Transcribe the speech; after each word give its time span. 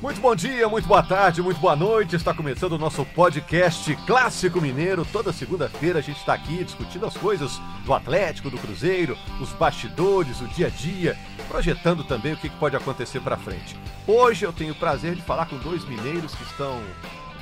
Muito 0.00 0.20
bom 0.20 0.32
dia, 0.32 0.68
muito 0.68 0.86
boa 0.86 1.02
tarde, 1.02 1.42
muito 1.42 1.58
boa 1.58 1.74
noite. 1.74 2.14
Está 2.14 2.32
começando 2.32 2.74
o 2.74 2.78
nosso 2.78 3.04
podcast 3.04 3.96
Clássico 4.06 4.60
Mineiro. 4.60 5.04
Toda 5.04 5.32
segunda-feira 5.32 5.98
a 5.98 6.02
gente 6.02 6.18
está 6.18 6.34
aqui 6.34 6.62
discutindo 6.62 7.04
as 7.04 7.16
coisas 7.16 7.60
do 7.84 7.92
Atlético, 7.92 8.48
do 8.48 8.56
Cruzeiro, 8.58 9.18
os 9.40 9.50
bastidores, 9.54 10.40
o 10.40 10.46
dia 10.46 10.68
a 10.68 10.70
dia, 10.70 11.18
projetando 11.48 12.04
também 12.04 12.32
o 12.32 12.36
que 12.36 12.48
pode 12.48 12.76
acontecer 12.76 13.20
para 13.20 13.36
frente. 13.36 13.76
Hoje 14.06 14.44
eu 14.46 14.52
tenho 14.52 14.72
o 14.72 14.76
prazer 14.76 15.16
de 15.16 15.22
falar 15.22 15.46
com 15.46 15.58
dois 15.58 15.84
mineiros 15.84 16.32
que 16.32 16.44
estão 16.44 16.80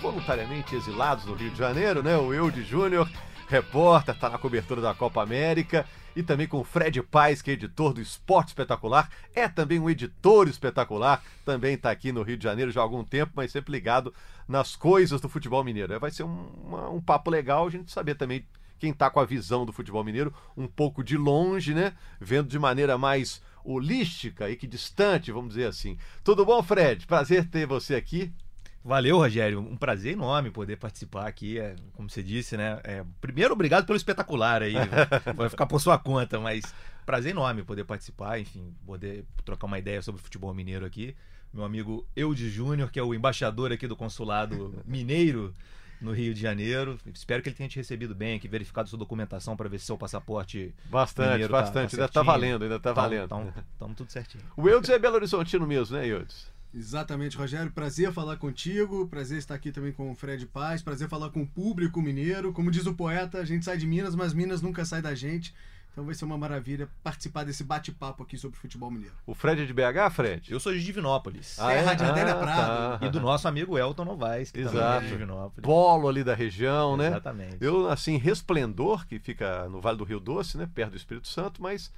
voluntariamente 0.00 0.74
exilados 0.74 1.26
no 1.26 1.34
Rio 1.34 1.50
de 1.50 1.58
Janeiro, 1.58 2.02
né? 2.02 2.16
O 2.16 2.32
Eude 2.32 2.64
Júnior, 2.64 3.06
repórter, 3.50 4.14
está 4.14 4.30
na 4.30 4.38
cobertura 4.38 4.80
da 4.80 4.94
Copa 4.94 5.22
América 5.22 5.84
e 6.16 6.22
também 6.22 6.48
com 6.48 6.58
o 6.58 6.64
Fred 6.64 7.02
Paz, 7.02 7.42
que 7.42 7.50
é 7.50 7.54
editor 7.54 7.92
do 7.92 8.00
Esporte 8.00 8.48
Espetacular, 8.48 9.10
é 9.34 9.46
também 9.46 9.78
um 9.78 9.90
editor 9.90 10.48
espetacular, 10.48 11.22
também 11.44 11.74
está 11.74 11.90
aqui 11.90 12.10
no 12.10 12.22
Rio 12.22 12.38
de 12.38 12.44
Janeiro 12.44 12.70
já 12.70 12.80
há 12.80 12.82
algum 12.82 13.04
tempo, 13.04 13.32
mas 13.36 13.52
sempre 13.52 13.70
ligado 13.70 14.14
nas 14.48 14.74
coisas 14.74 15.20
do 15.20 15.28
futebol 15.28 15.62
mineiro. 15.62 16.00
Vai 16.00 16.10
ser 16.10 16.22
um, 16.22 16.94
um 16.94 17.02
papo 17.02 17.30
legal 17.30 17.66
a 17.66 17.70
gente 17.70 17.92
saber 17.92 18.14
também 18.14 18.46
quem 18.78 18.90
está 18.92 19.10
com 19.10 19.20
a 19.20 19.26
visão 19.26 19.66
do 19.66 19.72
futebol 19.72 20.02
mineiro 20.02 20.32
um 20.56 20.66
pouco 20.66 21.04
de 21.04 21.18
longe, 21.18 21.74
né? 21.74 21.92
Vendo 22.18 22.48
de 22.48 22.58
maneira 22.58 22.96
mais 22.96 23.42
holística 23.62 24.48
e 24.48 24.56
que 24.56 24.66
distante, 24.66 25.30
vamos 25.30 25.50
dizer 25.50 25.66
assim. 25.66 25.98
Tudo 26.24 26.46
bom, 26.46 26.62
Fred? 26.62 27.06
Prazer 27.06 27.46
ter 27.46 27.66
você 27.66 27.94
aqui. 27.94 28.32
Valeu, 28.86 29.16
Rogério. 29.16 29.58
Um 29.58 29.76
prazer 29.76 30.12
enorme 30.12 30.48
poder 30.48 30.76
participar 30.76 31.26
aqui. 31.26 31.58
É, 31.58 31.74
como 31.94 32.08
você 32.08 32.22
disse, 32.22 32.56
né? 32.56 32.78
É, 32.84 33.04
primeiro, 33.20 33.52
obrigado 33.52 33.84
pelo 33.84 33.96
espetacular 33.96 34.62
aí. 34.62 34.74
Vai 35.34 35.48
ficar 35.48 35.66
por 35.66 35.80
sua 35.80 35.98
conta, 35.98 36.38
mas 36.38 36.72
prazer 37.04 37.32
enorme 37.32 37.64
poder 37.64 37.82
participar, 37.82 38.38
enfim, 38.38 38.72
poder 38.86 39.24
trocar 39.44 39.66
uma 39.66 39.76
ideia 39.76 40.00
sobre 40.02 40.20
o 40.20 40.24
futebol 40.24 40.54
mineiro 40.54 40.86
aqui. 40.86 41.16
Meu 41.52 41.64
amigo 41.64 42.06
Eudes 42.14 42.52
Júnior, 42.52 42.88
que 42.92 43.00
é 43.00 43.02
o 43.02 43.12
embaixador 43.12 43.72
aqui 43.72 43.88
do 43.88 43.96
consulado 43.96 44.80
mineiro 44.86 45.52
no 46.00 46.12
Rio 46.12 46.32
de 46.32 46.40
Janeiro. 46.40 46.96
Espero 47.12 47.42
que 47.42 47.48
ele 47.48 47.56
tenha 47.56 47.68
te 47.68 47.76
recebido 47.76 48.14
bem, 48.14 48.38
que 48.38 48.46
verificado 48.46 48.88
sua 48.88 48.98
documentação 49.00 49.56
para 49.56 49.68
ver 49.68 49.80
se 49.80 49.86
seu 49.86 49.98
passaporte. 49.98 50.72
Bastante, 50.84 51.48
bastante. 51.48 51.96
Tá, 51.96 51.96
tá 51.96 52.02
ainda 52.02 52.12
tá 52.12 52.22
valendo, 52.22 52.62
ainda 52.62 52.78
tá 52.78 52.92
valendo. 52.92 53.24
Então, 53.24 53.52
então, 53.74 53.94
tudo 53.94 54.12
certinho. 54.12 54.44
O 54.56 54.68
Eudes 54.68 54.90
é 54.90 54.98
Belo 54.98 55.16
Horizontino 55.16 55.66
mesmo, 55.66 55.96
né, 55.96 56.06
Eudes? 56.06 56.54
Exatamente, 56.74 57.36
Rogério. 57.36 57.70
Prazer 57.70 58.12
falar 58.12 58.36
contigo. 58.36 59.06
Prazer 59.08 59.38
estar 59.38 59.54
aqui 59.54 59.72
também 59.72 59.92
com 59.92 60.10
o 60.10 60.14
Fred 60.14 60.46
Paz. 60.46 60.82
Prazer 60.82 61.08
falar 61.08 61.30
com 61.30 61.42
o 61.42 61.46
público 61.46 62.02
mineiro. 62.02 62.52
Como 62.52 62.70
diz 62.70 62.86
o 62.86 62.94
poeta, 62.94 63.38
a 63.38 63.44
gente 63.44 63.64
sai 63.64 63.78
de 63.78 63.86
Minas, 63.86 64.14
mas 64.14 64.34
Minas 64.34 64.60
nunca 64.60 64.84
sai 64.84 65.00
da 65.00 65.14
gente. 65.14 65.54
Então 65.96 66.04
vai 66.04 66.14
ser 66.14 66.26
uma 66.26 66.36
maravilha 66.36 66.90
participar 67.02 67.42
desse 67.42 67.64
bate-papo 67.64 68.22
aqui 68.22 68.36
sobre 68.36 68.58
futebol 68.58 68.90
mineiro. 68.90 69.14
O 69.26 69.32
Fred 69.32 69.62
é 69.62 69.64
de 69.64 69.72
BH, 69.72 70.12
Fred? 70.12 70.52
Eu 70.52 70.60
sou 70.60 70.70
de 70.70 70.84
Divinópolis. 70.84 71.58
Ah, 71.58 71.72
é? 71.72 71.78
Serra 71.78 71.94
de 71.94 72.04
Adélia 72.04 72.34
ah, 72.34 72.38
Prado. 72.38 72.98
Tá. 73.00 73.06
E 73.06 73.08
do 73.08 73.18
nosso 73.18 73.48
amigo 73.48 73.78
Elton 73.78 74.04
Novaes, 74.04 74.50
que 74.50 74.60
Exato. 74.60 74.76
também 74.76 74.96
é 74.98 75.00
de 75.00 75.08
Divinópolis. 75.08 75.62
Polo 75.62 76.06
ali 76.06 76.22
da 76.22 76.34
região, 76.34 76.98
né? 76.98 77.06
Exatamente. 77.06 77.56
Eu, 77.62 77.88
assim, 77.88 78.18
Resplendor, 78.18 79.06
que 79.06 79.18
fica 79.18 79.70
no 79.70 79.80
Vale 79.80 79.96
do 79.96 80.04
Rio 80.04 80.20
Doce, 80.20 80.58
né? 80.58 80.68
Perto 80.74 80.90
do 80.90 80.96
Espírito 80.98 81.28
Santo, 81.28 81.62
mas 81.62 81.90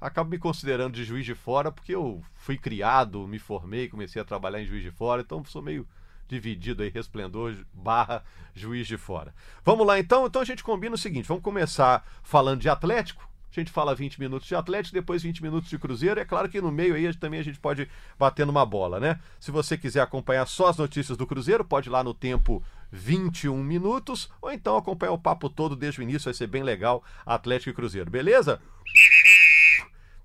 acabo 0.00 0.30
me 0.30 0.38
considerando 0.38 0.94
de 0.94 1.04
juiz 1.04 1.24
de 1.24 1.34
fora 1.34 1.70
porque 1.72 1.94
eu 1.94 2.22
fui 2.34 2.56
criado, 2.56 3.26
me 3.26 3.38
formei, 3.38 3.88
comecei 3.88 4.20
a 4.20 4.24
trabalhar 4.24 4.60
em 4.60 4.66
juiz 4.66 4.82
de 4.82 4.90
fora, 4.90 5.22
então 5.22 5.44
sou 5.44 5.62
meio 5.62 5.86
dividido 6.28 6.82
aí, 6.82 6.88
resplendor 6.88 7.54
barra 7.72 8.22
juiz 8.54 8.86
de 8.86 8.96
fora. 8.96 9.34
Vamos 9.64 9.86
lá 9.86 9.98
então? 9.98 10.26
Então 10.26 10.42
a 10.42 10.44
gente 10.44 10.64
combina 10.64 10.94
o 10.94 10.98
seguinte: 10.98 11.28
vamos 11.28 11.42
começar 11.42 12.06
falando 12.22 12.60
de 12.60 12.68
Atlético. 12.68 13.28
A 13.50 13.60
gente 13.60 13.70
fala 13.70 13.94
20 13.94 14.20
minutos 14.20 14.46
de 14.46 14.54
Atlético, 14.54 14.92
depois 14.92 15.22
20 15.22 15.42
minutos 15.42 15.70
de 15.70 15.78
Cruzeiro. 15.78 16.20
É 16.20 16.26
claro 16.26 16.46
que 16.46 16.60
no 16.60 16.70
meio 16.70 16.94
aí 16.94 17.14
também 17.14 17.40
a 17.40 17.42
gente 17.42 17.58
pode 17.58 17.88
bater 18.18 18.44
numa 18.44 18.66
bola, 18.66 19.00
né? 19.00 19.18
Se 19.40 19.50
você 19.50 19.78
quiser 19.78 20.02
acompanhar 20.02 20.46
só 20.46 20.68
as 20.68 20.76
notícias 20.76 21.16
do 21.16 21.26
Cruzeiro, 21.26 21.64
pode 21.64 21.88
ir 21.88 21.92
lá 21.92 22.04
no 22.04 22.12
tempo 22.12 22.62
21 22.92 23.56
minutos, 23.62 24.30
ou 24.42 24.52
então 24.52 24.76
acompanhar 24.76 25.12
o 25.12 25.18
papo 25.18 25.48
todo 25.48 25.74
desde 25.74 26.00
o 26.00 26.02
início, 26.02 26.26
vai 26.26 26.34
ser 26.34 26.46
bem 26.46 26.62
legal, 26.62 27.02
Atlético 27.24 27.70
e 27.70 27.72
Cruzeiro, 27.72 28.10
beleza? 28.10 28.60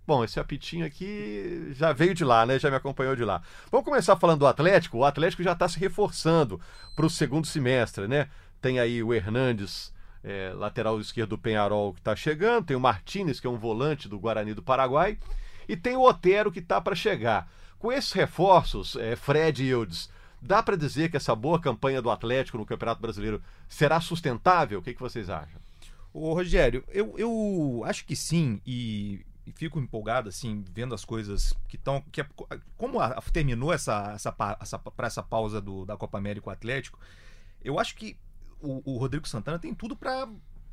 Bom, 0.06 0.23
esse 0.23 0.39
apitinho 0.39 0.85
aqui 0.85 1.72
já 1.73 1.94
veio 1.94 2.13
de 2.13 2.25
lá, 2.25 2.45
né? 2.45 2.57
Já 2.57 2.69
me 2.69 2.75
acompanhou 2.75 3.16
de 3.16 3.23
lá. 3.23 3.41
Vamos 3.72 3.85
começar 3.85 4.16
falando 4.16 4.39
do 4.39 4.47
Atlético. 4.47 4.97
O 4.97 5.06
Atlético 5.06 5.44
já 5.44 5.51
está 5.51 5.67
se 5.69 5.79
reforçando 5.79 6.59
para 6.95 7.06
o 7.06 7.09
segundo 7.09 7.45
semestre, 7.45 8.07
né? 8.07 8.28
Tem 8.59 8.79
aí 8.79 9.03
o 9.03 9.13
Hernandes, 9.13 9.94
é, 10.23 10.51
lateral 10.56 11.00
esquerdo 11.00 11.29
do 11.31 11.38
Penharol, 11.38 11.94
que 11.94 12.00
está 12.00 12.16
chegando. 12.16 12.66
Tem 12.66 12.75
o 12.75 12.79
Martinez, 12.79 13.40
que 13.40 13.45
é 13.45 13.50
um 13.50 13.57
volante 13.57 14.09
do 14.09 14.19
Guarani 14.19 14.53
do 14.53 14.63
Paraguai. 14.63 15.17
E 15.69 15.78
tem 15.78 15.95
o 15.95 16.01
Otero, 16.01 16.51
que 16.51 16.59
está 16.59 16.81
para 16.81 16.95
chegar. 16.95 17.47
Com 17.78 17.91
esses 17.91 18.11
reforços, 18.11 18.95
é, 18.95 19.16
Fred 19.16 19.63
e 19.63 19.69
Eudes, 19.69 20.09
dá 20.41 20.63
para 20.63 20.75
dizer 20.75 21.09
que 21.11 21.17
essa 21.17 21.35
boa 21.35 21.59
campanha 21.59 22.01
do 22.01 22.09
Atlético 22.09 22.57
no 22.57 22.66
Campeonato 22.66 23.01
Brasileiro 23.01 23.41
será 23.69 24.01
sustentável? 24.01 24.79
O 24.79 24.81
que, 24.81 24.94
que 24.94 25.00
vocês 25.00 25.29
acham? 25.29 25.61
Ô, 26.11 26.34
Rogério, 26.34 26.84
eu, 26.90 27.13
eu 27.17 27.84
acho 27.85 28.03
que 28.06 28.16
sim, 28.16 28.59
e 28.66 29.25
e 29.31 29.31
fico 29.51 29.79
empolgado 29.79 30.29
assim 30.29 30.63
vendo 30.72 30.95
as 30.95 31.06
coisas 31.06 31.53
que 31.67 31.75
estão 31.75 32.01
que 32.12 32.22
é, 32.22 32.28
como 32.78 33.00
a, 33.00 33.22
terminou 33.34 33.73
essa 33.73 34.12
essa 34.13 34.35
essa 34.59 34.81
essa 35.00 35.23
pausa 35.23 35.62
do, 35.62 35.85
da 35.85 35.97
Copa 35.97 36.17
América 36.17 36.50
o 36.50 36.51
Atlético 36.51 37.00
eu 37.63 37.79
acho 37.79 37.95
que 37.95 38.17
o, 38.59 38.94
o 38.94 38.97
Rodrigo 38.97 39.28
Santana 39.28 39.59
tem 39.59 39.73
tudo 39.73 39.95
para 39.95 40.28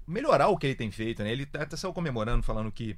melhorar 0.07 0.49
o 0.49 0.57
que 0.57 0.67
ele 0.67 0.75
tem 0.75 0.91
feito 0.91 1.23
né? 1.23 1.33
Ele 1.33 1.49
até 1.55 1.77
saiu 1.77 1.93
comemorando 1.93 2.43
falando 2.43 2.73
que 2.73 2.97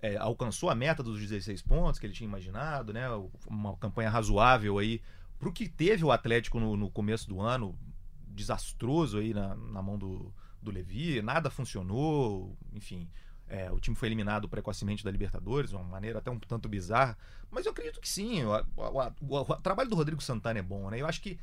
é, 0.00 0.16
alcançou 0.16 0.70
a 0.70 0.74
meta 0.74 1.02
dos 1.02 1.18
16 1.20 1.62
pontos 1.62 1.98
que 1.98 2.06
ele 2.06 2.14
tinha 2.14 2.28
imaginado 2.28 2.92
né? 2.92 3.06
Uma 3.46 3.76
campanha 3.76 4.10
razoável 4.10 4.78
aí 4.78 5.00
para 5.38 5.48
o 5.48 5.52
que 5.52 5.68
teve 5.68 6.04
o 6.04 6.12
Atlético 6.12 6.58
no, 6.58 6.76
no, 6.76 6.90
começo 6.90 7.28
do 7.28 7.40
ano 7.40 7.78
desastroso 8.26 9.18
aí 9.18 9.32
na, 9.32 9.54
na 9.54 9.82
mão 9.82 9.98
do, 9.98 10.32
do 10.62 10.70
Levi 10.70 11.22
nada 11.22 11.50
funcionou 11.50 12.56
enfim 12.72 13.08
é, 13.48 13.70
o 13.70 13.80
time 13.80 13.96
foi 13.96 14.08
eliminado 14.08 14.48
precocemente 14.48 15.04
da 15.04 15.10
Libertadores, 15.10 15.70
de 15.70 15.76
uma 15.76 15.84
maneira 15.84 16.18
até 16.18 16.30
um 16.30 16.38
tanto 16.38 16.68
bizarra. 16.68 17.16
Mas 17.50 17.66
eu 17.66 17.72
acredito 17.72 18.00
que 18.00 18.08
sim. 18.08 18.44
O, 18.44 18.52
o, 18.76 19.36
o, 19.36 19.40
o 19.40 19.56
trabalho 19.56 19.88
do 19.88 19.96
Rodrigo 19.96 20.22
Santana 20.22 20.58
é 20.58 20.62
bom, 20.62 20.90
né? 20.90 21.00
Eu 21.00 21.06
acho 21.06 21.20
que 21.20 21.38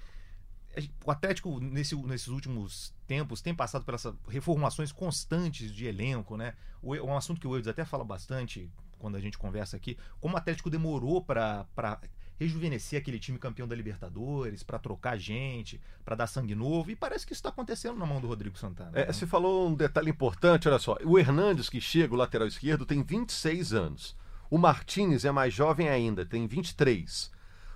o 1.06 1.12
Atlético, 1.12 1.60
nesse, 1.60 1.96
nesses 1.96 2.28
últimos 2.28 2.94
tempos, 3.08 3.42
tem 3.42 3.56
passado 3.56 3.86
por 3.86 3.94
essas 3.94 4.14
reformulações 4.28 4.92
constantes 4.92 5.74
de 5.74 5.86
elenco, 5.86 6.36
né? 6.36 6.54
O, 6.82 6.94
um 6.96 7.16
assunto 7.16 7.40
que 7.40 7.48
o 7.48 7.56
Eudes 7.56 7.68
até 7.68 7.86
fala 7.86 8.04
bastante 8.04 8.70
quando 9.00 9.16
a 9.16 9.20
gente 9.20 9.38
conversa 9.38 9.78
aqui, 9.78 9.98
como 10.20 10.36
o 10.36 10.38
Atlético 10.38 10.70
demorou 10.70 11.22
para 11.24 11.66
rejuvenescer 12.40 13.00
aquele 13.00 13.19
time 13.19 13.40
campeão 13.40 13.68
da 13.68 13.75
Libertadores, 13.75 14.63
para 14.63 14.79
trocar 14.79 15.18
gente, 15.18 15.79
para 16.03 16.16
dar 16.16 16.28
sangue 16.28 16.53
novo. 16.53 16.91
E 16.91 16.96
parece 16.96 17.25
que 17.25 17.34
isso 17.34 17.40
está 17.40 17.50
acontecendo 17.50 17.97
na 17.97 18.06
mão 18.06 18.19
do 18.19 18.28
Rodrigo 18.28 18.57
Santana. 18.57 18.91
É, 18.94 19.06
né? 19.06 19.13
Você 19.13 19.25
falou 19.25 19.69
um 19.69 19.75
detalhe 19.75 20.09
importante, 20.09 20.68
olha 20.68 20.79
só. 20.79 20.97
O 21.03 21.18
Hernandes, 21.18 21.69
que 21.69 21.79
chega, 21.79 22.13
o 22.13 22.18
lateral 22.18 22.47
esquerdo, 22.47 22.85
tem 22.85 23.01
26 23.01 23.74
anos. 23.74 24.16
O 24.50 24.57
Martins 24.57 25.25
é 25.25 25.31
mais 25.31 25.53
jovem 25.53 25.90
ainda, 25.90 26.25
tem 26.25 26.45
23. 26.45 27.31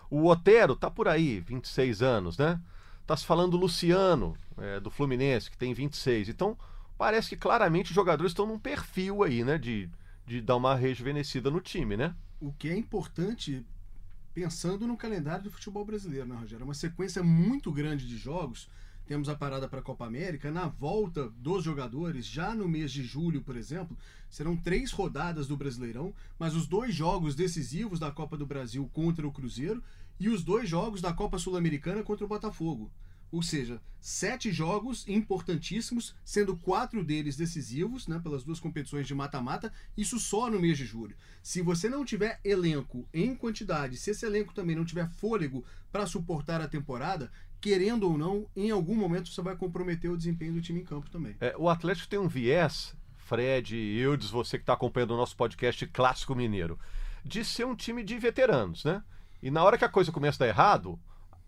O 0.09 0.27
Otero 0.27 0.75
tá 0.75 0.89
por 0.89 1.07
aí, 1.07 1.39
26 1.39 2.01
anos, 2.01 2.37
né? 2.37 2.59
Tá 3.05 3.15
se 3.15 3.25
falando 3.25 3.51
do 3.51 3.57
Luciano, 3.57 4.37
é, 4.57 4.79
do 4.79 4.91
Fluminense, 4.91 5.49
que 5.49 5.57
tem 5.57 5.73
26. 5.73 6.29
Então, 6.29 6.57
parece 6.97 7.29
que 7.29 7.37
claramente 7.37 7.91
os 7.91 7.95
jogadores 7.95 8.31
estão 8.31 8.45
num 8.45 8.59
perfil 8.59 9.23
aí, 9.23 9.43
né? 9.43 9.57
De, 9.57 9.89
de 10.27 10.41
dar 10.41 10.57
uma 10.57 10.75
rejuvenescida 10.75 11.49
no 11.49 11.61
time, 11.61 11.95
né? 11.95 12.13
O 12.39 12.51
que 12.53 12.69
é 12.69 12.77
importante 12.77 13.65
pensando 14.39 14.87
no 14.87 14.95
calendário 14.95 15.43
do 15.43 15.51
futebol 15.51 15.83
brasileiro, 15.83 16.25
né, 16.25 16.33
Rogério? 16.33 16.63
É 16.63 16.65
uma 16.65 16.73
sequência 16.73 17.21
muito 17.21 17.73
grande 17.73 18.07
de 18.07 18.15
jogos. 18.17 18.69
Temos 19.05 19.27
a 19.27 19.35
parada 19.35 19.67
para 19.67 19.79
a 19.79 19.83
Copa 19.83 20.05
América. 20.05 20.49
Na 20.49 20.65
volta 20.65 21.27
dos 21.27 21.61
jogadores, 21.61 22.25
já 22.25 22.55
no 22.55 22.65
mês 22.65 22.89
de 22.89 23.03
julho, 23.03 23.41
por 23.41 23.57
exemplo, 23.57 23.97
serão 24.29 24.55
três 24.55 24.93
rodadas 24.93 25.45
do 25.45 25.57
Brasileirão, 25.57 26.13
mas 26.37 26.55
os 26.55 26.67
dois 26.67 26.95
jogos 26.95 27.35
decisivos 27.35 27.99
da 27.99 28.11
Copa 28.11 28.37
do 28.37 28.45
Brasil 28.45 28.89
contra 28.93 29.27
o 29.27 29.31
Cruzeiro 29.31 29.83
e 30.17 30.29
os 30.29 30.41
dois 30.41 30.69
jogos 30.69 31.01
da 31.01 31.11
Copa 31.11 31.37
Sul-Americana 31.37 32.01
contra 32.01 32.23
o 32.23 32.29
Botafogo. 32.29 32.89
Ou 33.31 33.43
seja, 33.43 33.81
sete 33.99 34.51
jogos 34.51 35.07
importantíssimos, 35.07 36.15
sendo 36.23 36.57
quatro 36.57 37.03
deles 37.03 37.35
decisivos, 37.35 38.07
né, 38.07 38.19
pelas 38.19 38.43
duas 38.43 38.59
competições 38.59 39.07
de 39.07 39.13
mata-mata, 39.13 39.71
isso 39.95 40.19
só 40.19 40.49
no 40.49 40.59
mês 40.59 40.77
de 40.77 40.85
julho. 40.85 41.15
Se 41.43 41.61
você 41.61 41.89
não 41.89 42.05
tiver 42.05 42.39
elenco 42.43 43.07
em 43.13 43.35
quantidade, 43.35 43.97
se 43.97 44.11
esse 44.11 44.25
elenco 44.25 44.53
também 44.53 44.75
não 44.75 44.85
tiver 44.85 45.09
fôlego 45.09 45.63
para 45.91 46.07
suportar 46.07 46.61
a 46.61 46.67
temporada, 46.67 47.31
querendo 47.61 48.09
ou 48.09 48.17
não, 48.17 48.47
em 48.55 48.71
algum 48.71 48.95
momento 48.95 49.29
você 49.29 49.41
vai 49.41 49.55
comprometer 49.55 50.09
o 50.09 50.17
desempenho 50.17 50.53
do 50.53 50.61
time 50.61 50.81
em 50.81 50.85
campo 50.85 51.09
também. 51.09 51.35
É, 51.39 51.55
o 51.57 51.69
Atlético 51.69 52.07
tem 52.07 52.19
um 52.19 52.27
viés, 52.27 52.95
Fred, 53.17 53.75
Eudes, 53.75 54.29
você 54.29 54.57
que 54.57 54.63
está 54.63 54.73
acompanhando 54.73 55.11
o 55.11 55.17
nosso 55.17 55.35
podcast 55.35 55.85
Clássico 55.87 56.33
Mineiro, 56.35 56.79
de 57.23 57.43
ser 57.43 57.65
um 57.65 57.75
time 57.75 58.03
de 58.03 58.17
veteranos, 58.17 58.83
né? 58.83 59.03
E 59.41 59.51
na 59.51 59.63
hora 59.63 59.77
que 59.77 59.85
a 59.85 59.89
coisa 59.89 60.11
começa 60.11 60.43
a 60.43 60.47
dar 60.47 60.51
errado, 60.51 60.99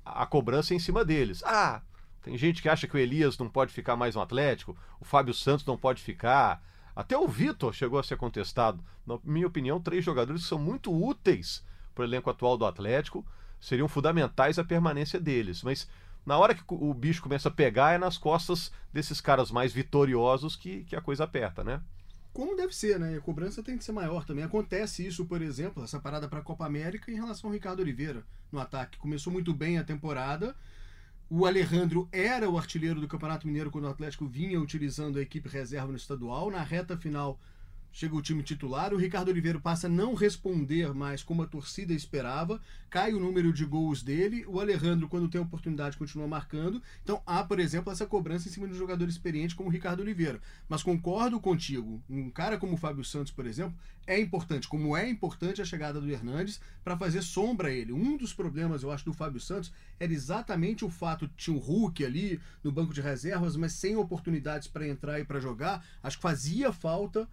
a 0.05 0.25
cobrança 0.25 0.73
é 0.73 0.77
em 0.77 0.79
cima 0.79 1.05
deles. 1.05 1.43
Ah, 1.43 1.81
tem 2.21 2.37
gente 2.37 2.61
que 2.61 2.69
acha 2.69 2.87
que 2.87 2.95
o 2.95 2.99
Elias 2.99 3.37
não 3.37 3.49
pode 3.49 3.73
ficar 3.73 3.95
mais 3.95 4.15
no 4.15 4.21
Atlético, 4.21 4.77
o 4.99 5.05
Fábio 5.05 5.33
Santos 5.33 5.65
não 5.65 5.77
pode 5.77 6.01
ficar. 6.01 6.63
Até 6.95 7.17
o 7.17 7.27
Vitor 7.27 7.73
chegou 7.73 7.99
a 7.99 8.03
ser 8.03 8.17
contestado. 8.17 8.83
Na 9.05 9.17
minha 9.23 9.47
opinião, 9.47 9.79
três 9.79 10.03
jogadores 10.03 10.43
que 10.43 10.49
são 10.49 10.59
muito 10.59 10.91
úteis 10.93 11.65
para 11.95 12.01
o 12.01 12.05
elenco 12.05 12.29
atual 12.29 12.57
do 12.57 12.65
Atlético. 12.65 13.25
seriam 13.59 13.87
fundamentais 13.87 14.59
à 14.59 14.63
permanência 14.63 15.19
deles. 15.19 15.63
Mas 15.63 15.87
na 16.25 16.37
hora 16.37 16.53
que 16.53 16.63
o 16.67 16.93
bicho 16.93 17.21
começa 17.21 17.49
a 17.49 17.51
pegar, 17.51 17.93
é 17.93 17.97
nas 17.97 18.17
costas 18.17 18.71
desses 18.93 19.21
caras 19.21 19.51
mais 19.51 19.73
vitoriosos 19.73 20.55
que, 20.55 20.83
que 20.83 20.95
a 20.95 21.01
coisa 21.01 21.23
aperta, 21.23 21.63
né? 21.63 21.81
Como 22.33 22.55
deve 22.55 22.73
ser, 22.73 22.97
né? 22.97 23.17
A 23.17 23.21
cobrança 23.21 23.61
tem 23.61 23.77
que 23.77 23.83
ser 23.83 23.91
maior 23.91 24.25
também. 24.25 24.43
Acontece 24.43 25.05
isso, 25.05 25.25
por 25.25 25.41
exemplo, 25.41 25.83
essa 25.83 25.99
parada 25.99 26.29
para 26.29 26.39
a 26.39 26.43
Copa 26.43 26.65
América 26.65 27.11
em 27.11 27.15
relação 27.15 27.49
ao 27.49 27.53
Ricardo 27.53 27.81
Oliveira 27.81 28.23
no 28.51 28.59
ataque. 28.59 28.97
Começou 28.97 29.33
muito 29.33 29.53
bem 29.53 29.77
a 29.77 29.83
temporada. 29.83 30.55
O 31.29 31.45
Alejandro 31.45 32.07
era 32.11 32.49
o 32.49 32.57
artilheiro 32.57 33.01
do 33.01 33.07
Campeonato 33.07 33.47
Mineiro 33.47 33.71
quando 33.71 33.85
o 33.85 33.89
Atlético 33.89 34.25
vinha 34.25 34.59
utilizando 34.59 35.19
a 35.19 35.21
equipe 35.21 35.49
reserva 35.49 35.87
no 35.87 35.97
estadual. 35.97 36.49
Na 36.49 36.63
reta 36.63 36.97
final 36.97 37.39
Chega 37.93 38.15
o 38.15 38.21
time 38.21 38.41
titular, 38.41 38.93
o 38.93 38.97
Ricardo 38.97 39.29
Oliveira 39.29 39.59
passa 39.59 39.87
a 39.87 39.89
não 39.89 40.13
responder 40.13 40.93
mais 40.93 41.21
como 41.21 41.43
a 41.43 41.45
torcida 41.45 41.93
esperava, 41.93 42.61
cai 42.89 43.13
o 43.13 43.19
número 43.19 43.51
de 43.51 43.65
gols 43.65 44.01
dele, 44.01 44.45
o 44.47 44.61
Alejandro, 44.61 45.09
quando 45.09 45.27
tem 45.27 45.41
oportunidade, 45.41 45.97
continua 45.97 46.25
marcando. 46.25 46.81
Então 47.03 47.21
há, 47.25 47.43
por 47.43 47.59
exemplo, 47.59 47.91
essa 47.91 48.05
cobrança 48.05 48.47
em 48.47 48.51
cima 48.51 48.65
de 48.65 48.73
um 48.73 48.77
jogador 48.77 49.09
experiente 49.09 49.55
como 49.55 49.67
o 49.67 49.71
Ricardo 49.71 49.99
Oliveira. 49.99 50.39
Mas 50.69 50.81
concordo 50.81 51.37
contigo, 51.39 52.01
um 52.09 52.29
cara 52.29 52.57
como 52.57 52.75
o 52.75 52.77
Fábio 52.77 53.03
Santos, 53.03 53.33
por 53.33 53.45
exemplo, 53.45 53.77
é 54.07 54.19
importante, 54.19 54.69
como 54.69 54.95
é 54.95 55.09
importante 55.09 55.61
a 55.61 55.65
chegada 55.65 55.99
do 55.99 56.09
Hernandes 56.09 56.61
para 56.83 56.97
fazer 56.97 57.21
sombra 57.21 57.67
a 57.67 57.71
ele. 57.71 57.91
Um 57.91 58.15
dos 58.15 58.33
problemas, 58.33 58.83
eu 58.83 58.91
acho, 58.91 59.05
do 59.05 59.13
Fábio 59.13 59.39
Santos 59.39 59.71
era 59.99 60.11
exatamente 60.11 60.85
o 60.85 60.89
fato 60.89 61.27
de 61.27 61.33
tinha 61.35 61.55
um 61.55 61.59
Hulk 61.59 62.05
ali 62.05 62.39
no 62.63 62.71
banco 62.71 62.93
de 62.93 63.01
reservas, 63.01 63.55
mas 63.57 63.73
sem 63.73 63.97
oportunidades 63.97 64.67
para 64.67 64.87
entrar 64.87 65.19
e 65.19 65.25
para 65.25 65.41
jogar. 65.41 65.85
Acho 66.01 66.17
que 66.17 66.23
fazia 66.23 66.71
falta 66.71 67.27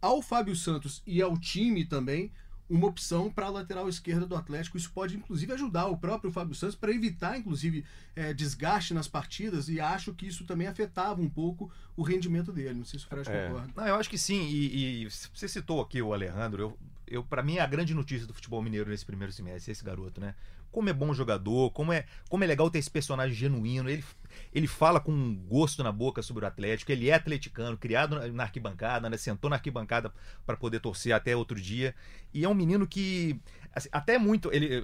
ao 0.00 0.22
Fábio 0.22 0.56
Santos 0.56 1.02
e 1.06 1.20
ao 1.20 1.36
time 1.38 1.84
também 1.84 2.30
uma 2.70 2.86
opção 2.86 3.28
para 3.28 3.46
a 3.46 3.50
lateral 3.50 3.88
esquerda 3.88 4.24
do 4.24 4.36
Atlético. 4.36 4.76
Isso 4.76 4.92
pode, 4.92 5.16
inclusive, 5.16 5.52
ajudar 5.52 5.88
o 5.88 5.96
próprio 5.96 6.30
Fábio 6.30 6.54
Santos 6.54 6.76
para 6.76 6.92
evitar, 6.92 7.36
inclusive, 7.36 7.84
é, 8.14 8.32
desgaste 8.32 8.94
nas 8.94 9.08
partidas. 9.08 9.68
E 9.68 9.80
acho 9.80 10.14
que 10.14 10.26
isso 10.26 10.44
também 10.44 10.68
afetava 10.68 11.20
um 11.20 11.28
pouco 11.28 11.70
o 11.96 12.02
rendimento 12.02 12.52
dele. 12.52 12.74
Não 12.74 12.84
sei 12.84 13.00
se 13.00 13.06
o 13.06 13.08
Fred 13.08 13.28
é. 13.28 13.48
concorda. 13.48 13.72
Não, 13.74 13.86
eu 13.88 13.96
acho 13.96 14.08
que 14.08 14.16
sim. 14.16 14.46
E, 14.46 15.02
e, 15.04 15.08
você 15.08 15.48
citou 15.48 15.80
aqui 15.80 16.00
o 16.00 16.14
Alejandro. 16.14 16.62
Eu, 16.62 16.78
eu 17.08 17.24
para 17.24 17.42
mim, 17.42 17.56
é 17.56 17.60
a 17.60 17.66
grande 17.66 17.92
notícia 17.92 18.24
do 18.24 18.32
futebol 18.32 18.62
mineiro 18.62 18.88
nesse 18.88 19.04
primeiro 19.04 19.32
semestre, 19.32 19.72
esse 19.72 19.84
garoto, 19.84 20.20
né? 20.20 20.36
Como 20.70 20.88
é 20.88 20.92
bom 20.92 21.12
jogador, 21.12 21.70
como 21.70 21.92
é, 21.92 22.04
como 22.28 22.44
é 22.44 22.46
legal 22.46 22.70
ter 22.70 22.78
esse 22.78 22.90
personagem 22.90 23.34
genuíno. 23.34 23.88
Ele, 23.88 24.04
ele 24.52 24.66
fala 24.66 25.00
com 25.00 25.12
um 25.12 25.34
gosto 25.34 25.82
na 25.82 25.90
boca 25.90 26.22
sobre 26.22 26.44
o 26.44 26.48
Atlético. 26.48 26.92
Ele 26.92 27.08
é 27.08 27.14
atleticano, 27.14 27.76
criado 27.76 28.32
na 28.32 28.44
arquibancada, 28.44 29.10
né? 29.10 29.16
sentou 29.16 29.50
na 29.50 29.56
arquibancada 29.56 30.12
para 30.46 30.56
poder 30.56 30.80
torcer 30.80 31.12
até 31.12 31.34
outro 31.34 31.60
dia. 31.60 31.94
E 32.32 32.44
é 32.44 32.48
um 32.48 32.54
menino 32.54 32.86
que, 32.86 33.40
assim, 33.74 33.88
até 33.90 34.18
muito. 34.18 34.52
ele 34.52 34.82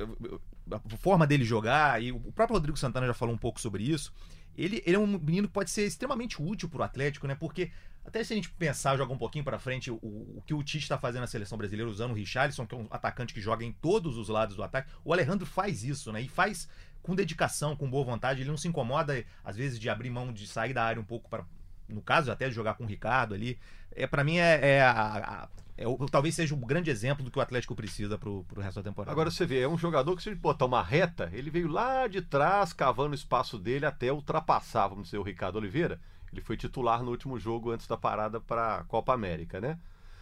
A 0.71 0.97
forma 0.99 1.27
dele 1.27 1.45
jogar, 1.45 2.03
e 2.03 2.11
o 2.13 2.21
próprio 2.33 2.57
Rodrigo 2.57 2.77
Santana 2.77 3.07
já 3.07 3.15
falou 3.15 3.35
um 3.35 3.39
pouco 3.39 3.61
sobre 3.61 3.85
isso. 3.85 4.13
Ele, 4.57 4.83
ele 4.87 4.97
é 4.97 4.99
um 4.99 5.07
menino 5.07 5.49
que 5.49 5.55
pode 5.55 5.71
ser 5.71 5.87
extremamente 5.87 6.41
útil 6.41 6.69
para 6.69 6.81
o 6.81 6.83
Atlético, 6.83 7.27
né? 7.27 7.35
Porque 7.35 7.71
até 8.07 8.23
se 8.23 8.33
a 8.33 8.37
gente 8.37 8.51
pensar, 8.51 8.97
jogar 8.97 9.13
um 9.13 9.19
pouquinho 9.19 9.45
para 9.45 9.59
frente, 9.59 9.91
o, 9.91 9.97
o, 9.97 10.43
que 10.47 10.55
o 10.55 10.63
Tite 10.63 10.85
está 10.85 10.97
fazendo 10.97 11.23
na 11.23 11.27
seleção 11.27 11.59
brasileira, 11.59 11.91
usando 11.91 12.13
o 12.13 12.15
Richarlison, 12.15 12.65
que 12.65 12.75
é 12.75 12.79
um 12.79 12.87
atacante 12.91 13.35
que 13.35 13.41
joga 13.41 13.65
em 13.65 13.73
todos 13.73 14.17
os 14.17 14.29
lados 14.29 14.55
do 14.55 14.63
ataque, 14.63 14.89
o 15.05 15.13
Alejandro 15.13 15.45
faz 15.45 15.83
isso, 15.83 16.13
né? 16.13 16.23
E 16.23 16.29
faz 16.29 16.69
com 17.03 17.15
dedicação, 17.15 17.77
com 17.77 17.91
boa 17.91 18.05
vontade. 18.05 18.41
Ele 18.41 18.51
não 18.51 18.57
se 18.57 18.69
incomoda, 18.69 19.25
às 19.45 19.57
vezes, 19.57 19.79
de 19.79 19.89
abrir 19.89 20.11
mão 20.11 20.33
de 20.33 20.47
sair 20.47 20.73
da 20.73 20.85
área 20.85 21.01
um 21.01 21.05
pouco 21.05 21.29
para. 21.29 21.45
No 21.89 22.01
caso, 22.01 22.33
até 22.33 22.49
de 22.49 22.55
jogar 22.55 22.75
com 22.75 22.85
o 22.85 22.87
Ricardo 22.87 23.35
ali. 23.35 23.59
É, 23.93 24.07
para 24.07 24.25
mim, 24.25 24.39
é, 24.39 24.77
é 24.77 24.83
a, 24.83 25.45
a 25.45 25.49
é, 25.77 25.85
talvez 26.11 26.35
seja 26.35 26.55
um 26.55 26.61
grande 26.61 26.91
exemplo 26.91 27.25
do 27.25 27.31
que 27.31 27.39
o 27.39 27.43
Atlético 27.43 27.75
precisa 27.75 28.17
pro, 28.17 28.45
pro 28.45 28.63
resto 28.63 28.77
da 28.77 28.91
temporada. 28.91 29.13
Agora 29.13 29.31
você 29.31 29.45
vê, 29.45 29.61
é 29.61 29.69
um 29.69 29.77
jogador 29.77 30.17
que 30.17 30.23
se 30.23 30.31
ele 30.31 30.37
botar 30.37 30.65
uma 30.65 30.83
reta, 30.83 31.31
ele 31.33 31.51
veio 31.51 31.69
lá 31.69 32.07
de 32.07 32.23
trás, 32.23 32.73
cavando 32.73 33.13
o 33.13 33.15
espaço 33.15 33.59
dele 33.59 33.85
até 33.85 34.11
ultrapassar, 34.11 34.89
vamos 34.89 35.05
dizer, 35.05 35.19
o 35.19 35.23
Ricardo 35.23 35.57
Oliveira. 35.57 36.01
Ele 36.33 36.41
foi 36.41 36.57
titular 36.57 37.03
no 37.03 37.11
último 37.11 37.39
jogo 37.39 37.71
antes 37.71 37.87
da 37.87 37.97
parada 37.97 38.41
para 38.41 38.85
Copa 38.85 39.13
América, 39.13 39.61
né? 39.61 39.79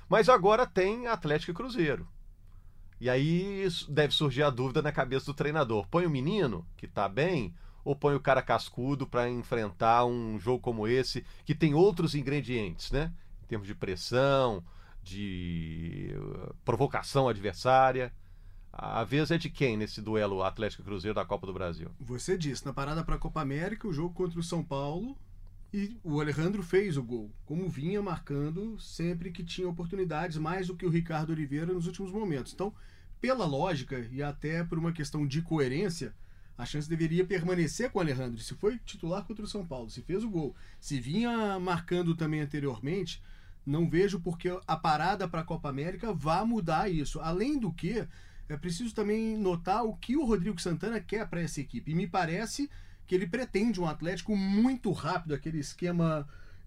Mas 0.08 0.28
agora 0.28 0.66
tem 0.66 1.06
Atlético 1.06 1.52
e 1.52 1.54
Cruzeiro. 1.54 2.06
E 3.00 3.08
aí 3.08 3.66
deve 3.88 4.12
surgir 4.12 4.42
a 4.42 4.50
dúvida 4.50 4.82
na 4.82 4.92
cabeça 4.92 5.26
do 5.26 5.34
treinador: 5.34 5.86
põe 5.88 6.04
o 6.04 6.10
menino, 6.10 6.66
que 6.76 6.86
está 6.86 7.08
bem, 7.08 7.54
ou 7.84 7.96
põe 7.96 8.14
o 8.14 8.20
cara 8.20 8.42
cascudo 8.42 9.06
para 9.06 9.28
enfrentar 9.28 10.04
um 10.04 10.38
jogo 10.38 10.60
como 10.60 10.86
esse, 10.86 11.24
que 11.44 11.54
tem 11.54 11.74
outros 11.74 12.14
ingredientes, 12.14 12.90
né? 12.90 13.12
Em 13.42 13.46
termos 13.46 13.66
de 13.66 13.74
pressão, 13.74 14.64
de 15.04 16.10
provocação 16.64 17.28
adversária. 17.28 18.12
A 18.72 19.04
vez 19.04 19.30
é 19.30 19.38
de 19.38 19.48
quem 19.48 19.76
nesse 19.76 20.02
duelo 20.02 20.42
Atlético 20.42 20.82
Cruzeiro 20.82 21.14
da 21.14 21.24
Copa 21.24 21.46
do 21.46 21.52
Brasil? 21.52 21.90
Você 22.00 22.36
disse, 22.36 22.66
na 22.66 22.72
parada 22.72 23.04
para 23.04 23.14
a 23.14 23.18
Copa 23.18 23.40
América, 23.40 23.86
o 23.86 23.92
jogo 23.92 24.12
contra 24.12 24.40
o 24.40 24.42
São 24.42 24.64
Paulo, 24.64 25.16
e 25.72 25.96
o 26.02 26.20
Alejandro 26.20 26.62
fez 26.62 26.96
o 26.96 27.02
gol, 27.02 27.30
como 27.44 27.68
vinha 27.68 28.00
marcando 28.00 28.78
sempre 28.80 29.30
que 29.30 29.44
tinha 29.44 29.68
oportunidades, 29.68 30.38
mais 30.38 30.66
do 30.66 30.76
que 30.76 30.86
o 30.86 30.90
Ricardo 30.90 31.30
Oliveira 31.30 31.72
nos 31.72 31.86
últimos 31.86 32.10
momentos. 32.10 32.52
Então, 32.52 32.72
pela 33.20 33.44
lógica 33.44 33.98
e 34.10 34.22
até 34.22 34.64
por 34.64 34.78
uma 34.78 34.92
questão 34.92 35.26
de 35.26 35.42
coerência, 35.42 36.14
a 36.56 36.64
chance 36.64 36.88
deveria 36.88 37.24
permanecer 37.24 37.90
com 37.90 37.98
o 37.98 38.02
Alejandro. 38.02 38.40
Se 38.40 38.54
foi 38.54 38.78
titular 38.78 39.24
contra 39.24 39.44
o 39.44 39.48
São 39.48 39.66
Paulo, 39.66 39.90
se 39.90 40.02
fez 40.02 40.22
o 40.24 40.30
gol, 40.30 40.54
se 40.80 41.00
vinha 41.00 41.58
marcando 41.58 42.14
também 42.14 42.40
anteriormente, 42.40 43.22
não 43.66 43.88
vejo 43.88 44.20
porque 44.20 44.48
a 44.66 44.76
parada 44.76 45.26
para 45.26 45.40
a 45.40 45.44
Copa 45.44 45.68
América 45.68 46.12
vá 46.12 46.44
mudar 46.44 46.90
isso. 46.90 47.20
Além 47.20 47.58
do 47.58 47.72
que, 47.72 48.06
é 48.48 48.56
preciso 48.56 48.94
também 48.94 49.36
notar 49.36 49.84
o 49.84 49.96
que 49.96 50.16
o 50.16 50.24
Rodrigo 50.24 50.60
Santana 50.60 51.00
quer 51.00 51.26
para 51.28 51.40
essa 51.40 51.60
equipe. 51.60 51.90
E 51.90 51.94
me 51.94 52.06
parece 52.06 52.70
que 53.06 53.14
ele 53.14 53.26
pretende 53.26 53.80
um 53.80 53.86
Atlético 53.86 54.36
muito 54.36 54.90
rápido, 54.92 55.34
aquele 55.34 55.58
esquema 55.58 56.26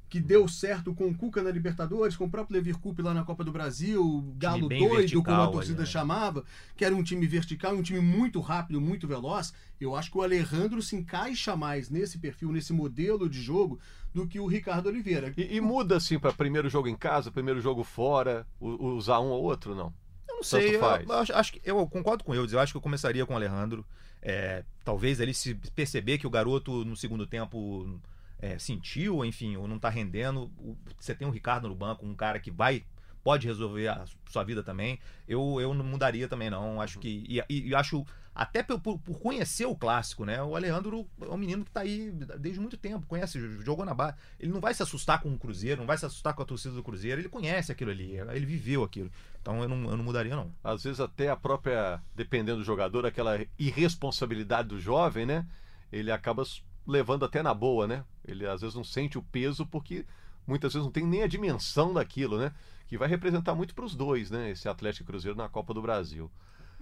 que 0.10 0.20
deu 0.20 0.48
certo 0.48 0.94
com 0.94 1.08
o 1.08 1.16
Cuca 1.16 1.44
na 1.44 1.52
Libertadores, 1.52 2.16
com 2.16 2.26
o 2.26 2.30
próprio 2.30 2.56
Levir 2.56 2.78
Coupe 2.78 3.02
lá 3.02 3.14
na 3.14 3.24
Copa 3.24 3.44
do 3.44 3.52
Brasil, 3.52 4.34
Galo 4.38 4.70
doido, 4.70 5.22
como 5.22 5.42
a 5.42 5.48
torcida 5.48 5.80
ali, 5.80 5.82
né? 5.82 5.86
chamava, 5.86 6.46
que 6.76 6.86
era 6.86 6.96
um 6.96 7.04
time 7.04 7.28
vertical, 7.28 7.74
um 7.74 7.82
time 7.82 8.00
muito 8.00 8.40
rápido, 8.40 8.80
muito 8.80 9.08
veloz. 9.08 9.54
Eu 9.80 9.96
acho 9.96 10.10
que 10.10 10.18
o 10.18 10.22
Alejandro 10.22 10.82
se 10.82 10.96
encaixa 10.96 11.56
mais 11.56 11.90
nesse 11.90 12.18
perfil, 12.18 12.52
nesse 12.52 12.72
modelo 12.72 13.30
de 13.30 13.42
jogo, 13.42 13.80
do 14.14 14.26
que 14.26 14.40
o 14.40 14.48
Ricardo 14.48 14.88
Oliveira. 14.88 15.34
E, 15.36 15.58
e 15.58 15.62
muda 15.62 15.98
assim 15.98 16.18
para 16.18 16.32
primeiro 16.32 16.70
jogo 16.70 16.88
em 16.88 16.96
casa, 16.96 17.30
primeiro 17.30 17.60
jogo 17.60 17.84
fora, 17.84 18.48
usar 18.60 19.20
um 19.20 19.28
ou 19.28 19.44
outro, 19.44 19.76
não? 19.76 19.94
Eu 20.28 20.36
não 20.38 20.44
sei, 20.44 20.76
eu, 20.76 20.82
eu, 20.82 21.14
acho, 21.14 21.34
acho, 21.34 21.54
que 21.54 21.62
eu 21.66 21.86
concordo 21.88 22.24
com 22.24 22.34
ele, 22.34 22.48
eu 22.52 22.60
acho 22.60 22.72
que 22.72 22.78
eu 22.78 22.82
começaria 22.82 23.26
com 23.26 23.34
o 23.34 23.36
Alejandro. 23.36 23.86
É, 24.22 24.64
talvez 24.84 25.20
ele 25.20 25.34
se 25.34 25.54
perceber 25.76 26.18
que 26.18 26.26
o 26.26 26.30
garoto 26.30 26.84
no 26.84 26.96
segundo 26.96 27.28
tempo 27.28 28.00
é, 28.40 28.58
sentiu, 28.60 29.24
enfim, 29.26 29.56
ou 29.56 29.68
não 29.68 29.78
está 29.78 29.90
rendendo. 29.90 30.52
Você 31.00 31.16
tem 31.16 31.28
o 31.28 31.32
Ricardo 31.32 31.68
no 31.68 31.76
banco, 31.76 32.06
um 32.06 32.16
cara 32.16 32.40
que 32.40 32.52
vai 32.52 32.84
pode 33.28 33.46
resolver 33.46 33.90
a 33.90 34.06
sua 34.30 34.42
vida 34.46 34.64
também. 34.64 34.98
Eu, 35.28 35.60
eu 35.60 35.74
não 35.74 35.84
mudaria 35.84 36.30
também, 36.30 36.50
não. 36.50 36.80
Acho 36.80 36.98
que. 36.98 37.26
E, 37.28 37.44
e, 37.50 37.68
e 37.68 37.76
acho. 37.76 38.06
Até 38.34 38.62
por, 38.62 38.80
por, 38.80 39.20
conhecer 39.20 39.66
o 39.66 39.76
clássico, 39.76 40.24
né? 40.24 40.42
O 40.44 40.56
Alejandro 40.56 41.10
é 41.20 41.26
um 41.26 41.38
menino 41.38 41.64
que 41.64 41.72
está 41.72 41.82
aí 41.82 42.12
desde 42.40 42.60
muito 42.60 42.78
tempo, 42.78 43.08
conhece, 43.08 43.40
jogou 43.64 43.84
na 43.84 43.96
base. 43.96 44.16
Ele 44.40 44.52
não 44.52 44.62
vai 44.62 44.76
se 44.76 44.84
assustar 44.84 45.20
com 45.20 45.34
o 45.34 45.40
Cruzeiro, 45.40 45.82
não 45.82 45.88
vai 45.88 45.98
se 45.98 46.06
assustar 46.06 46.36
com 46.36 46.44
a 46.44 46.46
torcida 46.46 46.76
do 46.76 46.84
Cruzeiro. 46.84 47.20
Ele 47.20 47.30
conhece 47.30 47.72
aquilo 47.72 47.90
ali, 47.90 48.16
ele 48.16 48.46
viveu 48.46 48.84
aquilo. 48.84 49.12
Então 49.42 49.64
eu 49.64 49.68
não, 49.68 49.90
eu 49.90 49.98
não 49.98 50.04
mudaria, 50.04 50.36
não. 50.36 50.54
Às 50.64 50.84
vezes, 50.84 51.00
até 51.00 51.30
a 51.30 51.36
própria, 51.36 52.00
dependendo 52.16 52.60
do 52.60 52.64
jogador, 52.64 53.08
aquela 53.08 53.44
irresponsabilidade 53.58 54.70
do 54.70 54.80
jovem, 54.80 55.26
né? 55.26 55.46
Ele 55.92 56.12
acaba 56.12 56.44
levando 56.88 57.26
até 57.26 57.44
na 57.44 57.54
boa, 57.54 57.86
né? 57.86 58.04
Ele 58.26 58.48
às 58.48 58.62
vezes 58.62 58.76
não 58.76 58.84
sente 58.84 59.18
o 59.18 59.22
peso 59.24 59.66
porque 59.66 60.06
muitas 60.48 60.74
vezes 60.74 60.86
não 60.86 60.92
tem 60.92 61.06
nem 61.06 61.24
a 61.24 61.28
dimensão 61.28 61.94
daquilo, 61.94 62.38
né? 62.38 62.54
Que 62.88 62.98
vai 62.98 63.10
representar 63.10 63.54
muito 63.54 63.76
para 63.76 63.86
os 63.86 63.94
dois, 63.94 64.32
né? 64.32 64.50
Esse 64.52 64.70
Atlético 64.70 65.08
Cruzeiro 65.08 65.38
na 65.38 65.50
Copa 65.50 65.74
do 65.74 65.82
Brasil. 65.82 66.32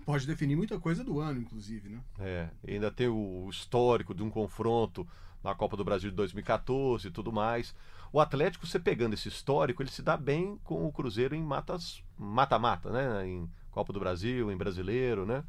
Pode 0.06 0.28
definir 0.28 0.56
muita 0.56 0.80
coisa 0.80 1.04
do 1.04 1.20
ano, 1.20 1.42
inclusive, 1.42 1.90
né? 1.90 2.00
É, 2.20 2.50
ainda 2.68 2.92
tem 2.92 3.08
o 3.08 3.50
histórico 3.50 4.14
de 4.14 4.22
um 4.22 4.30
confronto 4.30 5.08
na 5.44 5.56
Copa 5.56 5.76
do 5.76 5.84
Brasil 5.84 6.12
de 6.12 6.16
2014 6.16 7.08
e 7.08 7.12
tudo 7.12 7.32
mais. 7.32 7.76
O 8.14 8.20
Atlético, 8.20 8.68
você 8.68 8.80
pegando 8.80 9.16
esse 9.16 9.28
histórico, 9.28 9.82
ele 9.82 9.90
se 9.90 10.04
dá 10.04 10.16
bem 10.16 10.60
com 10.64 10.86
o 10.86 10.92
Cruzeiro 10.92 11.34
em 11.36 11.44
mata-mata, 11.44 12.92
né? 12.92 13.28
Em 13.28 13.50
Copa 13.72 13.92
do 13.92 14.00
Brasil, 14.00 14.52
em 14.52 14.58
Brasileiro, 14.58 15.26
né? 15.26 15.44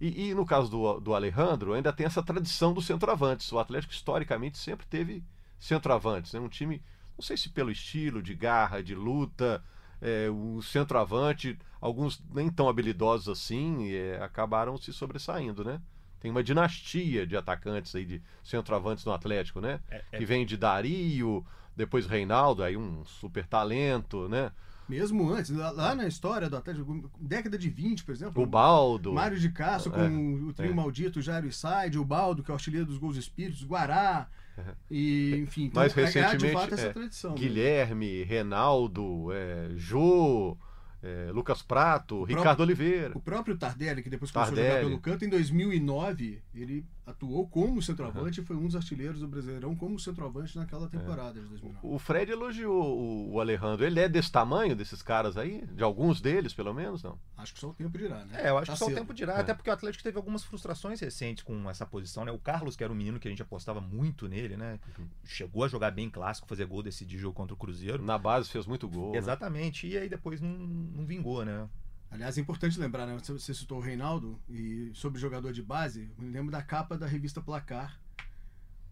E, 0.00 0.28
e, 0.28 0.34
no 0.34 0.46
caso 0.46 0.70
do, 0.70 1.00
do 1.00 1.14
Alejandro, 1.14 1.72
ainda 1.72 1.92
tem 1.92 2.06
essa 2.06 2.22
tradição 2.22 2.72
dos 2.72 2.86
centroavantes. 2.86 3.50
O 3.52 3.58
Atlético, 3.58 3.92
historicamente, 3.92 4.56
sempre 4.56 4.86
teve 4.86 5.24
centroavantes. 5.58 6.32
Né? 6.32 6.40
Um 6.40 6.48
time, 6.48 6.82
não 7.16 7.22
sei 7.22 7.36
se 7.36 7.48
pelo 7.48 7.70
estilo, 7.70 8.22
de 8.22 8.34
garra, 8.34 8.82
de 8.82 8.94
luta, 8.94 9.62
é, 10.00 10.28
o 10.30 10.62
centroavante, 10.62 11.58
alguns 11.80 12.22
nem 12.32 12.48
tão 12.48 12.68
habilidosos 12.68 13.28
assim, 13.28 13.92
é, 13.92 14.22
acabaram 14.22 14.76
se 14.76 14.92
sobressaindo, 14.92 15.64
né? 15.64 15.80
Tem 16.20 16.30
uma 16.30 16.42
dinastia 16.42 17.26
de 17.26 17.36
atacantes 17.36 17.94
aí, 17.94 18.04
de 18.04 18.22
centroavantes 18.42 19.04
no 19.04 19.12
Atlético, 19.12 19.60
né? 19.60 19.80
É, 19.88 20.04
é... 20.12 20.18
Que 20.18 20.24
vem 20.24 20.44
de 20.44 20.56
Dario, 20.56 21.44
depois 21.76 22.06
Reinaldo, 22.06 22.62
aí 22.62 22.76
um 22.76 23.04
super 23.04 23.46
talento, 23.46 24.28
né? 24.28 24.50
Mesmo 24.88 25.30
antes, 25.30 25.50
lá, 25.50 25.70
lá 25.70 25.94
na 25.94 26.06
história 26.06 26.48
do 26.48 26.56
Atlético, 26.56 27.10
década 27.20 27.58
de 27.58 27.68
20, 27.68 28.04
por 28.04 28.12
exemplo. 28.12 28.42
O 28.42 28.46
Baldo. 28.46 29.12
Mário 29.12 29.38
de 29.38 29.50
Castro 29.50 29.92
com 29.92 30.00
É, 30.00 30.08
o 30.08 30.52
trio 30.52 30.70
é. 30.70 30.74
maldito, 30.74 31.20
Jairo 31.20 31.52
Said, 31.52 31.98
o 31.98 32.04
Baldo, 32.04 32.42
que 32.42 32.50
é 32.50 32.52
o 32.52 32.56
artilheiro 32.56 32.86
dos 32.86 32.96
gols 32.98 33.16
espíritos, 33.16 33.62
Guará. 33.64 34.28
E, 34.90 35.36
enfim, 35.44 35.66
então, 35.66 35.80
Mais 35.80 35.96
é- 35.96 36.00
é 36.02 36.04
de 36.04 36.18
recentemente, 36.18 36.52
fato 36.54 36.74
essa 36.74 36.86
é, 36.86 36.92
tradição. 36.92 37.30
né? 37.30 37.36
Guilherme, 37.38 38.24
Reinaldo, 38.24 39.28
é, 39.32 39.68
Jô, 39.76 40.56
é, 41.00 41.30
Lucas 41.32 41.62
Prato, 41.62 42.16
próprio- 42.16 42.36
Ricardo 42.38 42.60
Oliveira. 42.62 43.12
O 43.16 43.20
próprio 43.20 43.56
Tardelli, 43.56 44.02
que 44.02 44.10
depois 44.10 44.32
começou 44.32 44.52
a 44.54 44.56
jogar 44.56 44.68
Tardelli. 44.68 44.88
pelo 44.90 45.00
canto, 45.00 45.24
em 45.24 45.28
2009, 45.28 46.42
ele 46.52 46.84
atuou 47.08 47.48
como 47.48 47.80
centroavante 47.80 48.40
e 48.40 48.44
foi 48.44 48.54
um 48.56 48.66
dos 48.66 48.76
artilheiros 48.76 49.20
do 49.20 49.26
Brasileirão 49.26 49.74
como 49.74 49.98
centroavante 49.98 50.56
naquela 50.56 50.88
temporada 50.88 51.40
de 51.40 51.46
2009. 51.48 51.78
O 51.82 51.98
Fred 51.98 52.30
elogiou 52.30 52.98
o, 52.98 53.32
o 53.34 53.40
Alejandro. 53.40 53.84
Ele 53.86 53.98
é 53.98 54.08
desse 54.08 54.30
tamanho, 54.30 54.76
desses 54.76 55.00
caras 55.02 55.36
aí? 55.38 55.64
De 55.72 55.82
alguns 55.82 56.20
deles, 56.20 56.52
pelo 56.52 56.74
menos, 56.74 57.02
não? 57.02 57.18
Acho 57.36 57.54
que 57.54 57.60
só 57.60 57.70
o 57.70 57.74
tempo 57.74 57.96
dirá, 57.96 58.24
né? 58.26 58.42
É, 58.42 58.50
eu 58.50 58.58
acho 58.58 58.66
Tá 58.66 58.72
que 58.74 58.78
só 58.78 58.84
o 58.84 58.88
cedo. 58.88 58.98
tempo 58.98 59.14
dirá, 59.14 59.34
É. 59.34 59.40
até 59.40 59.54
porque 59.54 59.70
o 59.70 59.72
Atlético 59.72 60.04
teve 60.04 60.16
algumas 60.18 60.44
frustrações 60.44 61.00
recentes 61.00 61.42
com 61.42 61.68
essa 61.70 61.86
posição, 61.86 62.24
né? 62.24 62.30
O 62.32 62.38
Carlos, 62.38 62.76
que 62.76 62.84
era 62.84 62.92
um 62.92 62.96
menino 62.96 63.18
que 63.18 63.26
a 63.26 63.30
gente 63.30 63.42
apostava 63.42 63.80
muito 63.80 64.28
nele, 64.28 64.56
né? 64.56 64.78
Uhum. 64.98 65.06
Chegou 65.24 65.64
a 65.64 65.68
jogar 65.68 65.90
bem 65.90 66.10
clássico, 66.10 66.46
fazer 66.48 66.66
gol, 66.66 66.82
decidir 66.82 67.18
jogo 67.18 67.34
contra 67.34 67.54
o 67.54 67.56
Cruzeiro. 67.56 68.02
Na 68.02 68.18
base 68.18 68.50
fez 68.50 68.66
muito 68.66 68.86
gol. 68.88 69.12
né? 69.12 69.18
Exatamente, 69.18 69.86
e 69.86 69.96
aí 69.96 70.08
depois 70.08 70.40
não, 70.40 70.50
não 70.50 71.06
vingou, 71.06 71.44
né? 71.44 71.66
Aliás, 72.10 72.38
é 72.38 72.40
importante 72.40 72.80
lembrar, 72.80 73.06
né? 73.06 73.18
Você, 73.18 73.52
citou 73.54 73.78
o 73.78 73.82
Reinaldo 73.82 74.40
e 74.48 74.90
sobre 74.94 75.20
jogador 75.20 75.52
de 75.52 75.62
base, 75.62 76.10
me 76.18 76.30
lembro 76.30 76.50
da 76.50 76.62
capa 76.62 76.96
da 76.96 77.06
revista 77.06 77.40
Placar, 77.40 78.00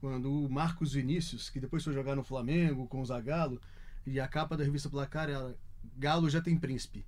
quando 0.01 0.31
o 0.31 0.51
Marcos 0.51 0.93
Vinícius, 0.93 1.49
que 1.49 1.59
depois 1.59 1.83
foi 1.83 1.95
jogar 1.95 2.15
no 2.15 2.23
Flamengo 2.23 2.87
com 2.87 3.01
o 3.01 3.07
Zagallo, 3.07 3.61
e 4.07 4.21
a 4.21 4.29
capa 4.29 4.57
da 4.57 4.65
revista 4.65 4.91
Placar 4.91 5.31
era 5.31 5.57
Galo 5.97 6.29
já 6.29 6.43
tem 6.43 6.57
príncipe. 6.59 7.07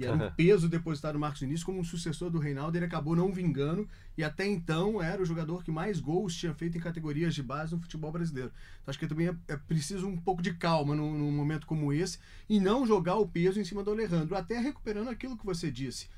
E 0.00 0.06
era 0.06 0.14
um 0.14 0.30
peso 0.30 0.68
depositado 0.68 1.14
no 1.14 1.20
Marcos 1.20 1.40
Vinícius 1.40 1.64
como 1.64 1.78
um 1.78 1.84
sucessor 1.84 2.30
do 2.30 2.38
Reinaldo, 2.38 2.76
ele 2.76 2.86
acabou 2.86 3.14
não 3.14 3.32
vingando 3.32 3.88
e 4.16 4.24
até 4.24 4.46
então 4.46 5.02
era 5.02 5.20
o 5.20 5.26
jogador 5.26 5.62
que 5.62 5.70
mais 5.70 6.00
gols 6.00 6.34
tinha 6.34 6.54
feito 6.54 6.78
em 6.78 6.80
categorias 6.80 7.34
de 7.34 7.42
base 7.42 7.74
no 7.74 7.80
futebol 7.80 8.10
brasileiro. 8.10 8.50
Então, 8.80 8.90
acho 8.90 8.98
que 8.98 9.06
também 9.06 9.28
é, 9.28 9.34
é 9.48 9.56
preciso 9.56 10.06
um 10.08 10.16
pouco 10.16 10.40
de 10.40 10.54
calma 10.54 10.94
num, 10.94 11.16
num 11.16 11.30
momento 11.30 11.66
como 11.66 11.92
esse 11.92 12.18
e 12.48 12.58
não 12.58 12.86
jogar 12.86 13.16
o 13.16 13.28
peso 13.28 13.60
em 13.60 13.64
cima 13.64 13.84
do 13.84 13.90
Alejandro, 13.90 14.34
até 14.36 14.58
recuperando 14.58 15.08
aquilo 15.08 15.36
que 15.36 15.44
você 15.44 15.70
disse. 15.70 16.08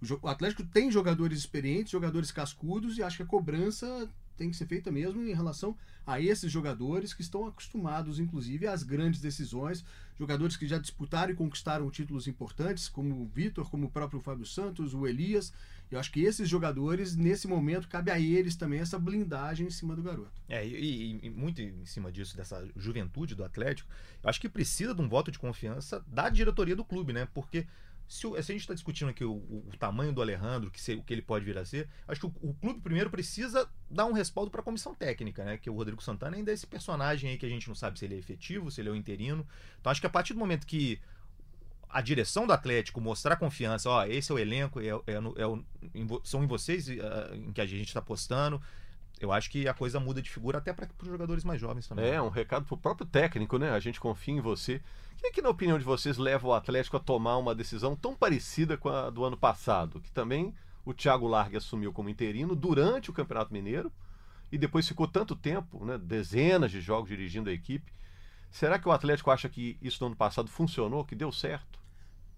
O, 0.00 0.26
o 0.26 0.28
Atlético 0.28 0.64
tem 0.64 0.90
jogadores 0.90 1.38
experientes, 1.38 1.90
jogadores 1.90 2.30
cascudos 2.30 2.96
e 2.96 3.02
acho 3.02 3.16
que 3.16 3.22
a 3.22 3.26
cobrança 3.26 4.08
tem 4.36 4.50
que 4.50 4.56
ser 4.56 4.66
feita 4.66 4.90
mesmo 4.90 5.22
em 5.22 5.34
relação 5.34 5.76
a 6.06 6.20
esses 6.20 6.50
jogadores 6.50 7.14
que 7.14 7.22
estão 7.22 7.46
acostumados, 7.46 8.18
inclusive, 8.18 8.66
às 8.66 8.82
grandes 8.82 9.20
decisões, 9.20 9.84
jogadores 10.18 10.56
que 10.56 10.66
já 10.68 10.78
disputaram 10.78 11.32
e 11.32 11.36
conquistaram 11.36 11.90
títulos 11.90 12.26
importantes, 12.26 12.88
como 12.88 13.20
o 13.22 13.26
Vitor, 13.26 13.68
como 13.70 13.86
o 13.86 13.90
próprio 13.90 14.20
Fábio 14.20 14.46
Santos, 14.46 14.94
o 14.94 15.06
Elias. 15.06 15.52
Eu 15.90 15.98
acho 15.98 16.10
que 16.10 16.20
esses 16.22 16.48
jogadores, 16.48 17.14
nesse 17.16 17.46
momento, 17.46 17.86
cabe 17.88 18.10
a 18.10 18.18
eles 18.18 18.56
também 18.56 18.80
essa 18.80 18.98
blindagem 18.98 19.66
em 19.66 19.70
cima 19.70 19.94
do 19.94 20.02
garoto. 20.02 20.30
É, 20.48 20.66
e, 20.66 20.74
e- 21.20 21.26
e 21.26 21.30
muito 21.30 21.60
em 21.60 21.84
cima 21.84 22.10
disso, 22.10 22.34
dessa 22.36 22.66
juventude 22.76 23.34
do 23.34 23.44
Atlético, 23.44 23.90
eu 24.22 24.30
acho 24.30 24.40
que 24.40 24.48
precisa 24.48 24.94
de 24.94 25.02
um 25.02 25.08
voto 25.08 25.30
de 25.30 25.38
confiança 25.38 26.02
da 26.06 26.28
diretoria 26.30 26.74
do 26.76 26.84
clube, 26.84 27.12
né? 27.12 27.28
Porque 27.34 27.66
se, 28.12 28.20
se 28.20 28.36
a 28.36 28.42
gente 28.42 28.60
está 28.60 28.74
discutindo 28.74 29.08
aqui 29.08 29.24
o, 29.24 29.32
o- 29.32 29.64
o 29.72 29.76
tamanho 29.78 30.12
do 30.12 30.20
Alejandro, 30.20 30.70
que 30.70 30.80
se- 30.80 30.94
o 30.94 31.02
que 31.02 31.14
ele 31.14 31.22
pode 31.22 31.44
vir 31.44 31.56
a 31.56 31.64
ser, 31.64 31.88
acho 32.06 32.20
que 32.20 32.26
o, 32.26 32.54
clube 32.54 32.80
primeiro 32.80 33.08
precisa 33.10 33.68
dar 33.90 34.04
um 34.04 34.12
respaldo 34.12 34.50
para 34.50 34.60
a 34.60 34.64
comissão 34.64 34.94
técnica, 34.94 35.44
né? 35.44 35.56
Que 35.56 35.70
o 35.70 35.74
Rodrigo 35.74 36.02
Santana 36.02 36.36
ainda 36.36 36.50
é 36.50 36.54
esse 36.54 36.66
personagem 36.66 37.30
aí 37.30 37.38
que 37.38 37.46
a 37.46 37.48
gente 37.48 37.68
não 37.68 37.74
sabe 37.74 37.98
se 37.98 38.04
ele 38.04 38.14
é 38.14 38.18
efetivo, 38.18 38.70
se 38.70 38.80
ele 38.80 38.88
é 38.90 38.92
o 38.92 38.96
interino. 38.96 39.46
Então 39.80 39.90
acho 39.90 40.00
que 40.00 40.06
a 40.06 40.10
partir 40.10 40.34
do 40.34 40.38
momento 40.40 40.66
que 40.66 41.00
a 41.88 42.00
direção 42.00 42.46
do 42.46 42.52
Atlético 42.52 43.00
mostrar 43.00 43.36
confiança, 43.36 43.88
ó, 43.90 44.04
esse 44.06 44.30
é 44.30 44.34
o 44.34 44.38
elenco, 44.38 44.80
é, 44.80 44.86
é 44.88 44.92
é 45.14 46.20
são 46.24 46.42
em 46.42 46.46
vocês 46.46 46.88
ah, 46.88 47.34
em 47.34 47.52
que 47.52 47.60
a 47.60 47.66
gente 47.66 47.88
está 47.88 48.00
apostando. 48.00 48.60
Eu 49.22 49.30
acho 49.30 49.48
que 49.48 49.68
a 49.68 49.72
coisa 49.72 50.00
muda 50.00 50.20
de 50.20 50.28
figura 50.28 50.58
até 50.58 50.72
para 50.72 50.88
os 51.00 51.08
jogadores 51.08 51.44
mais 51.44 51.60
jovens 51.60 51.86
também. 51.86 52.04
É, 52.04 52.20
um 52.20 52.28
recado 52.28 52.66
pro 52.66 52.76
próprio 52.76 53.06
técnico, 53.06 53.56
né? 53.56 53.70
A 53.70 53.78
gente 53.78 54.00
confia 54.00 54.34
em 54.34 54.40
você. 54.40 54.82
Quem 55.16 55.30
é 55.30 55.32
que, 55.32 55.40
na 55.40 55.48
opinião 55.48 55.78
de 55.78 55.84
vocês, 55.84 56.18
leva 56.18 56.48
o 56.48 56.52
Atlético 56.52 56.96
a 56.96 57.00
tomar 57.00 57.36
uma 57.36 57.54
decisão 57.54 57.94
tão 57.94 58.16
parecida 58.16 58.76
com 58.76 58.88
a 58.88 59.10
do 59.10 59.24
ano 59.24 59.36
passado? 59.36 60.00
Que 60.00 60.10
também 60.10 60.52
o 60.84 60.92
Thiago 60.92 61.28
Largue 61.28 61.56
assumiu 61.56 61.92
como 61.92 62.08
interino 62.08 62.56
durante 62.56 63.10
o 63.10 63.12
Campeonato 63.12 63.52
Mineiro 63.52 63.92
e 64.50 64.58
depois 64.58 64.88
ficou 64.88 65.06
tanto 65.06 65.36
tempo, 65.36 65.84
né? 65.84 65.96
Dezenas 65.96 66.72
de 66.72 66.80
jogos 66.80 67.08
dirigindo 67.08 67.48
a 67.48 67.52
equipe. 67.52 67.92
Será 68.50 68.76
que 68.76 68.88
o 68.88 68.92
Atlético 68.92 69.30
acha 69.30 69.48
que 69.48 69.78
isso 69.80 69.98
no 70.00 70.08
ano 70.08 70.16
passado 70.16 70.50
funcionou, 70.50 71.04
que 71.04 71.14
deu 71.14 71.30
certo? 71.30 71.80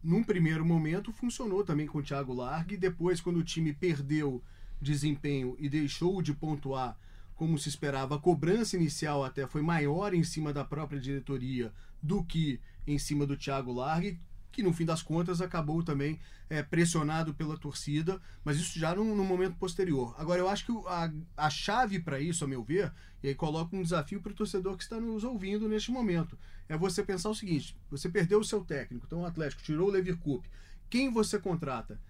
num 0.04 0.22
primeiro 0.22 0.66
momento 0.66 1.10
funcionou 1.10 1.64
também 1.64 1.86
com 1.86 1.98
o 1.98 2.02
Thiago 2.02 2.34
Largue, 2.34 2.76
depois 2.76 3.22
quando 3.22 3.38
o 3.38 3.42
time 3.42 3.72
perdeu 3.72 4.42
desempenho 4.84 5.56
e 5.58 5.68
deixou 5.68 6.22
de 6.22 6.32
pontuar 6.32 6.96
como 7.34 7.58
se 7.58 7.68
esperava, 7.68 8.14
a 8.14 8.18
cobrança 8.18 8.76
inicial 8.76 9.24
até 9.24 9.46
foi 9.46 9.60
maior 9.60 10.14
em 10.14 10.22
cima 10.22 10.52
da 10.52 10.64
própria 10.64 11.00
diretoria 11.00 11.72
do 12.00 12.22
que 12.22 12.60
em 12.86 12.98
cima 12.98 13.26
do 13.26 13.36
Thiago 13.36 13.72
Largue, 13.72 14.20
que 14.52 14.62
no 14.62 14.72
fim 14.72 14.84
das 14.84 15.02
contas 15.02 15.40
acabou 15.40 15.82
também 15.82 16.20
é, 16.48 16.62
pressionado 16.62 17.34
pela 17.34 17.58
torcida, 17.58 18.20
mas 18.44 18.56
isso 18.56 18.78
já 18.78 18.94
num 18.94 19.24
momento 19.24 19.56
posterior. 19.56 20.14
Agora 20.16 20.38
eu 20.38 20.48
acho 20.48 20.64
que 20.64 20.72
a, 20.86 21.12
a 21.36 21.50
chave 21.50 21.98
para 21.98 22.20
isso, 22.20 22.44
a 22.44 22.48
meu 22.48 22.62
ver, 22.62 22.92
e 23.20 23.28
aí 23.28 23.34
coloca 23.34 23.74
um 23.74 23.82
desafio 23.82 24.20
para 24.20 24.30
o 24.30 24.34
torcedor 24.34 24.76
que 24.76 24.84
está 24.84 25.00
nos 25.00 25.24
ouvindo 25.24 25.68
neste 25.68 25.90
momento, 25.90 26.38
é 26.68 26.76
você 26.76 27.02
pensar 27.02 27.30
o 27.30 27.34
seguinte: 27.34 27.76
você 27.90 28.08
perdeu 28.08 28.38
o 28.38 28.44
seu 28.44 28.64
técnico, 28.64 29.06
então 29.06 29.22
o 29.22 29.26
Atlético 29.26 29.62
tirou 29.62 29.88
o 29.88 29.90
Lever 29.90 30.16
Cup, 30.18 30.44
quem 30.88 31.10
você 31.10 31.36
contrata? 31.36 32.00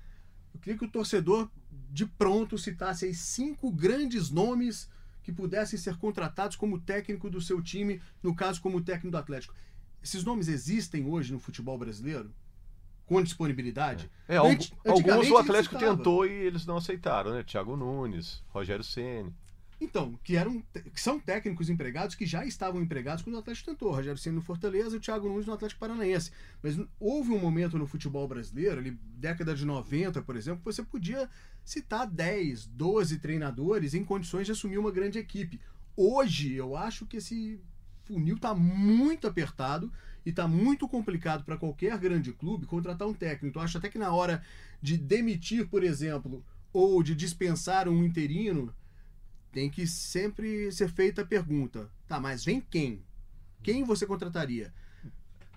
Eu 0.53 0.61
queria 0.61 0.79
que 0.79 0.85
o 0.85 0.91
torcedor 0.91 1.51
de 1.91 2.07
pronto 2.07 2.59
citasse 2.59 3.05
aí 3.07 3.15
cinco 3.15 3.71
grandes 3.71 4.31
nomes 4.31 4.89
que 5.23 5.33
pudessem 5.33 5.79
ser 5.79 5.97
contratados 5.97 6.57
como 6.57 6.79
técnico 6.81 7.31
do 7.31 7.41
seu 7.41 7.63
time, 7.63 8.01
no 8.23 8.35
caso 8.35 8.61
como 8.61 8.81
técnico 8.83 9.11
do 9.13 9.17
Atlético. 9.19 9.55
Esses 10.03 10.23
nomes 10.23 10.49
existem 10.49 11.07
hoje 11.07 11.33
no 11.33 11.39
futebol 11.39 11.79
brasileiro? 11.79 12.31
Com 13.07 13.23
disponibilidade? 13.23 14.11
É, 14.29 14.37
Anti- 14.37 14.75
alguns 14.85 15.31
o 15.31 15.37
Atlético 15.39 15.79
tentou 15.79 16.27
e 16.27 16.31
eles 16.33 16.67
não 16.67 16.77
aceitaram, 16.79 17.33
né? 17.33 17.43
Thiago 17.43 17.77
Nunes, 17.77 18.43
Rogério 18.49 18.85
Ceni. 18.85 19.33
Então, 19.85 20.19
que, 20.25 20.35
eram, 20.35 20.63
que 20.73 21.01
são 21.01 21.21
técnicos 21.21 21.69
empregados 21.69 22.15
que 22.15 22.25
já 22.25 22.45
estavam 22.47 22.81
empregados 22.81 23.23
quando 23.23 23.37
o 23.37 23.39
Atlético 23.39 23.71
tentou. 23.71 23.91
O 23.91 23.95
Rogério 23.95 24.19
Ceni 24.19 24.37
no 24.37 24.43
Fortaleza 24.43 24.95
e 24.95 24.99
o 24.99 25.01
Thiago 25.01 25.29
Nunes 25.29 25.47
no 25.47 25.53
Atlético 25.53 25.79
Paranaense. 25.79 26.31
Mas 26.63 26.81
houve 26.99 27.33
um 27.33 27.39
momento 27.39 27.79
no 27.79 27.87
futebol 27.87 28.27
brasileiro, 28.27 28.79
ali, 28.79 28.93
década 29.19 29.55
de 29.55 29.65
90, 29.67 30.23
por 30.23 30.37
exemplo, 30.37 30.61
que 30.61 30.65
você 30.65 30.83
podia 30.83 31.29
citar 31.63 32.07
10, 32.07 32.67
12 32.67 33.19
treinadores 33.19 33.93
em 33.93 34.03
condições 34.03 34.47
de 34.47 34.53
assumir 34.53 34.79
uma 34.79 34.91
grande 34.91 35.19
equipe. 35.19 35.61
Hoje, 35.95 36.55
eu 36.55 36.75
acho 36.75 37.05
que 37.05 37.19
esse 37.19 37.61
funil 38.05 38.37
está 38.37 38.55
muito 38.55 39.27
apertado 39.27 39.93
e 40.25 40.31
está 40.31 40.49
muito 40.49 40.89
complicado 40.89 41.45
para 41.45 41.59
qualquer 41.59 41.99
grande 41.99 42.33
clube 42.33 42.67
contratar 42.67 43.07
um 43.07 43.13
técnico. 43.13 43.47
Então, 43.47 43.63
acho 43.63 43.77
até 43.77 43.91
que 43.91 43.99
na 43.99 44.15
hora 44.15 44.43
de 44.81 44.97
demitir, 44.97 45.69
por 45.69 45.85
exemplo, 45.85 46.43
ou 46.73 47.03
de 47.03 47.15
dispensar 47.15 47.87
um 47.87 48.03
interino, 48.03 48.75
tem 49.55 49.71
que 49.71 49.87
sempre 49.87 50.71
ser 50.73 50.89
feita 50.89 51.23
a 51.23 51.27
pergunta: 51.27 51.89
tá, 52.09 52.19
mas 52.19 52.45
vem 52.45 52.61
quem? 52.61 53.03
Quem 53.63 53.85
você 53.85 54.05
contrataria? 54.05 54.75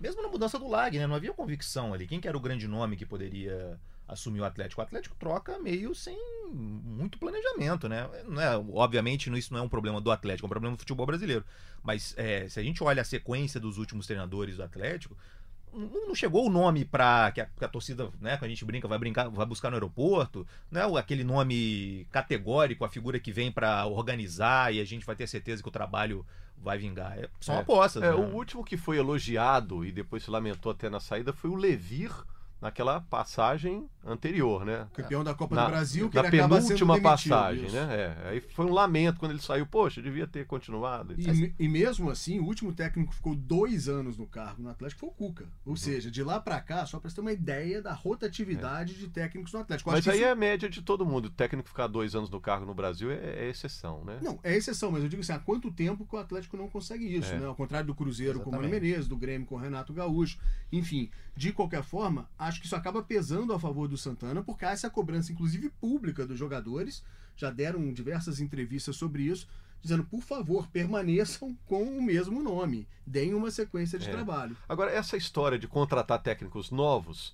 Mesmo 0.00 0.22
na 0.22 0.28
mudança 0.28 0.56
do 0.58 0.68
Lag, 0.68 0.96
né? 0.96 1.06
Não 1.06 1.16
havia 1.16 1.34
convicção 1.34 1.92
ali. 1.92 2.06
Quem 2.06 2.20
que 2.20 2.28
era 2.28 2.36
o 2.36 2.40
grande 2.40 2.68
nome 2.68 2.96
que 2.96 3.04
poderia 3.04 3.78
assumir 4.06 4.40
o 4.40 4.44
Atlético? 4.44 4.80
O 4.80 4.84
Atlético 4.84 5.16
troca 5.18 5.58
meio 5.58 5.92
sem 5.96 6.16
muito 6.48 7.18
planejamento, 7.18 7.88
né? 7.88 8.08
Não 8.26 8.40
é, 8.40 8.56
obviamente, 8.72 9.28
isso 9.36 9.52
não 9.52 9.60
é 9.60 9.62
um 9.62 9.68
problema 9.68 10.00
do 10.00 10.12
Atlético, 10.12 10.46
é 10.46 10.48
um 10.48 10.48
problema 10.48 10.76
do 10.76 10.78
futebol 10.78 11.04
brasileiro. 11.04 11.44
Mas 11.82 12.14
é, 12.16 12.48
se 12.48 12.60
a 12.60 12.62
gente 12.62 12.82
olha 12.84 13.02
a 13.02 13.04
sequência 13.04 13.58
dos 13.58 13.76
últimos 13.76 14.06
treinadores 14.06 14.56
do 14.56 14.62
Atlético, 14.62 15.16
não 15.78 16.14
chegou 16.14 16.46
o 16.46 16.50
nome 16.50 16.84
para 16.84 17.30
que, 17.32 17.40
a- 17.40 17.46
que 17.46 17.64
a 17.64 17.68
torcida, 17.68 18.10
né, 18.20 18.36
quando 18.36 18.44
a 18.46 18.48
gente 18.54 18.64
brinca, 18.64 18.88
vai 18.88 18.98
brincar, 18.98 19.28
vai 19.28 19.46
buscar 19.46 19.70
no 19.70 19.76
aeroporto, 19.76 20.46
não 20.70 20.80
é 20.80 20.86
o- 20.86 20.96
aquele 20.96 21.22
nome 21.24 22.06
categórico, 22.10 22.84
a 22.84 22.88
figura 22.88 23.18
que 23.20 23.32
vem 23.32 23.50
para 23.52 23.86
organizar 23.86 24.74
e 24.74 24.80
a 24.80 24.84
gente 24.84 25.06
vai 25.06 25.14
ter 25.16 25.26
certeza 25.26 25.62
que 25.62 25.68
o 25.68 25.72
trabalho 25.72 26.26
vai 26.56 26.76
vingar. 26.78 27.16
É, 27.18 27.28
são 27.40 27.54
É. 27.56 27.60
apostas. 27.60 28.02
É, 28.02 28.08
né? 28.10 28.14
o 28.14 28.34
último 28.34 28.64
que 28.64 28.76
foi 28.76 28.98
elogiado 28.98 29.84
e 29.84 29.92
depois 29.92 30.24
se 30.24 30.30
lamentou 30.30 30.72
até 30.72 30.90
na 30.90 30.98
saída 31.00 31.32
foi 31.32 31.48
o 31.50 31.54
Levir 31.54 32.10
naquela 32.60 33.00
passagem 33.02 33.88
anterior, 34.04 34.64
né? 34.64 34.88
Campeão 34.94 35.22
da 35.22 35.34
Copa 35.34 35.54
Na- 35.54 35.64
do 35.66 35.70
Brasil, 35.70 36.08
que 36.08 36.16
na 36.16 36.26
ele 36.26 36.38
acaba 36.38 36.56
sendo 36.60 36.66
penúltima 36.68 36.94
demitido, 36.94 37.10
passagem, 37.30 37.64
isso. 37.66 37.74
né? 37.76 38.16
É, 38.24 38.28
aí 38.30 38.40
foi 38.40 38.66
um 38.66 38.72
lamento 38.72 39.18
quando 39.20 39.32
ele 39.32 39.40
saiu. 39.40 39.66
Poxa, 39.66 40.00
devia 40.02 40.26
ter 40.26 40.46
continuado. 40.46 41.14
E, 41.16 41.30
me- 41.32 41.54
e 41.58 41.68
mesmo 41.68 42.10
assim, 42.10 42.38
o 42.40 42.44
último 42.44 42.72
técnico 42.72 43.10
que 43.10 43.16
ficou 43.16 43.34
dois 43.34 43.88
anos 43.88 44.16
no 44.18 44.26
cargo 44.26 44.62
no 44.62 44.70
Atlético 44.70 45.00
foi 45.00 45.08
o 45.10 45.12
Cuca. 45.12 45.44
Uhum. 45.44 45.50
Ou 45.72 45.76
seja, 45.76 46.10
de 46.10 46.22
lá 46.22 46.40
pra 46.40 46.60
cá, 46.60 46.84
só 46.86 46.98
pra 46.98 47.08
você 47.10 47.14
ter 47.16 47.20
uma 47.20 47.32
ideia 47.32 47.80
da 47.82 47.92
rotatividade 47.92 48.94
de 48.94 49.08
técnicos 49.08 49.52
no 49.52 49.60
Atlético. 49.60 49.90
Eu 49.90 49.94
Mas 49.94 50.08
aí 50.08 50.16
isso- 50.16 50.24
é 50.26 50.30
a 50.30 50.34
média 50.34 50.68
de 50.68 50.82
todo 50.82 51.04
mundo. 51.04 51.26
O 51.26 51.30
técnico 51.30 51.68
ficar 51.68 51.86
dois 51.86 52.14
anos 52.14 52.30
no 52.30 52.40
cargo 52.40 52.64
no 52.66 52.74
Brasil 52.74 53.10
é, 53.10 53.44
é 53.46 53.48
exceção, 53.50 54.04
né? 54.04 54.18
Não, 54.22 54.38
é 54.42 54.56
exceção, 54.56 54.90
mas 54.90 55.02
eu 55.02 55.08
digo 55.08 55.20
assim, 55.22 55.32
há 55.32 55.38
quanto 55.38 55.70
tempo 55.70 56.06
que 56.06 56.14
o 56.16 56.18
Atlético 56.18 56.56
não 56.56 56.68
consegue 56.68 57.04
isso, 57.14 57.32
É. 57.32 57.38
né? 57.38 57.46
Ao 57.46 57.54
contrário 57.54 57.86
do 57.86 57.94
Cruzeiro 57.94 58.40
com 58.40 58.50
o 58.50 58.52
Mano 58.52 58.64
Exatamente. 58.64 58.82
Menezes, 58.90 59.08
do 59.08 59.16
Grêmio 59.16 59.46
com 59.46 59.54
o 59.54 59.58
Renato 59.58 59.92
Gaúcho, 59.92 60.38
enfim. 60.72 61.10
De 61.38 61.52
qualquer 61.52 61.84
forma, 61.84 62.28
acho 62.36 62.58
que 62.58 62.66
isso 62.66 62.74
acaba 62.74 63.00
pesando 63.00 63.52
a 63.52 63.60
favor 63.60 63.86
do 63.86 63.96
Santana, 63.96 64.42
porque 64.42 64.64
há 64.64 64.70
essa 64.72 64.90
cobrança, 64.90 65.30
inclusive 65.30 65.70
pública, 65.80 66.26
dos 66.26 66.36
jogadores. 66.36 67.04
Já 67.36 67.48
deram 67.48 67.92
diversas 67.92 68.40
entrevistas 68.40 68.96
sobre 68.96 69.22
isso, 69.22 69.46
dizendo, 69.80 70.02
por 70.02 70.20
favor, 70.20 70.66
permaneçam 70.66 71.56
com 71.64 71.84
o 71.84 72.02
mesmo 72.02 72.42
nome. 72.42 72.88
Deem 73.06 73.34
uma 73.34 73.52
sequência 73.52 74.00
de 74.00 74.08
É. 74.08 74.10
trabalho. 74.10 74.56
Agora, 74.68 74.90
essa 74.90 75.16
história 75.16 75.56
de 75.56 75.68
contratar 75.68 76.20
técnicos 76.20 76.72
novos, 76.72 77.32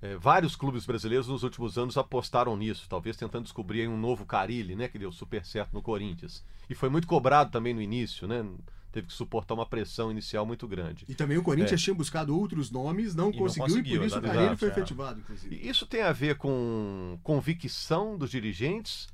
é, 0.00 0.14
vários 0.14 0.54
clubes 0.54 0.86
brasileiros 0.86 1.26
nos 1.26 1.42
últimos 1.42 1.76
anos 1.76 1.98
apostaram 1.98 2.56
nisso, 2.56 2.86
talvez 2.88 3.16
tentando 3.16 3.42
descobrir 3.42 3.88
um 3.88 3.98
novo 3.98 4.24
Carilli, 4.24 4.76
né, 4.76 4.86
que 4.86 5.00
deu 5.00 5.10
super 5.10 5.44
certo 5.44 5.72
no 5.72 5.82
Corinthians. 5.82 6.44
E 6.70 6.76
foi 6.76 6.88
muito 6.88 7.08
cobrado 7.08 7.50
também 7.50 7.74
no 7.74 7.82
início, 7.82 8.28
né? 8.28 8.44
Teve 8.92 9.06
que 9.06 9.12
suportar 9.12 9.54
uma 9.54 9.64
pressão 9.64 10.10
inicial 10.10 10.44
muito 10.44 10.68
grande. 10.68 11.06
E 11.08 11.14
também 11.14 11.38
o 11.38 11.42
Corinthians 11.42 11.80
tinha 11.80 11.94
buscado 11.94 12.38
outros 12.38 12.70
nomes, 12.70 13.14
não 13.14 13.28
É. 13.28 13.28
E 13.28 13.32
não 13.32 13.38
conseguiu, 13.38 13.64
e 13.64 13.70
conseguiu, 13.70 13.98
por 13.98 14.06
isso 14.06 14.14
o 14.14 14.18
exatamente, 14.18 14.34
Carreiro 14.34 14.56
foi 14.58 14.68
é. 14.68 14.70
efetivado, 14.70 15.20
inclusive. 15.20 15.56
E 15.56 15.68
Isso 15.68 15.86
tem 15.86 16.02
a 16.02 16.12
ver 16.12 16.36
com 16.36 17.18
convicção 17.22 18.18
dos 18.18 18.30
dirigentes 18.30 19.08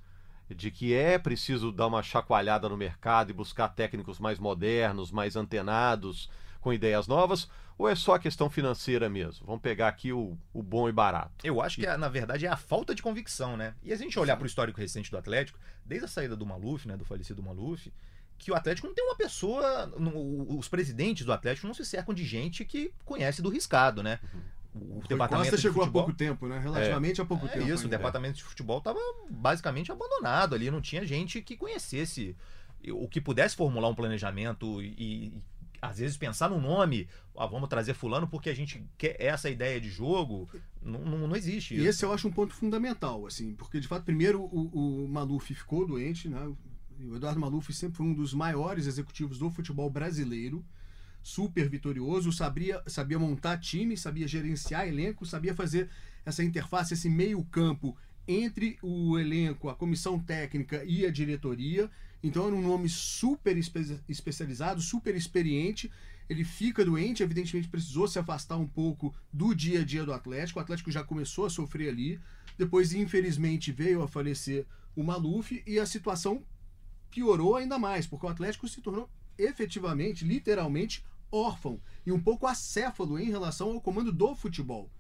de 0.54 0.70
que 0.70 0.94
é 0.94 1.18
preciso 1.18 1.70
dar 1.70 1.86
uma 1.86 2.02
chacoalhada 2.02 2.68
no 2.68 2.76
mercado 2.76 3.30
e 3.30 3.34
buscar 3.34 3.68
técnicos 3.68 4.18
mais 4.18 4.38
modernos, 4.38 5.12
mais 5.12 5.36
antenados, 5.36 6.28
com 6.60 6.72
ideias 6.72 7.06
novas, 7.06 7.48
ou 7.76 7.88
é 7.88 7.94
só 7.94 8.14
a 8.14 8.18
questão 8.18 8.50
financeira 8.50 9.08
mesmo? 9.08 9.46
Vamos 9.46 9.62
pegar 9.62 9.88
aqui 9.88 10.12
o, 10.12 10.36
o 10.52 10.62
bom 10.62 10.88
e 10.88 10.92
barato. 10.92 11.32
Eu 11.44 11.62
acho 11.62 11.76
que, 11.76 11.86
é, 11.86 11.96
na 11.96 12.08
verdade, 12.08 12.44
é 12.44 12.48
a 12.48 12.56
falta 12.56 12.94
de 12.94 13.02
convicção, 13.02 13.56
né? 13.56 13.74
E 13.82 13.92
a 13.92 13.96
gente 13.96 14.18
olhar 14.18 14.36
para 14.36 14.44
o 14.44 14.46
histórico 14.46 14.80
recente 14.80 15.10
do 15.10 15.16
Atlético, 15.16 15.58
desde 15.84 16.06
a 16.06 16.08
saída 16.08 16.34
do 16.34 16.44
Maluf, 16.44 16.88
né, 16.88 16.96
do 16.96 17.04
falecido 17.04 17.42
Maluf, 17.42 17.92
que 18.38 18.50
o 18.52 18.54
Atlético 18.54 18.86
não 18.86 18.94
tem 18.94 19.04
uma 19.04 19.16
pessoa. 19.16 19.86
no- 19.98 20.56
os 20.58 20.68
presidentes 20.68 21.24
do 21.26 21.32
Atlético 21.32 21.66
não 21.66 21.74
se 21.74 21.84
cercam 21.84 22.14
de 22.14 22.24
gente 22.24 22.64
que 22.64 22.92
conhece 23.04 23.42
do 23.42 23.48
riscado, 23.48 24.02
né? 24.02 24.18
O, 24.74 24.78
O 24.78 25.00
Rui 25.00 25.18
Costa 25.28 25.56
de 25.56 25.62
chegou 25.62 25.82
há 25.82 25.86
futebol- 25.86 26.02
pouco 26.04 26.16
tempo, 26.16 26.46
né? 26.46 26.58
Relativamente 26.60 27.20
há 27.20 27.24
pouco 27.24 27.46
É 27.46 27.48
tempo. 27.50 27.64
isso, 27.66 27.82
o 27.82 27.86
ainda. 27.86 27.96
departamento 27.96 28.36
de 28.36 28.44
futebol 28.44 28.78
estava 28.78 28.98
basicamente 29.28 29.90
abandonado 29.90 30.54
ali, 30.54 30.70
não 30.70 30.80
tinha 30.80 31.04
gente 31.04 31.42
que 31.42 31.56
conhecesse 31.56 32.36
o 32.92 33.08
que 33.08 33.20
pudesse 33.20 33.56
formular 33.56 33.88
um 33.88 33.94
planejamento 33.94 34.80
e, 34.80 34.94
e, 34.98 35.32
às 35.82 35.98
vezes 35.98 36.16
pensar 36.16 36.48
no 36.48 36.60
nome, 36.60 37.08
ah, 37.36 37.46
vamos 37.46 37.68
trazer 37.68 37.94
fulano 37.94 38.28
porque 38.28 38.50
a 38.50 38.54
gente 38.54 38.84
quer 38.96 39.16
essa 39.20 39.50
ideia 39.50 39.80
de 39.80 39.88
jogo, 39.88 40.48
não, 40.82 41.00
não, 41.00 41.26
não 41.28 41.36
existe 41.36 41.74
E 41.74 41.78
isso. 41.78 41.88
esse 41.88 42.04
eu 42.04 42.12
acho 42.12 42.28
um 42.28 42.32
ponto 42.32 42.54
fundamental, 42.54 43.26
assim, 43.26 43.54
porque 43.54 43.80
de 43.80 43.88
fato, 43.88 44.04
primeiro 44.04 44.40
o, 44.42 45.04
o 45.04 45.08
Maluf 45.08 45.52
ficou 45.54 45.86
doente, 45.86 46.28
né? 46.28 46.52
O 47.00 47.14
Eduardo 47.14 47.38
Maluf 47.38 47.72
sempre 47.72 47.96
foi 47.96 48.06
um 48.06 48.14
dos 48.14 48.34
maiores 48.34 48.86
executivos 48.86 49.38
do 49.38 49.50
futebol 49.50 49.88
brasileiro, 49.88 50.64
super 51.22 51.68
vitorioso, 51.68 52.32
sabia, 52.32 52.82
sabia 52.86 53.18
montar 53.18 53.58
time, 53.58 53.96
sabia 53.96 54.26
gerenciar 54.26 54.88
elenco, 54.88 55.24
sabia 55.24 55.54
fazer 55.54 55.88
essa 56.26 56.42
interface, 56.42 56.94
esse 56.94 57.08
meio-campo 57.08 57.96
entre 58.26 58.78
o 58.82 59.18
elenco, 59.18 59.68
a 59.68 59.74
comissão 59.76 60.18
técnica 60.18 60.84
e 60.84 61.06
a 61.06 61.10
diretoria. 61.10 61.88
Então 62.22 62.46
era 62.46 62.54
um 62.54 62.62
nome 62.62 62.88
super 62.88 63.56
espe- 63.56 64.00
especializado, 64.08 64.80
super 64.80 65.14
experiente. 65.14 65.90
Ele 66.28 66.44
fica 66.44 66.84
doente, 66.84 67.22
evidentemente 67.22 67.68
precisou 67.68 68.08
se 68.08 68.18
afastar 68.18 68.56
um 68.56 68.66
pouco 68.66 69.14
do 69.32 69.54
dia 69.54 69.80
a 69.80 69.84
dia 69.84 70.04
do 70.04 70.12
Atlético. 70.12 70.58
O 70.58 70.62
Atlético 70.62 70.90
já 70.90 71.04
começou 71.04 71.46
a 71.46 71.50
sofrer 71.50 71.88
ali. 71.88 72.20
Depois, 72.58 72.92
infelizmente, 72.92 73.70
veio 73.70 74.02
a 74.02 74.08
falecer 74.08 74.66
o 74.96 75.02
Maluf 75.02 75.62
e 75.64 75.78
a 75.78 75.86
situação 75.86 76.42
piorou 77.10 77.56
ainda 77.56 77.78
mais, 77.78 78.06
porque 78.06 78.26
o 78.26 78.28
Atlético 78.28 78.68
se 78.68 78.80
tornou 78.80 79.08
efetivamente, 79.36 80.24
literalmente, 80.24 81.04
órfão 81.30 81.80
e 82.04 82.12
um 82.12 82.20
pouco 82.20 82.46
acéfalo 82.46 83.18
em 83.18 83.30
relação 83.30 83.72
ao 83.72 83.80
comando 83.80 84.12
do 84.12 84.34
futebol. 84.34 84.90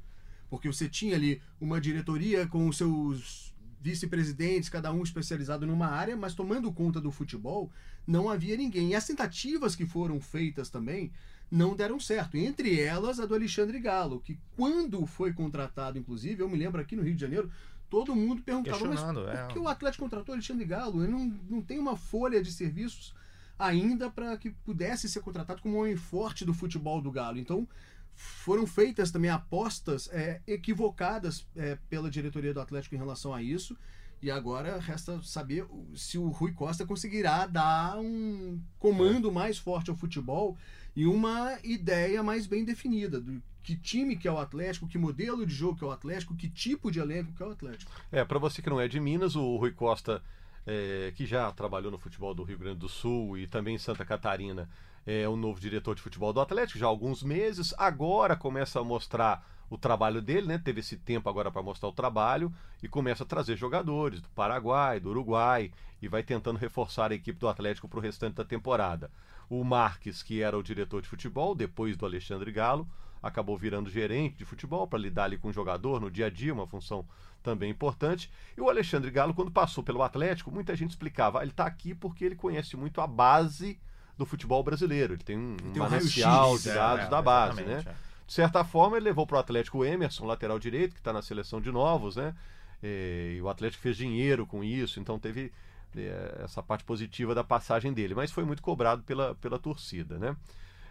Porque 0.48 0.68
você 0.68 0.88
tinha 0.88 1.16
ali 1.16 1.42
uma 1.60 1.80
diretoria 1.80 2.46
com 2.46 2.70
seus 2.72 3.54
vice-presidentes, 3.80 4.68
cada 4.68 4.92
um 4.92 5.02
especializado 5.02 5.66
numa 5.66 5.86
área, 5.86 6.16
mas 6.16 6.34
tomando 6.34 6.72
conta 6.72 7.00
do 7.00 7.10
futebol, 7.10 7.70
não 8.06 8.28
havia 8.28 8.56
ninguém. 8.56 8.90
E 8.90 8.94
as 8.94 9.06
tentativas 9.06 9.76
que 9.76 9.86
foram 9.86 10.20
feitas 10.20 10.68
também 10.68 11.12
não 11.50 11.76
deram 11.76 12.00
certo. 12.00 12.36
Entre 12.36 12.80
elas, 12.80 13.20
a 13.20 13.26
do 13.26 13.34
Alexandre 13.34 13.78
Galo, 13.78 14.20
que 14.20 14.38
quando 14.56 15.06
foi 15.06 15.32
contratado, 15.32 15.98
inclusive, 15.98 16.42
eu 16.42 16.48
me 16.48 16.56
lembro 16.56 16.80
aqui 16.80 16.96
no 16.96 17.02
Rio 17.02 17.14
de 17.14 17.20
Janeiro, 17.20 17.50
todo 17.88 18.14
mundo 18.14 18.42
perguntava, 18.42 18.86
mas 18.86 19.02
por 19.02 19.28
é. 19.28 19.46
que 19.48 19.58
o 19.58 19.68
Atlético 19.68 20.04
contratou 20.04 20.34
Alexandre 20.34 20.64
Galo? 20.64 21.02
Ele 21.02 21.12
não, 21.12 21.26
não 21.48 21.62
tem 21.62 21.78
uma 21.78 21.96
folha 21.96 22.42
de 22.42 22.52
serviços 22.52 23.14
ainda 23.58 24.10
para 24.10 24.36
que 24.36 24.50
pudesse 24.50 25.08
ser 25.08 25.20
contratado 25.20 25.60
como 25.60 25.76
um 25.76 25.80
homem 25.80 25.96
forte 25.96 26.44
do 26.44 26.54
futebol 26.54 27.00
do 27.00 27.10
Galo. 27.10 27.38
Então, 27.38 27.66
foram 28.14 28.66
feitas 28.66 29.10
também 29.10 29.30
apostas 29.30 30.08
é, 30.12 30.40
equivocadas 30.46 31.46
é, 31.56 31.78
pela 31.88 32.10
diretoria 32.10 32.54
do 32.54 32.60
Atlético 32.60 32.94
em 32.94 32.98
relação 32.98 33.32
a 33.32 33.42
isso. 33.42 33.76
E 34.20 34.30
agora 34.30 34.78
resta 34.80 35.22
saber 35.22 35.64
se 35.94 36.18
o 36.18 36.28
Rui 36.28 36.52
Costa 36.52 36.84
conseguirá 36.84 37.46
dar 37.46 37.98
um 37.98 38.60
comando 38.78 39.30
mais 39.30 39.58
forte 39.58 39.90
ao 39.90 39.96
futebol 39.96 40.56
e 40.96 41.06
uma 41.06 41.56
ideia 41.62 42.20
mais 42.20 42.44
bem 42.44 42.64
definida 42.64 43.20
do 43.20 43.40
que 43.68 43.76
time 43.76 44.16
que 44.16 44.26
é 44.26 44.32
o 44.32 44.38
Atlético, 44.38 44.88
que 44.88 44.96
modelo 44.96 45.44
de 45.44 45.52
jogo 45.52 45.76
que 45.76 45.84
é 45.84 45.86
o 45.86 45.90
Atlético, 45.90 46.34
que 46.34 46.48
tipo 46.48 46.90
de 46.90 47.00
elenco 47.00 47.34
que 47.34 47.42
é 47.42 47.46
o 47.46 47.50
Atlético. 47.50 47.92
É, 48.10 48.24
para 48.24 48.38
você 48.38 48.62
que 48.62 48.70
não 48.70 48.80
é 48.80 48.88
de 48.88 48.98
Minas, 48.98 49.36
o 49.36 49.56
Rui 49.56 49.72
Costa, 49.72 50.22
é, 50.66 51.12
que 51.14 51.26
já 51.26 51.52
trabalhou 51.52 51.90
no 51.90 51.98
futebol 51.98 52.34
do 52.34 52.42
Rio 52.42 52.56
Grande 52.56 52.78
do 52.78 52.88
Sul 52.88 53.36
e 53.36 53.46
também 53.46 53.74
em 53.74 53.78
Santa 53.78 54.06
Catarina, 54.06 54.66
é 55.06 55.28
o 55.28 55.36
novo 55.36 55.60
diretor 55.60 55.94
de 55.94 56.00
futebol 56.00 56.32
do 56.32 56.40
Atlético 56.40 56.78
já 56.78 56.86
há 56.86 56.88
alguns 56.88 57.22
meses. 57.22 57.74
Agora 57.76 58.34
começa 58.36 58.80
a 58.80 58.84
mostrar 58.84 59.46
o 59.68 59.76
trabalho 59.76 60.22
dele, 60.22 60.46
né? 60.46 60.56
Teve 60.56 60.80
esse 60.80 60.96
tempo 60.96 61.28
agora 61.28 61.50
para 61.50 61.62
mostrar 61.62 61.90
o 61.90 61.92
trabalho 61.92 62.50
e 62.82 62.88
começa 62.88 63.22
a 63.22 63.26
trazer 63.26 63.54
jogadores 63.54 64.22
do 64.22 64.30
Paraguai, 64.30 64.98
do 64.98 65.10
Uruguai 65.10 65.70
e 66.00 66.08
vai 66.08 66.22
tentando 66.22 66.58
reforçar 66.58 67.12
a 67.12 67.14
equipe 67.14 67.38
do 67.38 67.48
Atlético 67.48 67.86
para 67.86 67.98
o 67.98 68.02
restante 68.02 68.36
da 68.36 68.46
temporada. 68.46 69.10
O 69.50 69.62
Marques, 69.62 70.22
que 70.22 70.40
era 70.40 70.56
o 70.56 70.62
diretor 70.62 71.02
de 71.02 71.08
futebol, 71.08 71.54
depois 71.54 71.98
do 71.98 72.06
Alexandre 72.06 72.50
Galo, 72.50 72.88
acabou 73.22 73.56
virando 73.56 73.90
gerente 73.90 74.36
de 74.36 74.44
futebol 74.44 74.86
para 74.86 74.98
lidar 74.98 75.24
ali 75.24 75.38
com 75.38 75.48
o 75.48 75.52
jogador 75.52 76.00
no 76.00 76.10
dia 76.10 76.26
a 76.26 76.30
dia, 76.30 76.52
uma 76.52 76.66
função 76.66 77.06
também 77.42 77.70
importante. 77.70 78.30
E 78.56 78.60
o 78.60 78.68
Alexandre 78.68 79.10
Galo, 79.10 79.34
quando 79.34 79.50
passou 79.50 79.82
pelo 79.82 80.02
Atlético, 80.02 80.50
muita 80.50 80.74
gente 80.76 80.90
explicava, 80.90 81.40
ah, 81.40 81.42
ele 81.42 81.50
está 81.50 81.66
aqui 81.66 81.94
porque 81.94 82.24
ele 82.24 82.34
conhece 82.34 82.76
muito 82.76 83.00
a 83.00 83.06
base 83.06 83.78
do 84.16 84.26
futebol 84.26 84.62
brasileiro. 84.62 85.14
Ele 85.14 85.22
tem 85.22 85.38
um, 85.38 85.52
um 85.52 85.56
tem 85.56 85.82
um 85.82 85.84
manancial 85.84 86.46
raio-x, 86.46 86.62
de 86.62 86.74
dados 86.74 87.06
é, 87.06 87.08
da 87.08 87.22
base, 87.22 87.62
né? 87.62 87.84
é. 87.86 87.94
De 88.26 88.32
certa 88.34 88.62
forma, 88.62 88.96
ele 88.96 89.04
levou 89.04 89.26
para 89.26 89.36
o 89.36 89.40
Atlético 89.40 89.78
o 89.78 89.84
Emerson, 89.84 90.26
lateral 90.26 90.58
direito, 90.58 90.92
que 90.92 91.00
está 91.00 91.12
na 91.12 91.22
seleção 91.22 91.60
de 91.60 91.72
novos, 91.72 92.16
né? 92.16 92.34
É, 92.82 93.34
E 93.36 93.40
o 93.40 93.48
Atlético 93.48 93.82
fez 93.82 93.96
dinheiro 93.96 94.46
com 94.46 94.62
isso, 94.62 95.00
então 95.00 95.18
teve 95.18 95.50
é, 95.96 96.42
essa 96.44 96.62
parte 96.62 96.84
positiva 96.84 97.34
da 97.34 97.42
passagem 97.42 97.92
dele, 97.92 98.14
mas 98.14 98.30
foi 98.30 98.44
muito 98.44 98.62
cobrado 98.62 99.02
pela, 99.02 99.34
pela 99.36 99.58
torcida, 99.58 100.18
né? 100.18 100.36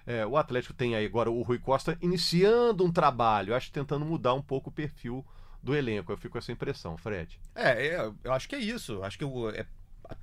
É, 0.07 0.25
o 0.25 0.37
Atlético 0.37 0.73
tem 0.73 0.95
aí 0.95 1.05
agora 1.05 1.29
o 1.29 1.41
Rui 1.41 1.59
Costa 1.59 1.97
iniciando 2.01 2.83
um 2.85 2.91
trabalho, 2.91 3.53
acho 3.53 3.71
tentando 3.71 4.05
mudar 4.05 4.33
um 4.33 4.41
pouco 4.41 4.69
o 4.69 4.73
perfil 4.73 5.23
do 5.61 5.75
elenco. 5.75 6.11
Eu 6.11 6.17
fico 6.17 6.31
com 6.33 6.37
essa 6.37 6.51
impressão, 6.51 6.97
Fred. 6.97 7.39
É, 7.53 7.87
é, 7.87 8.11
eu 8.23 8.31
acho 8.33 8.47
que 8.47 8.55
é 8.55 8.59
isso. 8.59 9.03
Acho 9.03 9.17
que 9.17 9.25
o- 9.25 9.49
é- 9.49 9.65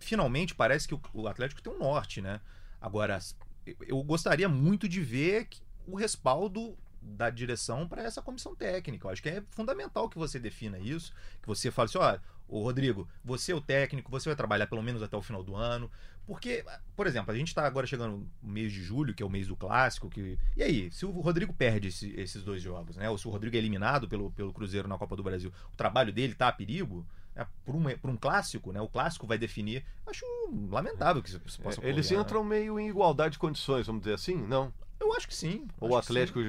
finalmente 0.00 0.54
parece 0.54 0.88
que 0.88 0.94
o, 0.94 1.00
o 1.12 1.28
Atlético 1.28 1.60
tem 1.62 1.72
um 1.72 1.78
norte, 1.78 2.22
né? 2.22 2.40
Agora, 2.80 3.18
eu- 3.66 3.76
eu 3.86 4.02
gostaria 4.02 4.48
muito 4.48 4.88
de 4.88 5.00
ver 5.02 5.48
o 5.86 5.96
respaldo 5.96 6.76
da 7.02 7.28
direção 7.28 7.86
para 7.86 8.02
essa 8.02 8.22
comissão 8.22 8.54
técnica. 8.54 9.06
Eu 9.06 9.10
acho 9.12 9.22
que 9.22 9.28
é 9.28 9.42
fundamental 9.50 10.08
que 10.08 10.16
você 10.16 10.38
defina 10.38 10.78
isso, 10.78 11.12
que 11.42 11.46
você 11.46 11.70
fale 11.70 11.86
assim, 11.90 11.98
ó, 11.98 12.18
ô 12.48 12.62
Rodrigo, 12.62 13.06
você 13.22 13.52
é 13.52 13.54
o 13.54 13.60
técnico, 13.60 14.10
você 14.10 14.30
vai 14.30 14.36
trabalhar 14.36 14.66
pelo 14.66 14.82
menos 14.82 15.02
até 15.02 15.14
o 15.16 15.20
final 15.22 15.42
do 15.42 15.54
ano. 15.54 15.90
Porque, 16.26 16.64
por 16.96 17.06
exemplo, 17.06 17.32
a 17.32 17.36
gente 17.36 17.48
está 17.48 17.66
agora 17.66 17.86
chegando 17.86 18.26
no 18.42 18.48
mês 18.50 18.72
de 18.72 18.82
julho, 18.82 19.12
que 19.14 19.22
é 19.22 19.26
o 19.26 19.30
mês 19.30 19.46
do 19.48 19.56
clássico, 19.56 20.08
que. 20.08 20.38
E 20.56 20.62
aí, 20.62 20.90
se 20.90 21.04
o 21.04 21.10
Rodrigo 21.10 21.52
perde 21.52 21.88
esse- 21.88 22.14
esses 22.18 22.42
dois 22.42 22.62
jogos, 22.62 22.96
né? 22.96 23.10
Ou 23.10 23.18
se 23.18 23.28
o 23.28 23.30
Rodrigo 23.30 23.54
é 23.56 23.58
eliminado 23.58 24.08
pelo, 24.08 24.30
pelo 24.30 24.52
Cruzeiro 24.52 24.88
na 24.88 24.96
Copa 24.96 25.14
do 25.16 25.22
Brasil, 25.22 25.52
o 25.72 25.76
trabalho 25.76 26.12
dele 26.12 26.34
tá 26.34 26.48
a 26.48 26.52
perigo, 26.52 27.06
né? 27.34 27.46
por, 27.64 27.74
um, 27.74 27.82
por 27.98 28.08
um 28.10 28.16
clássico, 28.16 28.72
né? 28.72 28.80
O 28.80 28.88
clássico 28.88 29.26
vai 29.26 29.36
definir. 29.36 29.84
Acho 30.06 30.24
lamentável 30.70 31.22
que 31.22 31.28
isso 31.28 31.40
possa 31.40 31.80
É, 31.82 31.88
eles 31.90 32.06
ocorrer, 32.06 32.18
né? 32.18 32.24
entram 32.24 32.44
meio 32.44 32.80
em 32.80 32.88
igualdade 32.88 33.32
de 33.32 33.38
condições, 33.38 33.86
vamos 33.86 34.00
dizer 34.02 34.14
assim? 34.14 34.36
Não. 34.36 34.72
Eu 34.98 35.12
acho 35.14 35.28
que 35.28 35.34
sim. 35.34 35.66
Ou 35.78 35.90
o. 35.90 35.96
Atlético 35.96 36.40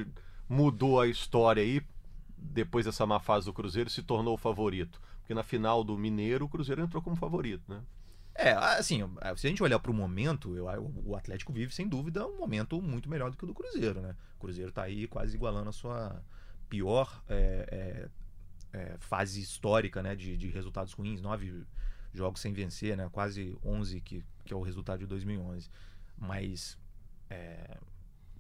mudou 0.48 1.02
a 1.02 1.08
história 1.08 1.62
aí 1.62 1.82
depois 2.38 2.86
dessa 2.86 3.06
má 3.06 3.20
fase 3.20 3.46
do 3.48 3.54
Cruzeiro, 3.54 3.90
se 3.90 4.04
tornou 4.04 4.36
o 4.36 4.38
favorito? 4.38 5.02
Porque 5.20 5.34
na 5.34 5.44
final 5.44 5.84
do 5.84 5.98
Mineiro, 5.98 6.46
o 6.46 6.50
Cruzeiro 6.50 6.82
entrou 6.84 7.02
como 7.02 7.16
favorito, 7.16 7.64
né? 7.68 7.82
É, 8.36 8.52
assim, 8.52 9.00
se 9.38 9.48
a 9.48 9.50
gente 9.50 9.64
olhar 9.64 9.80
para 9.80 9.90
o 9.90 9.94
momento, 9.94 10.58
eu, 10.58 10.66
o 11.06 11.16
Atlético 11.16 11.54
vive, 11.54 11.74
sem 11.74 11.88
dúvida, 11.88 12.28
um 12.28 12.38
momento 12.38 12.82
muito 12.82 13.10
melhor 13.10 13.32
do 13.32 13.38
que 13.38 13.46
o 13.46 13.48
do 13.48 13.54
Cruzeiro, 13.54 14.02
né? 14.02 14.14
O 14.36 14.40
Cruzeiro 14.40 14.70
está 14.70 14.84
aí 14.84 15.08
quase 15.08 15.36
igualando 15.36 15.70
a 15.70 15.74
sua 15.74 16.22
pior 16.68 17.24
é, 17.30 18.10
é, 18.74 18.78
é, 18.78 18.98
fase 19.00 19.40
histórica, 19.40 20.04
né? 20.04 20.16
De, 20.16 20.36
de, 20.36 20.50
resultados 20.50 20.92
ruins, 20.92 21.22
nove 21.22 21.64
jogos 22.14 22.42
sem 22.42 22.52
vencer, 22.52 22.98
né? 22.98 23.08
Quase 23.10 23.58
11, 23.64 24.02
que, 24.02 24.22
que 24.44 24.54
é 24.54 24.56
o 24.56 24.62
resultado 24.62 25.00
de 25.00 25.06
2011. 25.06 25.70
Mas 26.18 26.78
é, 27.30 27.78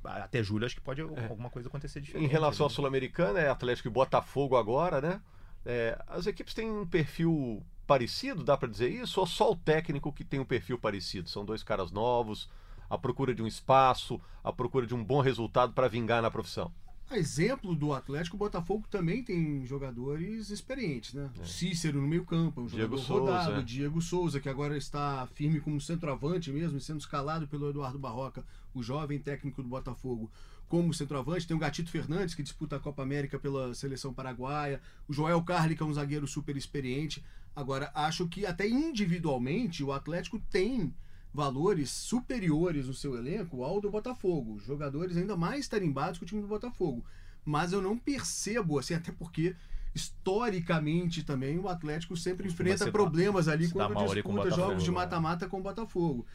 até 0.03 0.43
julho 0.43 0.65
acho 0.65 0.75
que 0.75 0.81
pode 0.81 0.99
é. 0.99 1.03
alguma 1.03 1.49
coisa 1.49 1.69
acontecer 1.69 2.01
diferente. 2.01 2.27
Em 2.27 2.29
relação 2.29 2.65
à 2.65 2.69
Sul-Americana, 2.69 3.39
é 3.39 3.49
Atlético 3.49 3.87
e 3.87 3.91
Botafogo 3.91 4.57
agora, 4.57 4.99
né? 4.99 5.21
É, 5.65 5.97
as 6.07 6.27
equipes 6.27 6.53
têm 6.53 6.69
um 6.69 6.85
perfil 6.85 7.65
parecido, 7.85 8.43
dá 8.43 8.57
para 8.57 8.69
dizer 8.69 8.89
isso? 8.89 9.19
Ou 9.19 9.27
só 9.27 9.51
o 9.51 9.55
técnico 9.55 10.11
que 10.11 10.23
tem 10.23 10.39
um 10.39 10.45
perfil 10.45 10.77
parecido? 10.77 11.29
São 11.29 11.45
dois 11.45 11.63
caras 11.63 11.91
novos, 11.91 12.49
à 12.89 12.97
procura 12.97 13.33
de 13.33 13.41
um 13.41 13.47
espaço, 13.47 14.19
à 14.43 14.51
procura 14.51 14.85
de 14.85 14.93
um 14.95 15.03
bom 15.03 15.21
resultado 15.21 15.73
para 15.73 15.87
vingar 15.87 16.21
na 16.21 16.31
profissão? 16.31 16.71
A 17.07 17.19
exemplo 17.19 17.75
do 17.75 17.93
Atlético, 17.93 18.35
o 18.35 18.39
Botafogo 18.39 18.87
também 18.89 19.23
tem 19.23 19.63
jogadores 19.65 20.49
experientes, 20.49 21.13
né? 21.13 21.29
É. 21.39 21.45
Cícero 21.45 22.01
no 22.01 22.07
meio-campo, 22.07 22.61
um 22.61 22.67
jogador 22.67 22.95
Diego 22.97 23.13
rodado, 23.13 23.45
Souza, 23.45 23.59
é. 23.59 23.63
Diego 23.63 24.01
Souza, 24.01 24.39
que 24.39 24.49
agora 24.49 24.75
está 24.75 25.27
firme 25.27 25.59
como 25.59 25.79
centroavante 25.79 26.51
mesmo, 26.51 26.79
sendo 26.79 26.99
escalado 26.99 27.47
pelo 27.47 27.69
Eduardo 27.69 27.99
Barroca, 27.99 28.43
o 28.73 28.81
jovem 28.81 29.19
técnico 29.19 29.61
do 29.61 29.69
Botafogo, 29.69 30.31
como 30.67 30.93
centroavante. 30.93 31.47
Tem 31.47 31.55
o 31.55 31.59
Gatito 31.59 31.89
Fernandes, 31.89 32.35
que 32.35 32.43
disputa 32.43 32.75
a 32.75 32.79
Copa 32.79 33.03
América 33.03 33.39
pela 33.39 33.73
seleção 33.73 34.13
paraguaia, 34.13 34.81
o 35.07 35.13
Joel 35.13 35.41
Carli, 35.43 35.75
que 35.75 35.83
é 35.83 35.85
um 35.85 35.93
zagueiro 35.93 36.27
super 36.27 36.55
experiente. 36.57 37.23
Agora, 37.55 37.91
acho 37.93 38.27
que 38.27 38.45
até 38.45 38.67
individualmente 38.67 39.83
o 39.83 39.91
Atlético 39.91 40.39
tem 40.39 40.93
valores 41.33 41.89
superiores 41.89 42.87
no 42.87 42.93
seu 42.93 43.17
elenco 43.17 43.63
ao 43.63 43.81
do 43.81 43.89
Botafogo. 43.89 44.59
Jogadores 44.59 45.17
ainda 45.17 45.35
mais 45.35 45.67
tarimbados 45.67 46.17
que 46.17 46.23
o 46.23 46.27
time 46.27 46.41
do 46.41 46.47
Botafogo. 46.47 47.05
Mas 47.43 47.73
eu 47.73 47.81
não 47.81 47.97
percebo, 47.97 48.79
assim, 48.79 48.93
até 48.93 49.11
porque 49.11 49.55
historicamente 49.93 51.23
também 51.23 51.57
o 51.57 51.69
Atlético 51.69 52.17
sempre 52.17 52.47
enfrenta 52.47 52.91
problemas 52.91 53.47
ali 53.47 53.69
quando 53.69 53.95
disputa 54.13 54.51
jogos 54.51 54.83
de 54.83 54.89
né? 54.89 54.95
mata-mata 54.95 55.47
com 55.47 55.59
o 55.59 55.63
Botafogo. 55.63 56.25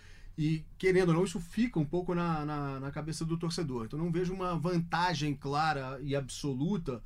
E, 0.40 0.64
querendo 0.78 1.10
ou 1.10 1.16
não, 1.16 1.24
isso 1.24 1.38
fica 1.38 1.78
um 1.78 1.84
pouco 1.84 2.14
na, 2.14 2.46
na, 2.46 2.80
na 2.80 2.90
cabeça 2.90 3.26
do 3.26 3.36
torcedor. 3.36 3.84
Então, 3.84 3.98
não 3.98 4.10
vejo 4.10 4.32
uma 4.32 4.58
vantagem 4.58 5.34
clara 5.34 6.00
e 6.02 6.16
absoluta 6.16 7.02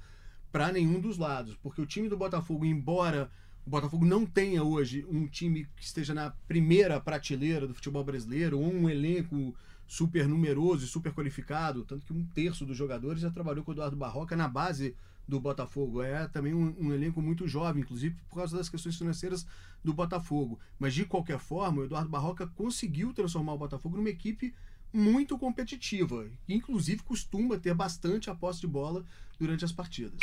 para 0.53 0.70
nenhum 0.70 1.01
dos 1.01 1.18
lados. 1.18 1.57
Porque 1.61 1.83
o 1.83 1.87
time 1.87 2.09
do 2.09 2.16
Botafogo, 2.16 2.64
embora 2.64 3.29
o 3.66 3.70
Botafogo 3.70 4.07
não 4.07 4.25
tenha 4.25 4.62
hoje 4.62 5.05
um 5.11 5.27
time 5.27 5.66
que 5.75 5.83
esteja 5.83 6.14
na 6.14 6.31
primeira 6.47 7.01
prateleira 7.01 7.66
do 7.66 7.75
futebol 7.75 8.05
brasileiro, 8.05 8.61
ou 8.61 8.73
um 8.73 8.88
elenco 8.88 9.53
super 9.85 10.29
numeroso 10.29 10.85
e 10.85 10.88
super 10.88 11.12
qualificado, 11.12 11.85
tanto 11.85 12.07
que 12.07 12.12
um 12.12 12.25
terço 12.27 12.64
dos 12.64 12.77
jogadores 12.77 13.20
já 13.20 13.33
trabalhou 13.33 13.64
com 13.64 13.73
o 13.73 13.75
Eduardo 13.75 13.97
Barroca 13.97 14.37
na 14.37 14.47
base 14.47 14.94
do 15.27 15.41
Botafogo. 15.41 16.03
É 16.03 16.29
também 16.29 16.55
um, 16.55 16.75
um, 16.79 16.93
elenco 16.93 17.21
muito 17.21 17.47
jovem, 17.49 17.83
inclusive 17.83 18.17
por 18.29 18.37
causa 18.37 18.57
das 18.57 18.69
questões 18.69 18.97
financeiras 18.97 19.47
do 19.83 19.93
Botafogo. 19.93 20.59
Mas 20.79 20.95
de 20.95 21.05
qualquer 21.05 21.39
forma, 21.39 21.83
o 21.83 21.85
Eduardo 21.85 22.09
Barroca 22.09 22.47
conseguiu 22.47 23.13
transformar 23.13 23.55
o 23.55 23.59
Botafogo 23.59 23.97
numa 23.97 24.11
equipe 24.11 24.55
muito 24.93 25.37
competitiva, 25.37 26.27
que 26.47 26.55
inclusive 26.55 27.03
costuma 27.03 27.59
ter 27.59 27.75
bastante 27.75 28.31
a 28.31 28.35
posse 28.35 28.61
de 28.61 28.67
bola 28.69 29.05
durante 29.39 29.65
as 29.65 29.73
partidas. 29.73 30.19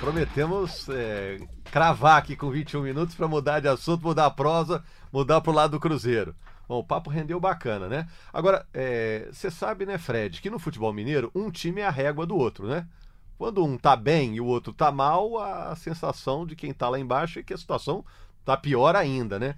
Prometemos 0.00 0.88
é, 0.88 1.38
cravar 1.70 2.18
aqui 2.18 2.34
com 2.34 2.50
21 2.50 2.82
minutos 2.82 3.14
para 3.14 3.28
mudar 3.28 3.60
de 3.60 3.68
assunto, 3.68 4.02
mudar 4.02 4.26
a 4.26 4.30
prosa, 4.30 4.82
mudar 5.12 5.40
para 5.40 5.50
o 5.52 5.54
lado 5.54 5.72
do 5.72 5.80
Cruzeiro. 5.80 6.34
Bom, 6.72 6.78
o 6.78 6.84
papo 6.84 7.10
rendeu 7.10 7.38
bacana, 7.38 7.86
né? 7.86 8.08
Agora, 8.32 8.66
você 9.30 9.48
é, 9.48 9.50
sabe, 9.50 9.84
né, 9.84 9.98
Fred, 9.98 10.40
que 10.40 10.48
no 10.48 10.58
futebol 10.58 10.90
mineiro 10.90 11.30
um 11.34 11.50
time 11.50 11.82
é 11.82 11.86
a 11.86 11.90
régua 11.90 12.24
do 12.24 12.34
outro, 12.34 12.66
né? 12.66 12.88
Quando 13.36 13.62
um 13.62 13.76
tá 13.76 13.94
bem 13.94 14.36
e 14.36 14.40
o 14.40 14.46
outro 14.46 14.72
tá 14.72 14.90
mal, 14.90 15.38
a 15.38 15.76
sensação 15.76 16.46
de 16.46 16.56
quem 16.56 16.72
tá 16.72 16.88
lá 16.88 16.98
embaixo 16.98 17.38
é 17.38 17.42
que 17.42 17.52
a 17.52 17.58
situação 17.58 18.02
tá 18.42 18.56
pior 18.56 18.96
ainda, 18.96 19.38
né? 19.38 19.54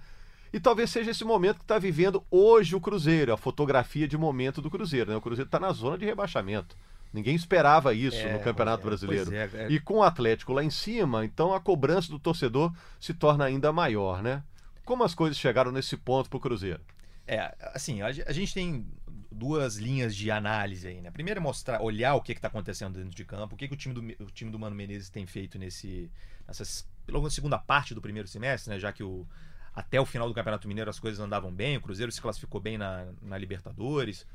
E 0.51 0.59
talvez 0.59 0.89
seja 0.89 1.11
esse 1.11 1.23
momento 1.23 1.59
que 1.59 1.63
está 1.63 1.79
vivendo 1.79 2.21
hoje 2.29 2.75
o 2.75 2.81
Cruzeiro, 2.81 3.31
a 3.31 3.37
fotografia 3.37 4.09
de 4.09 4.17
momento 4.17 4.61
do 4.61 4.69
Cruzeiro. 4.69 5.11
Né? 5.11 5.15
O 5.15 5.21
Cruzeiro 5.21 5.47
está 5.47 5.57
na 5.57 5.71
zona 5.71 5.97
de 5.97 6.03
rebaixamento. 6.03 6.75
Ninguém 7.13 7.33
esperava 7.33 7.93
isso 7.93 8.17
é, 8.17 8.33
no 8.33 8.39
Campeonato 8.41 8.83
é, 8.83 8.85
Brasileiro. 8.87 9.33
É, 9.33 9.49
é, 9.53 9.67
e 9.69 9.79
com 9.79 9.99
o 9.99 10.03
Atlético 10.03 10.51
lá 10.51 10.61
em 10.61 10.69
cima, 10.69 11.23
então 11.23 11.53
a 11.53 11.61
cobrança 11.61 12.09
do 12.09 12.19
torcedor 12.19 12.73
se 12.99 13.13
torna 13.13 13.45
ainda 13.45 13.71
maior, 13.71 14.21
né? 14.21 14.43
Como 14.83 15.01
as 15.01 15.15
coisas 15.15 15.37
chegaram 15.37 15.71
nesse 15.71 15.95
ponto 15.95 16.29
para 16.29 16.37
o 16.37 16.41
Cruzeiro? 16.41 16.81
É, 17.27 17.55
assim, 17.73 18.01
a, 18.01 18.07
a, 18.07 18.31
gente 18.31 18.53
tem 18.53 18.87
duas 19.31 19.77
linhas 19.77 20.15
de 20.15 20.29
análise 20.29 20.87
aí, 20.87 21.01
né? 21.01 21.09
Primeiro 21.09 21.39
é 21.39 21.41
mostrar, 21.41 21.81
olhar 21.81 22.13
o 22.15 22.21
que 22.21 22.31
está 22.31 22.47
acontecendo 22.47 22.99
dentro 22.99 23.15
de 23.15 23.25
campo, 23.25 23.55
o 23.55 23.57
que, 23.57 23.67
que 23.67 23.73
o, 23.73 23.77
time 23.77 23.93
do, 23.93 24.23
o 24.23 24.31
time 24.31 24.51
do 24.51 24.59
Mano 24.59 24.75
Menezes 24.75 25.09
tem 25.09 25.25
feito 25.25 25.57
nesse, 25.57 26.11
nessas, 26.47 26.87
logo 27.07 27.25
na 27.25 27.31
segunda 27.31 27.57
parte 27.57 27.95
do 27.95 28.01
primeiro 28.01 28.27
semestre, 28.27 28.71
né? 28.71 28.79
Já 28.79 28.91
que 28.91 29.03
o, 29.03 29.27
até 29.73 29.99
o 29.99 30.05
final 30.05 30.27
do 30.27 30.33
Campeonato 30.33 30.67
Mineiro 30.67 30.89
as 30.89 30.99
coisas 30.99 31.19
andavam 31.19 31.51
bem, 31.51 31.77
o 31.77 31.81
Cruzeiro 31.81 32.11
se 32.11 32.21
classificou 32.21 32.61
bem 32.61 32.77
na, 32.77 33.07
na 33.21 33.37
Libertadores, 33.37 34.25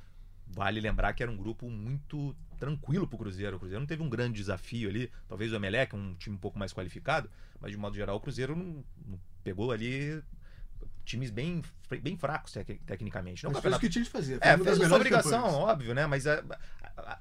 Vale 0.52 0.80
lembrar 0.80 1.12
que 1.12 1.22
era 1.22 1.30
um 1.30 1.36
grupo 1.36 1.70
muito 1.70 2.34
tranquilo 2.58 3.06
para 3.06 3.14
o 3.14 3.18
Cruzeiro. 3.18 3.56
O 3.56 3.58
Cruzeiro 3.58 3.80
não 3.80 3.86
teve 3.86 4.02
um 4.02 4.08
grande 4.08 4.40
desafio 4.40 4.88
ali. 4.88 5.10
Talvez 5.28 5.52
o 5.52 5.56
Emelec, 5.56 5.94
um 5.94 6.14
time 6.14 6.34
um 6.34 6.38
pouco 6.38 6.58
mais 6.58 6.72
qualificado, 6.72 7.30
mas 7.60 7.70
de 7.70 7.76
modo 7.76 7.94
geral 7.94 8.16
o 8.16 8.20
Cruzeiro 8.20 8.56
não, 8.56 8.84
não 9.06 9.20
pegou 9.44 9.70
ali 9.70 10.20
times 11.10 11.30
bem, 11.30 11.62
bem 12.00 12.16
fracos 12.16 12.52
tec, 12.52 12.80
tecnicamente. 12.86 13.44
Não 13.44 13.50
mas 13.50 13.58
campeonato... 13.58 13.80
fez 13.80 13.88
o 13.88 13.88
que 13.88 13.92
tinha 13.92 14.04
de 14.04 14.10
fazer. 14.10 14.38
É, 14.40 14.56
fez 14.56 14.80
a 14.80 14.86
sua 14.86 14.96
obrigação, 14.96 15.42
campanhas. 15.42 15.54
óbvio, 15.54 15.94
né? 15.94 16.06
Mas 16.06 16.26
é, 16.26 16.42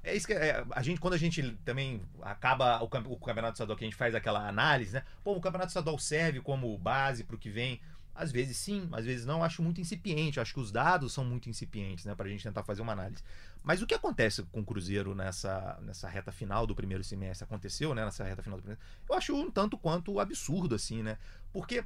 é 0.03 0.15
isso 0.15 0.27
que 0.27 0.33
é, 0.33 0.63
a 0.71 0.83
gente, 0.83 0.99
quando 0.99 1.15
a 1.15 1.17
gente 1.17 1.41
também 1.65 2.01
acaba 2.21 2.81
o, 2.81 2.85
o 2.85 3.17
campeonato 3.17 3.53
estadual, 3.53 3.77
que 3.77 3.83
a 3.83 3.87
gente 3.87 3.97
faz 3.97 4.13
aquela 4.13 4.47
análise, 4.47 4.93
né? 4.93 5.03
Pô, 5.23 5.33
o 5.33 5.41
campeonato 5.41 5.69
estadual 5.69 5.97
serve 5.97 6.39
como 6.41 6.77
base 6.77 7.23
para 7.23 7.35
o 7.35 7.39
que 7.39 7.49
vem. 7.49 7.81
Às 8.13 8.33
vezes 8.33 8.57
sim, 8.57 8.89
às 8.91 9.05
vezes 9.05 9.25
não. 9.25 9.43
Acho 9.43 9.63
muito 9.63 9.79
incipiente. 9.79 10.39
Acho 10.39 10.53
que 10.53 10.59
os 10.59 10.71
dados 10.71 11.13
são 11.13 11.23
muito 11.23 11.49
incipientes, 11.49 12.05
né? 12.05 12.13
Para 12.13 12.25
a 12.27 12.29
gente 12.29 12.43
tentar 12.43 12.63
fazer 12.63 12.81
uma 12.81 12.91
análise. 12.91 13.23
Mas 13.63 13.81
o 13.81 13.87
que 13.87 13.93
acontece 13.93 14.43
com 14.43 14.59
o 14.59 14.65
Cruzeiro 14.65 15.15
nessa, 15.15 15.79
nessa 15.81 16.07
reta 16.09 16.31
final 16.31 16.67
do 16.67 16.75
primeiro 16.75 17.03
semestre? 17.03 17.45
Aconteceu, 17.45 17.95
né? 17.95 18.03
Nessa 18.03 18.23
reta 18.23 18.43
final 18.43 18.57
do 18.57 18.61
primeiro 18.61 18.81
Eu 19.07 19.15
acho 19.15 19.33
um 19.33 19.49
tanto 19.49 19.77
quanto 19.77 20.19
absurdo, 20.19 20.75
assim, 20.75 21.01
né? 21.01 21.17
Porque 21.53 21.83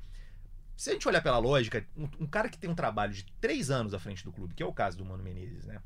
se 0.75 0.89
a 0.89 0.93
gente 0.93 1.07
olhar 1.07 1.21
pela 1.21 1.37
lógica, 1.37 1.85
um, 1.95 2.09
um, 2.21 2.27
cara 2.27 2.49
que 2.49 2.57
tem 2.57 2.69
um 2.69 2.75
trabalho 2.75 3.13
de 3.13 3.25
três 3.39 3.69
anos 3.69 3.93
à 3.93 3.99
frente 3.99 4.23
do 4.23 4.31
clube, 4.31 4.53
que 4.53 4.63
é 4.63 4.65
o 4.65 4.73
caso 4.73 4.97
do 4.97 5.05
Mano 5.05 5.23
Menezes, 5.23 5.65
né? 5.65 5.81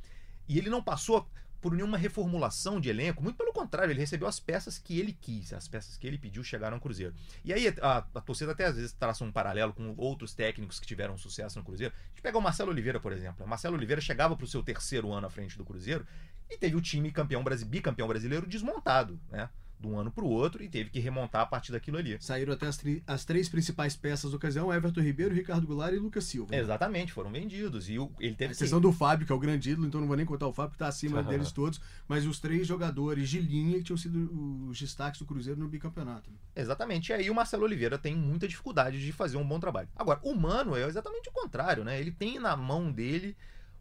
E 0.48 0.58
ele 0.58 0.70
não 0.70 0.82
passou 0.82 1.28
por 1.60 1.74
nenhuma 1.74 1.98
reformulação 1.98 2.80
de 2.80 2.90
elenco, 2.90 3.22
muito 3.22 3.36
pelo 3.36 3.52
contrário, 3.52 3.92
ele 3.92 4.00
recebeu 4.00 4.28
as 4.28 4.40
peças 4.40 4.78
que 4.78 5.00
ele 5.00 5.12
quis, 5.12 5.52
as 5.54 5.68
peças 5.68 5.98
que 5.98 6.06
ele 6.06 6.18
pediu 6.18 6.44
chegaram 6.44 6.78
ao 6.78 6.82
Cruzeiro. 6.82 7.14
E 7.44 7.52
aí 7.52 7.74
a, 7.82 8.06
a 8.14 8.22
torcida 8.22 8.52
até 8.52 8.66
às 8.66 8.76
vezes 8.76 8.94
traça 8.94 9.24
um 9.24 9.32
paralelo 9.32 9.74
com 9.74 9.94
outros 9.98 10.34
técnicos 10.34 10.80
que 10.80 10.86
tiveram 10.86 11.18
sucesso 11.18 11.58
no 11.58 11.66
Cruzeiro. 11.66 11.94
A 11.96 12.10
gente 12.10 12.22
pega 12.22 12.38
o 12.38 12.42
Marcelo 12.42 12.72
Oliveira, 12.72 13.00
por 13.00 13.12
exemplo. 13.12 13.46
O 13.46 13.50
Marcelo 13.50 13.76
Oliveira 13.76 14.00
chegava 14.00 14.36
para 14.36 14.46
o 14.46 14.48
seu 14.48 14.62
terceiro 14.62 15.12
ano 15.12 15.28
à 15.28 15.30
frente 15.30 15.58
do 15.58 15.66
Cruzeiro 15.66 16.06
e 16.50 16.58
teve 16.58 16.76
o 16.76 16.82
time 16.82 17.12
campeão 17.12 17.44
bicampeão 17.68 18.08
brasileiro 18.08 18.48
desmontado, 18.48 19.20
né? 19.30 19.50
De 19.80 19.88
um 19.88 20.00
ano 20.00 20.12
para 20.12 20.24
o 20.24 20.30
outro 20.30 20.64
e 20.64 20.68
teve 20.68 20.90
que 20.90 21.00
remontar 21.00 21.42
a 21.42 21.46
partir 21.46 21.72
daquilo 21.72 21.98
ali. 21.98 22.18
Saíram 22.20 22.54
até 22.54 22.66
as, 22.68 22.82
as 23.06 23.26
três 23.26 23.48
principais 23.48 23.96
peças 23.96 24.32
da 24.32 24.38
ocasião: 24.38 24.74
Everton 24.74 25.02
Ribeiro, 25.02 25.34
Ricardo 25.34 25.68
Goulart 25.68 25.94
e 25.94 25.98
Lucas 25.98 26.24
Silva. 26.24 26.52
Né? 26.52 26.60
Exatamente, 26.60 27.14
foram 27.14 27.32
vendidos. 27.32 27.90
E 27.90 28.00
o, 28.00 28.12
ele 28.20 28.36
teve. 28.36 28.50
A 28.50 28.52
exceção 28.52 28.82
do 28.82 28.92
Fábio, 28.92 29.26
que 29.26 29.32
é 29.32 29.36
o 29.36 29.40
grande 29.40 29.72
ídolo, 29.72 29.88
então 29.88 30.02
não 30.02 30.08
vou 30.08 30.18
nem 30.18 30.26
contar 30.26 30.48
o 30.48 30.54
Fábio, 30.54 30.72
que 30.72 30.76
está 30.76 30.88
acima 30.88 31.22
deles 31.22 31.52
todos, 31.52 31.80
mas 32.08 32.26
os 32.26 32.40
três 32.40 32.66
jogadores 32.66 33.30
de 33.30 33.40
linha 33.40 33.78
que 33.78 33.84
tinham 33.84 33.98
sido 33.98 34.68
os 34.70 34.80
destaques 34.80 35.20
do 35.20 35.26
Cruzeiro 35.26 35.60
no 35.60 35.68
bicampeonato. 35.68 36.30
Exatamente. 36.56 37.12
E 37.12 37.14
aí 37.14 37.30
o 37.30 37.36
Marcelo 37.36 37.64
Oliveira 37.64 37.98
tem 37.98 38.16
muita 38.16 38.48
dificuldade 38.48 39.00
de 39.00 39.12
fazer 39.12 39.38
um 39.38 39.48
bom 39.48 39.60
trabalho. 39.60 39.88
Agora, 39.96 40.20
o 40.24 40.34
Mano 40.34 40.76
é 40.76 40.88
exatamente 40.88 41.30
o 41.30 41.32
contrário, 41.32 41.84
né? 41.84 42.00
Ele 42.00 42.12
tem 42.12 42.40
na 42.40 42.56
mão 42.56 42.92
dele 42.92 43.36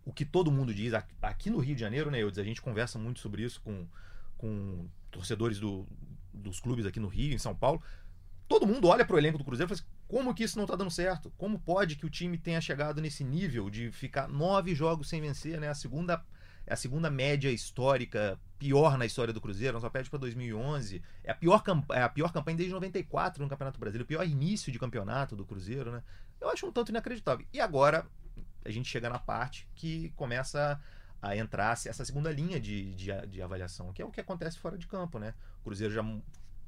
o 0.05 0.13
que 0.13 0.25
todo 0.25 0.53
mundo 0.53 0.73
diz. 0.73 0.93
Aqui 1.23 1.51
no 1.51 1.59
Rio 1.59 1.75
de 1.75 1.81
Janeiro, 1.81 2.11
né, 2.11 2.23
Eudes? 2.23 2.39
A 2.39 2.45
gente 2.45 2.63
conversa 2.63 2.99
muito 2.99 3.19
sobre 3.21 3.43
isso 3.43 3.61
com, 3.63 3.87
com 4.37 4.88
torcedores 5.11 5.59
do, 5.59 5.87
dos 6.33 6.61
clubes 6.61 6.87
aqui 6.87 7.01
no 7.01 7.09
Rio, 7.09 7.35
em 7.35 7.38
São 7.38 7.55
Paulo, 7.55 7.83
todo 8.49 8.66
mundo 8.66 8.88
olha 8.88 9.05
para 9.05 9.16
o 9.16 9.18
elenco 9.18 9.38
do 9.38 9.44
Cruzeiro 9.44 9.66
e 9.66 9.77
fala 9.77 9.81
assim, 9.81 9.96
como 10.07 10.35
que 10.35 10.44
isso 10.44 10.57
não 10.57 10.64
está 10.64 10.77
dando 10.77 10.90
certo? 10.90 11.33
Como 11.37 11.59
pode 11.59 11.96
que 11.96 12.07
o 12.07 12.11
time 12.11 12.38
tenha 12.38 12.61
chegado 12.61 13.01
nesse 13.01 13.25
nível 13.25 13.68
de 13.68 13.90
ficar 13.90 14.29
nove 14.29 14.75
jogos 14.75 15.09
sem 15.09 15.20
vencer, 15.20 15.61
né? 15.61 15.68
A 15.68 15.75
segunda, 15.75 16.25
a 16.66 16.77
segunda 16.77 17.11
média 17.11 17.51
histórica, 17.51 18.38
pior 18.59 18.96
na 18.96 19.05
história 19.05 19.35
do 19.35 19.40
Cruzeiro, 19.40 19.81
só 19.81 19.90
perde 19.90 20.09
para 20.09 20.20
2011. 20.20 21.03
É 21.25 21.33
a, 21.33 21.35
pior 21.35 21.62
é 21.92 22.03
a 22.03 22.09
pior 22.09 22.33
campanha 22.33 22.57
desde 22.57 22.72
94 22.72 23.42
no 23.42 23.49
Campeonato 23.49 23.81
Brasileiro, 23.81 24.05
o 24.05 24.07
pior 24.07 24.25
início 24.25 24.70
de 24.70 24.79
campeonato 24.79 25.35
do 25.35 25.44
Cruzeiro, 25.44 25.90
né? 25.90 26.03
Eu 26.40 26.49
acho 26.51 26.66
um 26.66 26.72
tanto 26.72 26.90
inacreditável. 26.90 27.44
E 27.53 27.61
agora 27.61 28.07
a 28.64 28.70
gente 28.70 28.88
chega 28.88 29.09
na 29.09 29.18
parte 29.18 29.68
que 29.75 30.11
começa 30.11 30.81
a 31.29 31.37
entrar 31.37 31.73
essa 31.73 32.05
segunda 32.05 32.31
linha 32.31 32.61
de, 32.61 32.95
de, 32.95 33.27
de, 33.27 33.43
avaliação, 33.43 33.93
que 33.93 34.01
é 34.01 34.05
o 34.05 34.11
que 34.11 34.21
acontece 34.21 34.59
fora 34.59 34.79
de 34.79 34.87
campo, 34.87 35.19
né? 35.19 35.35
O 35.61 35.65
Cruzeiro 35.65 35.93
já 35.93 36.03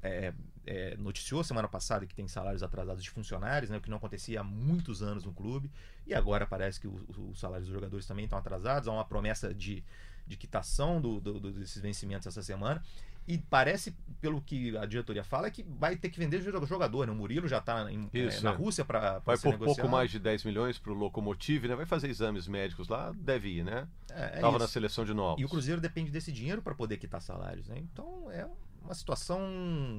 é, 0.01 0.33
é, 0.65 0.97
noticiou 0.97 1.43
semana 1.43 1.67
passada 1.67 2.05
que 2.05 2.15
tem 2.15 2.27
salários 2.27 2.63
atrasados 2.63 3.03
de 3.03 3.09
funcionários, 3.09 3.69
né, 3.69 3.77
o 3.77 3.81
que 3.81 3.89
não 3.89 3.97
acontecia 3.97 4.41
há 4.41 4.43
muitos 4.43 5.01
anos 5.01 5.25
no 5.25 5.33
clube, 5.33 5.71
e 6.05 6.13
agora 6.13 6.45
parece 6.45 6.79
que 6.79 6.87
os 6.87 7.39
salários 7.39 7.67
dos 7.67 7.73
jogadores 7.73 8.05
também 8.05 8.25
estão 8.25 8.39
atrasados, 8.39 8.87
há 8.87 8.91
uma 8.91 9.05
promessa 9.05 9.53
de, 9.53 9.83
de 10.25 10.37
quitação 10.37 11.01
do, 11.01 11.19
do, 11.19 11.51
desses 11.51 11.81
vencimentos 11.81 12.27
essa 12.27 12.41
semana. 12.41 12.83
E 13.29 13.37
parece, 13.37 13.95
pelo 14.19 14.41
que 14.41 14.75
a 14.75 14.87
diretoria 14.87 15.23
fala, 15.23 15.51
que 15.51 15.61
vai 15.61 15.95
ter 15.95 16.09
que 16.09 16.17
vender 16.17 16.41
jogador. 16.41 17.05
Né? 17.05 17.13
O 17.13 17.15
Murilo 17.15 17.47
já 17.47 17.59
está 17.59 17.87
é, 17.91 18.41
na 18.41 18.49
é. 18.49 18.55
Rússia 18.55 18.83
para 18.83 19.19
Vai 19.19 19.37
por 19.37 19.51
negociado. 19.51 19.75
pouco 19.75 19.87
mais 19.87 20.09
de 20.09 20.17
10 20.17 20.45
milhões 20.45 20.79
para 20.79 20.91
o 20.91 20.95
Locomotive, 20.95 21.67
né? 21.67 21.75
Vai 21.75 21.85
fazer 21.85 22.09
exames 22.09 22.47
médicos 22.47 22.87
lá, 22.87 23.13
deve 23.15 23.49
ir, 23.49 23.63
né? 23.63 23.87
É, 24.09 24.39
é 24.39 24.41
na 24.41 24.67
seleção 24.67 25.05
de 25.05 25.13
novos. 25.13 25.39
E 25.39 25.45
o 25.45 25.47
Cruzeiro 25.47 25.79
depende 25.79 26.09
desse 26.09 26.31
dinheiro 26.31 26.59
para 26.59 26.73
poder 26.73 26.97
quitar 26.97 27.21
salários, 27.21 27.67
né? 27.67 27.77
Então 27.77 28.31
é 28.31 28.47
uma 28.83 28.95
situação. 28.95 29.39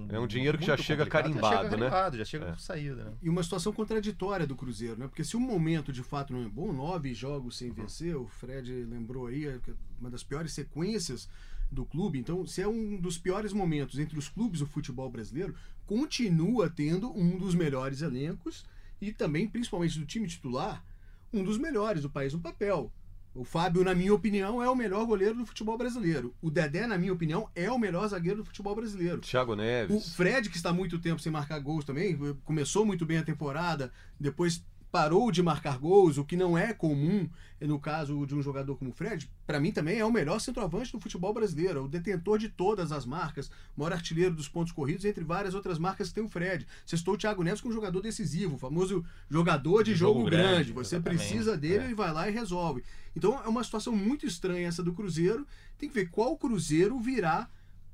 É 0.08 0.18
um 0.18 0.26
dinheiro 0.26 0.58
que 0.58 0.66
já 0.66 0.76
chega 0.76 1.06
carimbado, 1.06 1.54
já 1.54 1.62
chega 1.62 1.76
né? 1.76 1.88
Carimbado, 1.88 2.18
já 2.18 2.24
chega 2.24 2.46
é. 2.46 2.56
saída. 2.56 3.04
Né? 3.04 3.12
E 3.22 3.28
uma 3.28 3.44
situação 3.44 3.72
contraditória 3.72 4.44
do 4.44 4.56
Cruzeiro, 4.56 4.98
né? 4.98 5.06
Porque 5.06 5.22
se 5.22 5.36
o 5.36 5.40
momento 5.40 5.92
de 5.92 6.02
fato 6.02 6.32
não 6.32 6.44
é 6.44 6.48
bom, 6.48 6.72
nove 6.72 7.14
jogos 7.14 7.56
sem 7.56 7.70
vencer, 7.70 8.16
o 8.16 8.26
Fred 8.26 8.72
lembrou 8.86 9.28
aí, 9.28 9.46
é 9.46 9.60
uma 10.00 10.10
das 10.10 10.24
piores 10.24 10.52
sequências 10.52 11.28
do 11.70 11.84
clube. 11.84 12.18
Então, 12.18 12.46
se 12.46 12.62
é 12.62 12.68
um 12.68 12.96
dos 12.96 13.16
piores 13.16 13.52
momentos 13.52 13.98
entre 13.98 14.18
os 14.18 14.28
clubes 14.28 14.60
do 14.60 14.66
futebol 14.66 15.10
brasileiro, 15.10 15.54
continua 15.86 16.68
tendo 16.68 17.10
um 17.16 17.38
dos 17.38 17.54
melhores 17.54 18.02
elencos 18.02 18.64
e 19.00 19.12
também, 19.12 19.48
principalmente 19.48 19.98
do 19.98 20.06
time 20.06 20.26
titular, 20.26 20.84
um 21.32 21.42
dos 21.44 21.58
melhores 21.58 22.02
do 22.02 22.10
país 22.10 22.32
no 22.32 22.40
papel. 22.40 22.92
O 23.32 23.44
Fábio, 23.44 23.84
na 23.84 23.94
minha 23.94 24.12
opinião, 24.12 24.60
é 24.60 24.68
o 24.68 24.74
melhor 24.74 25.06
goleiro 25.06 25.36
do 25.36 25.46
futebol 25.46 25.78
brasileiro. 25.78 26.34
O 26.42 26.50
Dedé, 26.50 26.86
na 26.86 26.98
minha 26.98 27.12
opinião, 27.12 27.48
é 27.54 27.70
o 27.70 27.78
melhor 27.78 28.08
zagueiro 28.08 28.38
do 28.38 28.44
futebol 28.44 28.74
brasileiro. 28.74 29.20
Thiago 29.20 29.54
Neves. 29.54 29.96
O 29.96 30.10
Fred, 30.16 30.50
que 30.50 30.56
está 30.56 30.72
muito 30.72 30.98
tempo 30.98 31.20
sem 31.20 31.30
marcar 31.30 31.60
gols 31.60 31.84
também, 31.84 32.18
começou 32.44 32.84
muito 32.84 33.06
bem 33.06 33.18
a 33.18 33.22
temporada, 33.22 33.92
depois 34.18 34.64
parou 34.90 35.30
de 35.30 35.42
marcar 35.42 35.78
gols, 35.78 36.18
o 36.18 36.24
que 36.24 36.36
não 36.36 36.58
é 36.58 36.72
comum 36.72 37.28
no 37.60 37.78
caso 37.78 38.26
de 38.26 38.34
um 38.34 38.42
jogador 38.42 38.76
como 38.76 38.90
o 38.90 38.94
Fred, 38.94 39.30
para 39.46 39.60
mim 39.60 39.70
também 39.70 39.98
é 39.98 40.04
o 40.04 40.10
melhor 40.10 40.40
centroavante 40.40 40.92
do 40.92 41.00
futebol 41.00 41.32
brasileiro, 41.32 41.84
o 41.84 41.88
detentor 41.88 42.38
de 42.38 42.48
todas 42.48 42.90
as 42.90 43.04
marcas, 43.04 43.50
maior 43.76 43.92
artilheiro 43.92 44.34
dos 44.34 44.48
pontos 44.48 44.72
corridos, 44.72 45.04
entre 45.04 45.22
várias 45.22 45.54
outras 45.54 45.78
marcas 45.78 46.08
que 46.08 46.14
tem 46.14 46.24
o 46.24 46.28
Fred. 46.28 46.66
Você 46.86 46.94
estou 46.94 47.14
o 47.14 47.18
Thiago 47.18 47.42
Neves 47.42 47.60
como 47.60 47.72
um 47.72 47.74
jogador 47.74 48.00
decisivo, 48.00 48.54
o 48.54 48.58
famoso 48.58 49.04
jogador 49.28 49.82
de, 49.82 49.92
de 49.92 49.98
jogo, 49.98 50.20
jogo, 50.20 50.30
grande. 50.30 50.46
grande. 50.46 50.72
Você 50.72 50.96
exatamente. 50.96 51.18
precisa 51.18 51.56
dele, 51.56 51.84
é. 51.84 51.90
e 51.90 51.94
vai 51.94 52.12
lá 52.12 52.28
e 52.28 52.32
resolve. 52.32 52.82
Então 53.14 53.38
é 53.44 53.48
uma 53.48 53.62
situação 53.62 53.94
muito 53.94 54.24
estranha 54.26 54.66
essa 54.66 54.82
do 54.82 54.94
Cruzeiro. 54.94 55.46
Tem 55.78 55.88
que 55.88 55.94
ver 55.94 56.08
qual 56.08 56.36
Cruzeiro 56.36 56.98
virá 56.98 57.48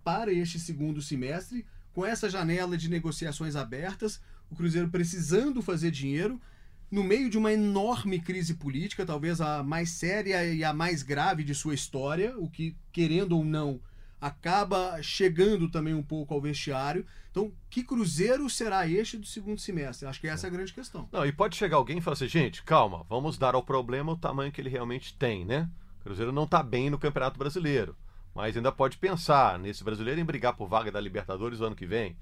para 0.05 0.33
este 0.33 0.61
segundo 0.61 1.03
semestre, 1.03 1.67
com 1.93 2.07
essa 2.07 2.31
janela 2.31 2.77
de 2.77 2.89
negociações 2.89 3.57
abertas, 3.57 4.21
o 4.49 4.55
Cruzeiro 4.55 4.89
precisando 4.89 5.61
fazer 5.61 5.91
dinheiro 5.91 6.41
no 6.91 7.03
meio 7.03 7.29
de 7.29 7.37
uma 7.37 7.53
enorme 7.53 8.21
crise 8.21 8.55
política, 8.55 9.05
talvez 9.05 9.41
a 9.41 9.63
mais 9.63 9.91
séria 9.91 10.45
e 10.45 10.63
a 10.63 10.73
mais 10.73 11.03
grave 11.03 11.43
de 11.43 11.55
sua 11.55 11.75
história, 11.75 12.35
o 12.39 12.49
que, 12.49 12.77
querendo 12.93 13.37
ou 13.37 13.45
não, 13.45 13.81
acaba 14.21 15.01
chegando 15.03 15.69
também 15.69 15.95
um 15.95 16.03
pouco 16.03 16.33
ao 16.33 16.41
vestiário. 16.41 17.05
Então, 17.31 17.53
que 17.69 17.83
cruzeiro 17.83 18.49
será 18.49 18.87
este 18.89 19.19
do 19.19 19.27
segundo 19.27 19.61
semestre? 19.61 20.07
Acho 20.07 20.21
que 20.21 20.29
essa 20.29 20.47
é 20.47 20.49
a 20.49 20.53
grande 20.53 20.73
questão. 20.73 21.09
Não, 21.13 21.27
e 21.27 21.33
pode 21.33 21.57
chegar 21.57 21.77
alguém 21.77 21.99
e 21.99 22.01
falar 22.01 22.15
assim, 22.15 22.29
gente, 22.29 22.63
calma, 22.63 23.05
vamos 23.09 23.37
dar 23.37 23.55
ao 23.55 23.63
problema 23.63 24.13
o 24.13 24.17
tamanho 24.17 24.53
que 24.53 24.61
ele 24.61 24.71
realmente 24.71 25.15
tem, 25.15 25.45
né? 25.45 25.69
O 26.01 26.05
Cruzeiro 26.05 26.33
não 26.33 26.45
está 26.45 26.63
bem 26.63 26.89
no 26.89 26.99
Campeonato 26.99 27.39
Brasileiro, 27.39 27.97
mas 28.35 28.57
ainda 28.57 28.73
pode 28.73 28.97
pensar 28.97 29.59
nesse 29.59 29.83
brasileiro 29.83 30.21
em 30.21 30.25
brigar 30.25 30.55
por 30.55 30.69
vaga 30.69 30.91
da 30.91 31.01
Libertadores 31.01 31.61
o 31.61 31.65
ano 31.65 31.77
que 31.77 31.87
vem. 31.87 32.17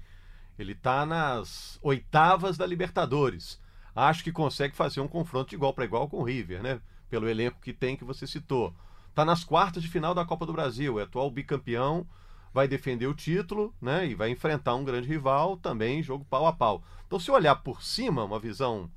Ele 0.57 0.71
está 0.71 1.05
nas 1.05 1.77
oitavas 1.81 2.57
da 2.57 2.65
Libertadores 2.65 3.59
acho 3.95 4.23
que 4.23 4.31
consegue 4.31 4.75
fazer 4.75 4.99
um 4.99 5.07
confronto 5.07 5.49
de 5.49 5.55
igual 5.55 5.73
para 5.73 5.85
igual 5.85 6.09
com 6.09 6.17
o 6.17 6.23
River, 6.23 6.61
né? 6.61 6.81
Pelo 7.09 7.29
elenco 7.29 7.61
que 7.61 7.71
tem 7.71 7.95
que 7.95 8.03
você 8.03 8.27
citou. 8.27 8.73
Está 9.09 9.23
nas 9.23 9.43
quartas 9.43 9.81
de 9.81 9.89
final 9.89 10.13
da 10.13 10.25
Copa 10.25 10.45
do 10.45 10.51
Brasil, 10.51 10.99
é 10.99 11.03
atual 11.03 11.31
bicampeão, 11.31 12.05
vai 12.53 12.67
defender 12.67 13.07
o 13.07 13.13
título, 13.13 13.73
né? 13.81 14.05
E 14.05 14.13
vai 14.13 14.29
enfrentar 14.29 14.75
um 14.75 14.83
grande 14.83 15.07
rival 15.07 15.55
também, 15.57 16.03
jogo 16.03 16.25
pau 16.25 16.45
a 16.45 16.51
pau. 16.51 16.83
Então, 17.07 17.19
se 17.19 17.31
olhar 17.31 17.55
por 17.55 17.81
cima, 17.81 18.25
uma 18.25 18.39
visão 18.39 18.91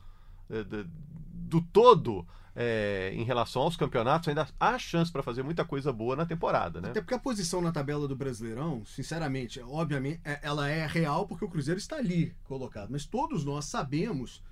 é, 0.51 0.65
do 1.33 1.61
todo, 1.61 2.27
é, 2.61 3.13
em 3.15 3.23
relação 3.23 3.63
aos 3.63 3.77
campeonatos, 3.77 4.29
ainda 4.29 4.49
há 4.59 4.77
chance 4.77 5.13
para 5.13 5.23
fazer 5.23 5.45
muita 5.45 5.65
coisa 5.65 5.93
boa 5.93 6.17
na 6.17 6.27
temporada, 6.27 6.81
né? 6.81 6.91
Até 6.91 7.01
porque 7.01 7.15
a 7.15 7.19
posição 7.19 7.61
na 7.61 7.71
tabela 7.71 8.09
do 8.09 8.17
Brasileirão, 8.17 8.85
sinceramente, 8.85 9.61
obviamente, 9.61 10.21
é, 10.25 10.41
ela 10.43 10.69
é 10.69 10.85
real 10.85 11.27
porque 11.27 11.45
o 11.45 11.49
Cruzeiro 11.49 11.79
está 11.79 11.97
ali 11.97 12.35
colocado. 12.45 12.91
Mas 12.91 13.07
todos 13.07 13.45
nós 13.45 13.67
sabemos 13.67 14.43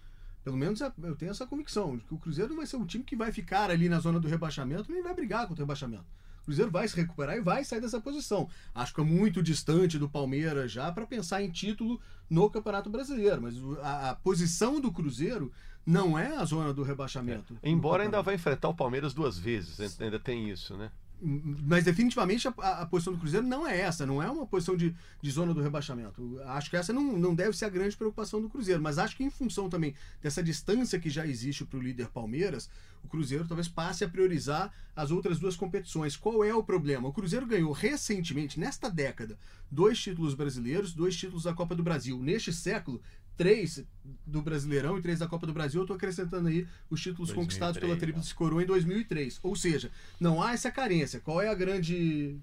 pelo 0.47 0.57
menos 0.57 0.81
é, 0.81 0.93
eu 1.03 1.17
tenho 1.17 1.33
essa 1.33 1.45
convicção 1.45 1.97
de 1.97 2.05
que 2.05 2.15
o 2.15 2.19
Cruzeiro 2.19 2.51
não 2.51 2.59
vai 2.59 2.67
ser 2.67 2.77
um 2.77 2.87
time 2.87 3.03
que 3.03 3.17
vai 3.17 3.33
ficar 3.33 3.69
ali 3.69 3.89
na 3.89 3.99
zona 3.99 4.21
do 4.21 4.29
rebaixamento 4.29 4.93
nem 4.93 5.03
vai 5.03 5.13
brigar 5.13 5.49
contra 5.49 5.65
o 5.65 5.67
rebaixamento. 5.67 6.05
O 6.43 6.45
Cruzeiro 6.45 6.71
vai 6.71 6.87
se 6.87 6.95
recuperar 6.95 7.37
e 7.37 7.41
vai 7.41 7.65
sair 7.65 7.81
dessa 7.81 8.01
posição. 8.01 8.49
Acho 8.73 8.95
que 8.95 9.01
é 9.01 9.05
muito 9.05 9.43
distante 9.43 9.99
do 9.99 10.09
Palmeiras 10.09 10.71
já 10.71 10.93
para 10.93 11.05
pensar 11.05 11.43
em 11.43 11.51
título 11.51 12.01
no 12.31 12.49
Campeonato 12.49 12.89
Brasileiro, 12.89 13.43
mas 13.43 13.57
a, 13.83 14.11
a, 14.11 14.15
posição 14.15 14.81
do 14.81 14.93
Cruzeiro 14.93 15.51
não 15.85 16.17
é 16.17 16.37
a 16.37 16.45
zona 16.45 16.73
do 16.73 16.85
rebaixamento. 16.85 17.59
É. 17.61 17.69
Embora 17.69 18.05
ainda 18.05 18.23
vai 18.23 18.37
enfrentar 18.37 18.69
o 18.69 18.75
Palmeiras 18.75 19.13
duas 19.13 19.37
vezes, 19.37 20.01
ainda 20.01 20.21
tem 20.21 20.49
isso, 20.49 20.77
né? 20.77 20.93
Mas 21.21 21.85
definitivamente 21.85 22.47
a, 22.47 22.51
a, 22.51 22.87
posição 22.87 23.13
do 23.13 23.19
Cruzeiro 23.19 23.47
não 23.47 23.67
é 23.67 23.81
essa, 23.81 24.05
não 24.05 24.23
é 24.23 24.31
uma 24.31 24.47
posição 24.47 24.77
de, 24.77 24.95
de 25.23 25.31
zona 25.31 25.55
do 25.55 25.63
rebaixamento. 25.63 26.39
Acho 26.45 26.69
que 26.69 26.77
essa 26.77 26.93
não, 26.93 27.17
não 27.17 27.35
deve 27.35 27.57
ser 27.57 27.65
a 27.65 27.71
grande 27.71 27.97
preocupação 27.97 28.41
do 28.41 28.51
Cruzeiro, 28.51 28.83
mas 28.83 28.99
acho 28.99 29.17
que 29.17 29.25
em 29.25 29.31
função 29.31 29.69
também 29.69 29.95
dessa 30.23 30.43
distância 30.43 31.01
que 31.01 31.09
já 31.09 31.27
existe 31.27 31.65
para 31.65 31.79
o 31.79 31.83
líder 31.83 32.09
Palmeiras, 32.09 32.69
o 33.03 33.09
Cruzeiro 33.09 33.47
talvez 33.47 33.67
passe 33.67 34.05
a 34.05 34.09
priorizar 34.09 34.71
as 34.95 35.11
outras 35.11 35.39
duas 35.39 35.57
competições. 35.57 36.17
Qual 36.17 36.45
é 36.45 36.55
o 36.55 36.63
problema? 36.63 37.09
O 37.09 37.13
Cruzeiro 37.13 37.47
ganhou 37.47 37.73
recentemente, 37.73 38.61
nesta 38.61 38.91
década, 38.91 39.39
dois 39.71 39.99
títulos 39.99 40.35
brasileiros, 40.35 40.93
dois 40.93 41.17
títulos 41.17 41.45
da 41.45 41.55
Copa 41.55 41.75
do 41.75 41.83
Brasil. 41.83 42.19
Neste 42.21 42.53
século, 42.53 43.01
três 43.37 43.85
do 44.27 44.41
Brasileirão 44.43 44.99
e 44.99 45.03
três 45.03 45.19
da 45.19 45.27
Copa 45.27 45.47
do 45.47 45.53
Brasil, 45.53 45.81
eu 45.81 45.85
estou 45.85 45.97
acrescentando 45.97 46.49
aí 46.49 46.67
os 46.91 47.01
títulos 47.01 47.29
2003, 47.29 47.35
conquistados 47.35 47.81
pela 47.81 47.97
Tríplice 47.97 48.35
Coroa 48.35 48.63
em 48.63 48.67
2003. 48.67 49.41
Ou 49.43 49.55
seja, 49.55 49.91
não 50.19 50.43
há 50.43 50.53
essa 50.53 50.71
carência. 50.71 51.21
Qual 51.21 51.41
é 51.41 51.49
a 51.49 51.55
grande 51.55 52.37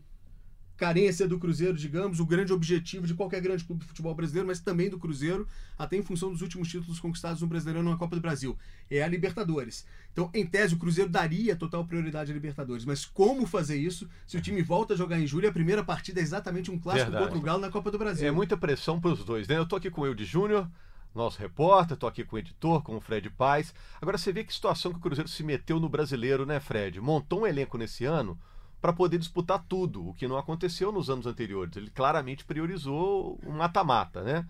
carência 0.78 1.28
do 1.28 1.38
Cruzeiro, 1.38 1.78
digamos, 1.78 2.20
o 2.20 2.26
grande 2.26 2.52
objetivo 2.52 3.06
de 3.06 3.14
qualquer 3.14 3.42
grande 3.42 3.64
clube 3.64 3.82
de 3.82 3.88
futebol 3.88 4.14
brasileiro, 4.14 4.48
mas 4.48 4.60
também 4.60 4.90
do 4.90 4.98
Cruzeiro, 4.98 5.48
até 5.78 5.96
em 5.96 6.04
função 6.04 6.32
dos 6.32 6.42
últimos 6.42 6.68
títulos 6.68 7.00
conquistados 7.00 7.42
no 7.42 7.48
Brasileirão 7.48 7.84
na 7.84 7.98
Copa 7.98 8.16
do 8.16 8.22
Brasil, 8.22 8.58
é 8.90 9.04
a 9.04 9.08
Libertadores. 9.08 9.86
Então, 10.12 10.30
em 10.34 10.46
tese, 10.46 10.74
o 10.74 10.78
Cruzeiro 10.78 11.10
daria 11.10 11.56
total 11.56 11.86
prioridade 11.86 12.32
à 12.32 12.34
Libertadores, 12.34 12.86
mas 12.86 13.06
como 13.06 13.46
fazer 13.46 13.78
isso 13.78 14.10
se 14.26 14.38
o 14.38 14.42
time 14.42 14.62
volta 14.62 14.94
a 14.94 14.98
jogar 14.98 15.20
em 15.20 15.28
julho 15.28 15.46
e 15.46 15.50
a 15.50 15.54
primeira 15.54 15.84
partida 15.84 16.20
é 16.20 16.24
exatamente 16.24 16.72
um 16.72 16.78
clássico 16.78 17.12
Verdade. 17.12 17.26
contra 17.26 17.40
o 17.40 17.42
Galo 17.42 17.62
na 17.62 17.70
Copa 17.70 17.92
do 17.92 17.98
Brasil? 17.98 18.28
É 18.28 18.32
muita 18.32 18.58
pressão 18.58 19.00
para 19.00 19.12
os 19.12 19.24
dois, 19.24 19.48
né? 19.48 19.58
Eu 19.58 19.66
tô 19.66 19.76
aqui 19.76 19.90
com 19.90 20.02
o 20.02 20.06
Eude 20.06 20.26
Júnior, 20.26 20.68
nosso 21.14 21.40
repórter, 21.40 21.96
tô 21.96 22.08
aqui 22.08 22.24
com 22.24 22.36
o 22.36 22.40
editor, 22.40 22.82
com 22.82 22.96
o 22.96 23.02
Fred 23.02 23.30
Paz. 23.30 23.74
Agora 24.02 24.18
você 24.18 24.32
vê 24.32 24.44
que 24.44 24.54
situação 24.54 24.92
que 24.92 24.98
o 24.98 25.02
Cruzeiro 25.02 25.30
se 25.30 25.44
meteu 25.44 25.80
no 25.80 25.88
brasileiro, 25.88 26.46
né, 26.46 26.60
Fred? 26.60 27.00
Montou 27.00 27.42
um 27.42 27.48
elenco 27.48 27.78
nesse 27.78 28.06
ano 28.06 28.38
para 28.84 28.92
poder 28.92 29.18
disputar 29.18 29.64
tudo, 29.64 30.10
o 30.10 30.14
que 30.14 30.28
não 30.28 30.38
aconteceu 30.38 30.92
nos 30.92 31.10
anos 31.10 31.26
anteriores. 31.26 31.74
Ele 31.78 31.90
claramente 31.90 32.44
priorizou 32.44 33.40
o 33.42 33.50
mata-mata, 33.50 34.22
né? 34.22 34.46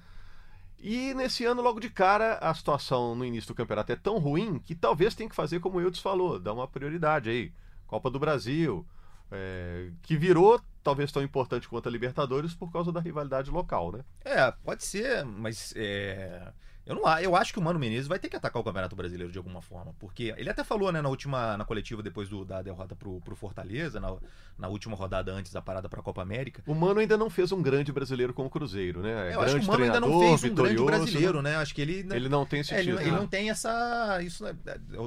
E 0.80 1.14
nesse 1.14 1.46
ano, 1.46 1.62
logo 1.62 1.80
de 1.80 1.88
cara, 1.88 2.40
a 2.40 2.52
situação 2.52 3.14
no 3.14 3.24
início 3.24 3.50
do 3.50 3.54
campeonato 3.56 3.92
é 3.92 3.96
tão 3.96 4.18
ruim 4.18 4.58
que 4.58 4.74
talvez 4.74 5.14
tenha 5.14 5.30
que 5.30 5.36
fazer 5.36 5.60
como 5.60 5.78
o 5.78 5.82
Eudes 5.82 6.00
falou, 6.00 6.40
dar 6.40 6.52
uma 6.54 6.68
prioridade 6.68 7.30
aí. 7.30 7.54
Copa 7.86 8.10
do 8.10 8.18
Brasil, 8.18 8.84
é, 9.32 9.92
que 10.02 10.18
virou 10.18 10.60
talvez 10.82 11.12
tão 11.12 11.22
importante 11.22 11.70
quanto 11.70 11.88
a 11.88 11.92
Libertadores 11.92 12.56
por 12.56 12.72
causa 12.72 12.92
da 12.92 13.00
rivalidade 13.00 13.52
local, 13.52 13.92
né? 13.92 14.04
É, 14.26 14.52
pode 14.64 14.84
ser, 14.84 15.24
mas 15.24 15.76
é, 15.78 16.52
eu 16.86 16.96
não 16.96 17.20
eu 17.20 17.36
acho 17.36 17.54
que 17.54 17.60
o 17.60 17.62
Mano 17.62 17.80
Menezes 17.80 18.08
vai 18.08 18.20
ter 18.20 18.30
que 18.30 18.36
atacar 18.36 18.62
o 18.62 18.64
Campeonato 18.64 18.96
Brasileiro 18.96 19.32
de 19.32 19.38
alguma 19.38 19.62
forma, 19.62 19.94
porque 20.00 20.34
ele 20.38 20.50
até 20.50 20.64
falou, 20.64 20.92
né, 20.92 21.02
na 21.02 21.10
última 21.10 21.56
na 21.56 21.64
coletiva 21.64 22.04
depois 22.04 22.28
do, 22.28 22.44
da 22.44 22.62
derrota 22.62 22.96
pro, 22.96 23.22
pro 23.22 23.36
Fortaleza, 23.36 24.00
na, 24.00 24.16
na 24.58 24.68
última 24.68 24.96
rodada 24.96 25.32
antes 25.32 25.54
da 25.54 25.62
parada 25.62 25.88
para 25.88 26.02
a 26.02 26.04
Copa 26.04 26.22
América. 26.22 26.62
O 26.68 26.76
Mano 26.76 27.00
ainda 27.00 27.18
não 27.18 27.30
fez 27.30 27.52
um 27.52 27.62
grande 27.62 27.92
brasileiro 27.92 28.34
com 28.34 28.46
o 28.46 28.50
Cruzeiro, 28.50 29.02
né? 29.02 29.32
É, 29.32 29.36
eu 29.36 29.42
acho 29.42 29.60
que 29.60 29.66
o 29.66 29.68
Mano 29.68 29.84
ainda 29.84 30.00
não 30.00 30.20
fez 30.20 30.52
um 30.52 30.56
grande 30.56 30.84
brasileiro, 30.84 31.42
né? 31.42 31.56
Acho 31.56 31.74
que 31.74 31.82
ele 31.82 32.06
ele 32.12 32.28
não 32.28 32.46
tem 32.46 32.60
esse 32.60 32.74
é, 32.74 32.82
título. 32.82 33.00
Ele, 33.00 33.10
ele, 33.10 33.16
não 33.16 33.28
tem 33.28 33.50
essa 33.50 34.22
isso 34.22 34.44
né? 34.44 34.54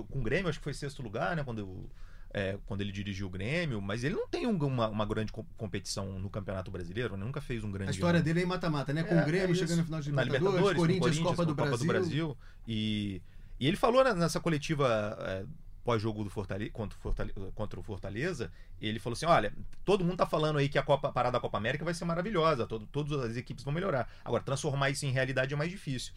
com 0.09 0.19
o 0.19 0.23
Grêmio, 0.23 0.49
acho 0.49 0.59
que 0.59 0.65
foi 0.65 0.73
sexto 0.73 1.03
lugar, 1.03 1.37
né, 1.37 1.45
quando 1.45 1.59
eu, 1.59 1.91
é, 2.31 2.59
quando 2.67 2.81
ele 2.81 2.93
dirigiu 2.93 3.27
o 3.27 3.31
Grêmio, 3.31 3.81
mas 3.81 4.05
ele 4.05 4.15
não 4.15 4.29
tem 4.29 4.47
um, 4.47 4.57
uma, 4.57 4.89
uma, 4.89 5.07
grande 5.07 5.33
competição 5.57 6.19
no 6.19 6.29
Campeonato 6.29 6.71
Brasileiro, 6.71 7.17
né? 7.17 7.25
nunca 7.25 7.41
fez 7.41 7.65
um 7.65 7.71
grande. 7.71 7.91
A 7.91 7.93
história 7.93 8.19
ano. 8.19 8.25
dele 8.25 8.41
é 8.41 8.43
em 8.43 8.47
mata-mata, 8.47 8.93
né? 8.93 9.03
Com 9.05 9.15
é, 9.15 9.23
o 9.23 9.27
Grêmio 9.27 9.53
é 9.53 9.55
chegando 9.55 9.79
no 9.79 9.85
final 9.85 10.01
de 10.01 10.11
Libertadores, 10.11 10.45
Libertadores 10.45 10.79
Corinthians, 10.79 11.01
Corinthians 11.01 11.37
Copa, 11.37 11.47
do, 11.47 11.55
Copa 11.55 11.69
Brasil. 11.69 11.87
do 11.87 11.93
Brasil. 11.93 12.39
E, 12.67 13.23
e 13.59 13.67
ele 13.67 13.77
falou 13.77 14.05
nessa 14.15 14.41
coletiva. 14.41 15.17
É, 15.21 15.45
pós-jogo 15.87 16.25
do 16.25 16.31
Fortaleza, 16.31 16.71
contra, 16.73 16.99
o 16.99 17.01
Fortaleza, 17.01 17.53
contra 17.55 17.79
o 17.79 17.83
Fortaleza, 17.83 18.51
ele 18.81 18.99
falou 18.99 19.15
assim: 19.15 19.25
olha, 19.25 19.53
todo 19.85 20.05
mundo 20.05 20.17
tá 20.17 20.27
falando 20.27 20.59
aí 20.59 20.69
que 20.69 20.79
a 20.79 20.83
Copa, 20.83 21.09
a 21.09 21.13
parada 21.13 21.35
da 21.35 21.41
Copa 21.41 21.57
América 21.57 21.85
vai 21.85 21.95
ser 21.95 22.05
maravilhosa, 22.05 22.67
todo, 22.67 22.87
todas 22.87 23.31
as 23.31 23.37
equipes 23.37 23.63
vão 23.63 23.73
melhorar. 23.73 24.11
Agora, 24.25 24.43
transformar 24.43 24.91
isso 24.91 25.07
em 25.07 25.13
realidade 25.13 25.55
é 25.55 25.57
mais 25.57 25.71
difícil. 25.71 26.13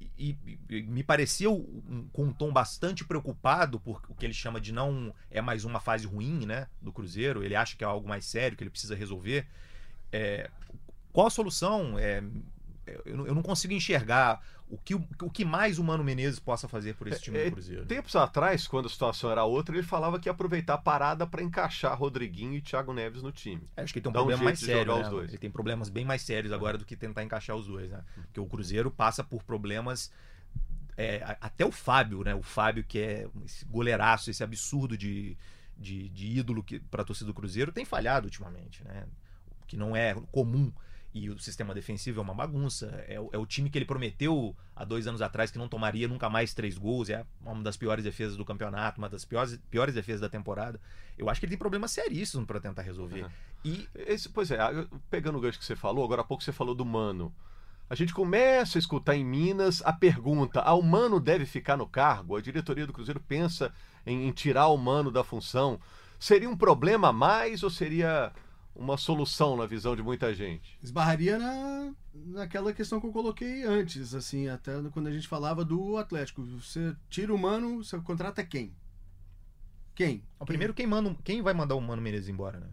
E, 0.00 0.36
e, 0.68 0.82
me 0.82 1.02
pareceu 1.02 1.54
um, 1.88 2.08
com 2.12 2.24
um 2.24 2.32
tom 2.32 2.52
bastante 2.52 3.04
preocupado 3.04 3.80
por 3.80 4.02
o 4.08 4.14
que 4.14 4.26
ele 4.26 4.34
chama 4.34 4.60
de 4.60 4.72
não 4.72 5.14
é 5.30 5.40
mais 5.40 5.64
uma 5.64 5.80
fase 5.80 6.06
ruim 6.06 6.46
né, 6.46 6.66
do 6.80 6.92
Cruzeiro. 6.92 7.44
Ele 7.44 7.56
acha 7.56 7.76
que 7.76 7.84
é 7.84 7.86
algo 7.86 8.08
mais 8.08 8.24
sério, 8.24 8.56
que 8.56 8.62
ele 8.62 8.70
precisa 8.70 8.94
resolver. 8.94 9.46
É, 10.12 10.50
qual 11.12 11.26
a 11.26 11.30
solução? 11.30 11.98
É, 11.98 12.22
eu, 13.04 13.34
não 13.34 13.42
consigo 13.42 13.74
enxergar 13.74 14.40
o 14.70 14.76
que, 14.76 14.94
o 14.94 15.30
que 15.30 15.44
mais 15.44 15.78
o 15.78 15.84
Mano 15.84 16.04
Menezes 16.04 16.38
possa 16.38 16.68
fazer 16.68 16.94
por 16.94 17.08
esse 17.08 17.22
time 17.22 17.38
é, 17.38 17.44
do 17.46 17.52
Cruzeiro. 17.52 17.86
Tempos 17.86 18.14
atrás, 18.14 18.66
quando 18.66 18.86
a 18.86 18.88
situação 18.88 19.30
era 19.30 19.44
outra, 19.44 19.74
ele 19.74 19.86
falava 19.86 20.18
que 20.18 20.28
ia 20.28 20.32
aproveitar 20.32 20.74
a 20.74 20.78
parada 20.78 21.26
para 21.26 21.42
encaixar 21.42 21.98
Rodriguinho 21.98 22.54
e 22.54 22.60
Thiago 22.60 22.92
Neves 22.92 23.22
no 23.22 23.32
time. 23.32 23.66
É, 23.76 23.82
acho 23.82 23.92
que 23.92 23.98
ele 23.98 24.04
tem 24.04 24.10
um 24.10 24.12
Dá 24.12 24.18
problema 24.20 24.42
um 24.42 24.44
mais 24.44 24.58
sério. 24.58 24.94
Né? 24.96 25.24
Ele 25.24 25.38
tem 25.38 25.50
problemas 25.50 25.88
bem 25.88 26.04
mais 26.04 26.22
sérios 26.22 26.52
agora 26.52 26.76
do 26.76 26.84
que 26.84 26.96
tentar 26.96 27.24
encaixar 27.24 27.56
os 27.56 27.66
dois. 27.66 27.90
Né? 27.90 28.02
Porque 28.14 28.40
o 28.40 28.46
Cruzeiro 28.46 28.90
passa 28.90 29.24
por 29.24 29.42
problemas. 29.42 30.12
É, 30.96 31.38
até 31.40 31.64
o 31.64 31.70
Fábio, 31.70 32.24
né? 32.24 32.34
O 32.34 32.42
Fábio, 32.42 32.84
que 32.84 32.98
é 32.98 33.28
esse 33.44 33.64
goleiraço, 33.64 34.30
esse 34.30 34.42
absurdo 34.42 34.98
de, 34.98 35.38
de, 35.76 36.08
de 36.08 36.26
ídolo 36.38 36.64
para 36.90 37.02
a 37.02 37.04
torcida 37.04 37.28
do 37.28 37.34
Cruzeiro, 37.34 37.70
tem 37.70 37.84
falhado 37.84 38.26
ultimamente, 38.26 38.82
né? 38.84 39.04
O 39.62 39.66
que 39.66 39.76
não 39.76 39.94
é 39.94 40.14
comum 40.32 40.72
e 41.12 41.30
o 41.30 41.38
sistema 41.38 41.74
defensivo 41.74 42.20
é 42.20 42.22
uma 42.22 42.34
bagunça. 42.34 43.04
É, 43.08 43.14
é, 43.14 43.38
o 43.38 43.46
time 43.46 43.70
que 43.70 43.78
ele 43.78 43.84
prometeu 43.84 44.54
há 44.76 44.84
dois 44.84 45.06
anos 45.06 45.22
atrás 45.22 45.50
que 45.50 45.58
não 45.58 45.68
tomaria 45.68 46.06
nunca 46.06 46.28
mais 46.28 46.52
três 46.52 46.76
gols. 46.76 47.08
É 47.08 47.24
uma 47.44 47.62
das 47.62 47.76
piores 47.76 48.04
defesas 48.04 48.36
do 48.36 48.44
campeonato, 48.44 48.98
uma 48.98 49.08
das 49.08 49.24
piores, 49.24 49.58
piores 49.70 49.94
defesas 49.94 50.20
da 50.20 50.28
temporada. 50.28 50.80
Eu 51.16 51.28
acho 51.28 51.40
que 51.40 51.46
ele 51.46 51.52
tem 51.52 51.58
problemas 51.58 51.90
seríssimos 51.90 52.46
para 52.46 52.60
tentar 52.60 52.82
resolver. 52.82 53.24
Uhum. 53.24 53.30
E 53.64 53.88
esse, 53.94 54.28
pois 54.28 54.50
é, 54.50 54.58
pegando 55.10 55.38
o 55.38 55.40
gancho 55.40 55.58
que 55.58 55.64
você 55.64 55.74
falou, 55.74 56.04
agora 56.04 56.20
há 56.20 56.24
pouco 56.24 56.42
você 56.42 56.52
falou 56.52 56.74
do 56.74 56.84
Mano. 56.84 57.34
A 57.90 57.94
gente 57.94 58.12
começa 58.12 58.76
a 58.76 58.80
escutar 58.80 59.16
em 59.16 59.24
Minas 59.24 59.82
a 59.84 59.92
pergunta: 59.94 60.60
ah, 60.60 60.74
o 60.74 60.82
Mano 60.82 61.18
deve 61.18 61.46
ficar 61.46 61.76
no 61.76 61.86
cargo? 61.86 62.36
A 62.36 62.40
diretoria 62.40 62.86
do 62.86 62.92
Cruzeiro 62.92 63.20
pensa 63.20 63.72
em, 64.06 64.28
em 64.28 64.32
tirar 64.32 64.68
o 64.68 64.76
Mano 64.76 65.10
da 65.10 65.24
função. 65.24 65.80
Seria 66.18 66.50
um 66.50 66.56
problema 66.56 67.08
a 67.08 67.12
mais 67.12 67.62
ou 67.62 67.70
seria 67.70 68.30
uma 68.78 68.96
solução 68.96 69.56
na 69.56 69.66
visão 69.66 69.96
de 69.96 70.02
muita 70.02 70.32
gente? 70.32 70.78
Esbarraria 70.80 71.38
na, 71.38 71.92
naquela 72.14 72.72
questão 72.72 73.00
que 73.00 73.06
eu 73.06 73.12
coloquei 73.12 73.64
antes, 73.64 74.14
assim, 74.14 74.48
até 74.48 74.72
quando 74.92 75.08
a 75.08 75.12
gente 75.12 75.26
falava 75.26 75.64
do 75.64 75.96
Atlético. 75.96 76.42
Você 76.44 76.94
tira 77.10 77.34
o 77.34 77.38
Mano, 77.38 77.82
você 77.82 77.98
contrata 77.98 78.44
quem? 78.44 78.72
Quem? 79.94 80.22
O 80.38 80.46
primeiro, 80.46 80.72
quem, 80.72 80.86
manda, 80.86 81.14
quem 81.24 81.42
vai 81.42 81.52
mandar 81.52 81.74
o 81.74 81.80
Mano 81.80 82.00
Menezes 82.00 82.28
embora, 82.28 82.60
né? 82.60 82.68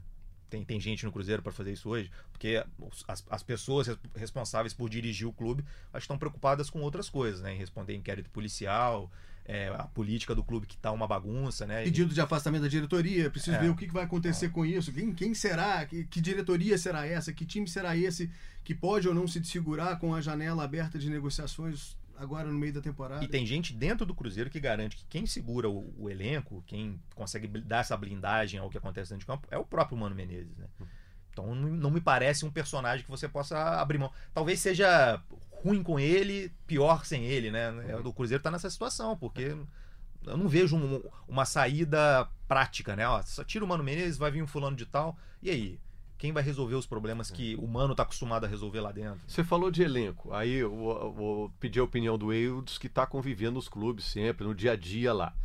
Tem, 0.48 0.63
tem 0.63 0.80
gente 0.80 1.04
no 1.04 1.12
Cruzeiro 1.12 1.41
para 1.41 1.52
fazer 1.52 1.74
isso 1.74 1.89
hoje, 1.89 2.12
porque 2.32 2.63
as, 3.08 3.26
as 3.28 3.41
pessoas 3.41 3.88
responsáveis 4.15 4.76
por 4.76 4.88
dirigir 4.88 5.28
o 5.28 5.34
clube 5.34 5.65
acho 5.88 5.94
que 5.94 5.98
estão 6.02 6.20
preocupadas 6.20 6.70
com 6.70 6.82
outras 6.82 7.10
coisas, 7.10 7.41
né? 7.41 7.56
Em 7.56 7.58
responder 7.58 7.96
inquérito 7.96 8.30
policial, 8.30 9.12
é, 9.46 9.68
a 9.68 9.84
política 9.84 10.34
do 10.34 10.44
clube 10.44 10.66
que 10.66 10.76
está 10.76 10.92
uma 10.92 11.08
bagunça, 11.08 11.68
né? 11.68 11.84
Pedido 11.84 12.14
de 12.14 12.20
afastamento 12.20 12.64
da 12.64 12.68
diretoria, 12.68 13.30
preciso 13.30 13.56
é. 13.56 13.60
ver 13.60 13.70
o 13.70 13.76
que 13.76 13.88
vai 13.88 14.04
acontecer 14.04 14.48
é. 14.48 14.50
com 14.50 14.66
isso, 14.66 14.92
quem, 14.92 15.14
quem 15.14 15.34
será, 15.34 15.86
que, 15.86 16.04
que, 16.06 16.20
diretoria 16.20 16.78
será 16.78 17.06
essa, 17.06 17.32
que 17.32 17.46
time 17.46 17.68
será 17.68 17.96
esse 17.96 18.30
que 18.64 18.74
pode 18.74 19.08
ou 19.08 19.14
não 19.14 19.28
se 19.28 19.40
desfigurar 19.40 20.00
com 20.00 20.16
a 20.16 20.22
janela 20.22 20.64
aberta 20.64 20.98
de 20.98 21.10
negociações 21.10 21.96
agora 22.18 22.48
no 22.48 22.58
meio 22.58 22.74
da 22.74 22.82
temporada. 22.82 23.24
E 23.24 23.28
tem 23.28 23.46
gente 23.46 23.74
dentro 23.74 24.06
do 24.06 24.16
Cruzeiro 24.16 24.50
que 24.50 24.60
garante 24.60 24.96
que 24.96 25.06
quem 25.08 25.28
segura 25.28 25.70
o, 25.70 25.94
o 25.98 26.10
elenco, 26.10 26.64
quem 26.66 27.00
consegue 27.14 27.48
dar 27.48 27.82
essa 27.82 27.96
blindagem 27.96 28.60
ao 28.60 28.70
que 28.70 28.78
acontece 28.78 29.12
dentro 29.12 29.22
de 29.22 29.28
campo, 29.28 29.48
é 29.52 29.58
o 29.58 29.66
próprio 29.66 29.98
Mano 29.98 30.16
Menezes, 30.16 30.58
né? 30.58 30.66
Então 31.32 31.54
não, 31.54 31.70
não 31.70 31.92
me 31.92 32.00
parece 32.00 32.46
um 32.46 32.50
personagem 32.50 33.04
que 33.04 33.12
você 33.12 33.28
possa 33.28 33.58
abrir 33.80 33.98
mão. 33.98 34.10
Talvez 34.34 34.60
seja 34.62 35.22
ruim 35.65 35.82
com 35.82 35.99
ele, 35.99 36.54
pior 36.67 37.04
sem 37.06 37.25
ele, 37.25 37.49
né? 37.49 37.73
É, 37.89 37.95
o 37.95 38.13
Cruzeiro 38.13 38.39
está 38.39 38.51
nessa 38.51 38.69
situação, 38.69 39.17
porque 39.17 39.58
eu 40.23 40.38
não 40.38 40.47
vejo 40.47 40.75
um, 40.75 41.01
uma 41.28 41.43
saída 41.43 42.30
prática, 42.47 42.95
né? 42.95 43.08
Ó, 43.08 43.19
só 43.23 43.43
tira 43.43 43.65
o 43.65 43.67
Mano 43.67 43.84
Menezes, 43.84 44.19
vai 44.19 44.30
vir 44.30 44.43
um 44.43 44.47
fulano 44.47 44.78
de 44.78 44.86
tal, 44.86 45.17
e 45.41 45.49
aí? 45.49 45.80
Quem 46.17 46.32
vai 46.32 46.41
resolver 46.41 46.75
os 46.75 46.86
problemas 46.86 47.30
que 47.30 47.56
o 47.58 47.67
Mano 47.67 47.91
está 47.91 48.04
acostumado 48.04 48.45
a 48.45 48.47
resolver 48.47 48.80
lá 48.80 48.91
dentro? 48.91 49.19
Você 49.28 49.43
falou 49.43 49.69
de 49.69 49.84
elenco, 49.84 50.34
aí 50.34 50.54
eu 50.54 50.71
vou 51.13 51.49
pedir 51.60 51.80
a 51.82 51.84
opinião 51.84 52.17
do 52.17 52.32
Eudes, 52.32 52.78
que 52.78 52.88
está 52.88 53.06
convivendo 53.06 53.56
nos 53.56 53.67
clubes 53.67 54.06
sempre, 54.06 54.45
no 54.45 54.56
dia 54.56 54.71
a 54.71 54.75
dia 54.78 55.12
lá. 55.12 55.36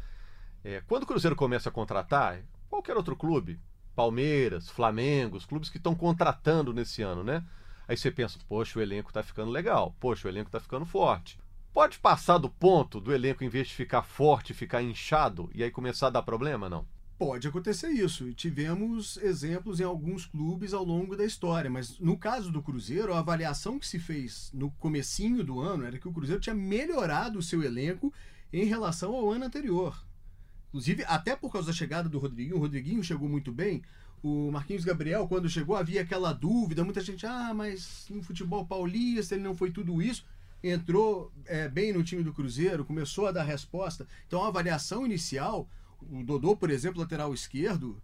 É, 0.62 0.80
quando 0.86 1.02
o 1.02 1.06
Cruzeiro 1.06 1.34
começa 1.34 1.70
a 1.70 1.72
contratar, 1.72 2.40
qualquer 2.68 2.96
outro 2.96 3.16
clube, 3.16 3.58
Palmeiras, 3.96 4.68
Flamengo, 4.70 5.36
os 5.36 5.44
clubes 5.44 5.68
que 5.68 5.78
estão 5.78 5.94
contratando 5.94 6.72
nesse 6.72 7.02
ano, 7.02 7.24
né? 7.24 7.44
Aí 7.90 7.96
você 7.96 8.08
pensa, 8.08 8.38
poxa, 8.48 8.78
o 8.78 8.82
elenco 8.82 9.12
tá 9.12 9.20
ficando 9.20 9.50
legal, 9.50 9.96
poxa, 9.98 10.28
o 10.28 10.30
elenco 10.30 10.48
tá 10.48 10.60
ficando 10.60 10.86
forte. 10.86 11.36
Pode 11.72 11.98
passar 11.98 12.38
do 12.38 12.48
ponto 12.48 13.00
do 13.00 13.12
elenco, 13.12 13.42
em 13.42 13.48
vez 13.48 13.66
de 13.66 13.74
ficar 13.74 14.02
forte, 14.04 14.54
ficar 14.54 14.80
inchado 14.80 15.50
e 15.52 15.64
aí 15.64 15.72
começar 15.72 16.06
a 16.06 16.10
dar 16.10 16.22
problema, 16.22 16.68
não? 16.68 16.86
Pode 17.18 17.48
acontecer 17.48 17.88
isso. 17.88 18.32
Tivemos 18.32 19.16
exemplos 19.16 19.80
em 19.80 19.82
alguns 19.82 20.24
clubes 20.24 20.72
ao 20.72 20.84
longo 20.84 21.16
da 21.16 21.24
história. 21.24 21.68
Mas 21.68 21.98
no 21.98 22.16
caso 22.16 22.52
do 22.52 22.62
Cruzeiro, 22.62 23.12
a 23.12 23.18
avaliação 23.18 23.76
que 23.76 23.88
se 23.88 23.98
fez 23.98 24.52
no 24.54 24.70
comecinho 24.70 25.42
do 25.42 25.58
ano 25.58 25.84
era 25.84 25.98
que 25.98 26.06
o 26.06 26.12
Cruzeiro 26.12 26.40
tinha 26.40 26.54
melhorado 26.54 27.40
o 27.40 27.42
seu 27.42 27.60
elenco 27.60 28.14
em 28.52 28.66
relação 28.66 29.16
ao 29.16 29.32
ano 29.32 29.46
anterior. 29.46 30.00
Inclusive, 30.68 31.04
até 31.08 31.34
por 31.34 31.50
causa 31.50 31.66
da 31.66 31.72
chegada 31.72 32.08
do 32.08 32.20
Rodriguinho, 32.20 32.54
o 32.54 32.60
Rodriguinho 32.60 33.02
chegou 33.02 33.28
muito 33.28 33.50
bem, 33.50 33.82
o 34.22 34.50
Marquinhos 34.50 34.84
Gabriel, 34.84 35.26
quando 35.26 35.48
chegou, 35.48 35.76
havia 35.76 36.02
aquela 36.02 36.32
dúvida, 36.32 36.84
muita 36.84 37.00
gente, 37.00 37.26
ah, 37.26 37.54
mas 37.54 38.06
no 38.10 38.22
futebol 38.22 38.66
paulista 38.66 39.34
ele 39.34 39.44
não 39.44 39.56
foi 39.56 39.70
tudo 39.70 40.02
isso. 40.02 40.24
Entrou 40.62 41.32
é, 41.46 41.68
bem 41.68 41.92
no 41.92 42.04
time 42.04 42.22
do 42.22 42.32
Cruzeiro, 42.32 42.84
começou 42.84 43.26
a 43.26 43.32
dar 43.32 43.44
resposta. 43.44 44.06
Então 44.26 44.44
a 44.44 44.48
avaliação 44.48 45.06
inicial, 45.06 45.66
o 46.02 46.22
Dodô, 46.22 46.54
por 46.54 46.70
exemplo, 46.70 47.00
lateral 47.00 47.32
esquerdo, 47.32 48.00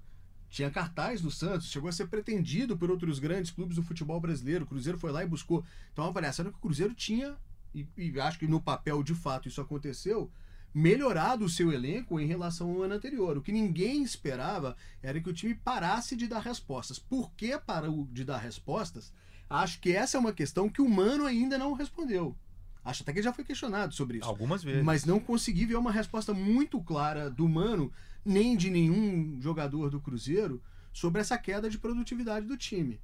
tinha 0.49 0.71
cartaz 0.71 1.21
do 1.21 1.31
Santos, 1.31 1.71
chegou 1.71 1.89
a 1.89 1.93
ser 1.93 2.07
pretendido 2.07 2.77
por 2.79 2.91
outros 2.91 3.19
grandes 3.19 3.51
clubes 3.51 3.77
do 3.77 3.83
futebol 3.83 4.19
brasileiro. 4.19 4.65
O 4.65 4.67
Cruzeiro 4.67 4.99
foi 4.99 5.13
lá 5.13 5.23
e 5.23 5.27
buscou. 5.27 5.63
Então 5.93 6.05
a 6.05 6.09
avaliação 6.09 6.45
era 6.45 6.53
que 6.53 6.59
o 6.59 6.63
Cruzeiro 6.63 6.95
tinha, 6.95 7.37
e, 7.75 7.87
e 7.97 8.19
acho 8.21 8.39
que 8.39 8.47
no 8.47 8.61
papel 8.61 9.03
de 9.03 9.15
fato 9.15 9.49
isso 9.49 9.61
aconteceu, 9.61 10.31
melhorado 10.77 11.47
o 11.47 11.49
seu 11.49 11.73
elenco 11.73 12.21
em 12.21 12.27
relação 12.27 12.71
ao 12.71 12.83
ano 12.83 12.93
anterior. 12.93 13.39
O 13.39 13.41
que 13.41 13.51
ninguém 13.51 14.03
esperava 14.03 14.77
era 15.03 15.19
que 15.19 15.31
o 15.31 15.33
time 15.33 15.55
parasse 15.55 16.15
de 16.15 16.27
dar 16.27 16.41
respostas. 16.41 16.99
Por 16.99 17.33
que 17.33 17.59
parou 17.59 18.07
de 18.13 18.23
dar 18.23 18.37
respostas? 18.37 19.11
Acho 19.49 19.81
que 19.81 19.93
essa 19.93 20.19
é 20.19 20.21
uma 20.21 20.35
questão 20.35 20.69
que 20.69 20.83
o 20.83 20.89
Mano 20.89 21.25
ainda 21.25 21.57
não 21.57 21.73
respondeu. 21.73 22.37
Acho 22.85 23.03
até 23.03 23.15
que 23.15 23.23
já 23.23 23.33
foi 23.33 23.43
questionado 23.43 23.95
sobre 23.95 24.19
isso. 24.19 24.29
Algumas 24.29 24.63
vezes. 24.63 24.85
Mas 24.85 25.07
não 25.07 25.19
consegui 25.19 25.65
ver 25.65 25.77
uma 25.77 25.91
resposta 25.91 26.35
muito 26.35 26.79
clara 26.83 27.31
do 27.31 27.49
Mano, 27.49 27.91
nem 28.23 28.55
de 28.55 28.69
nenhum 28.69 29.41
jogador 29.41 29.89
do 29.89 29.99
Cruzeiro, 29.99 30.63
sobre 30.93 31.23
essa 31.23 31.39
queda 31.39 31.71
de 31.71 31.79
produtividade 31.79 32.45
do 32.45 32.57
time. 32.57 33.01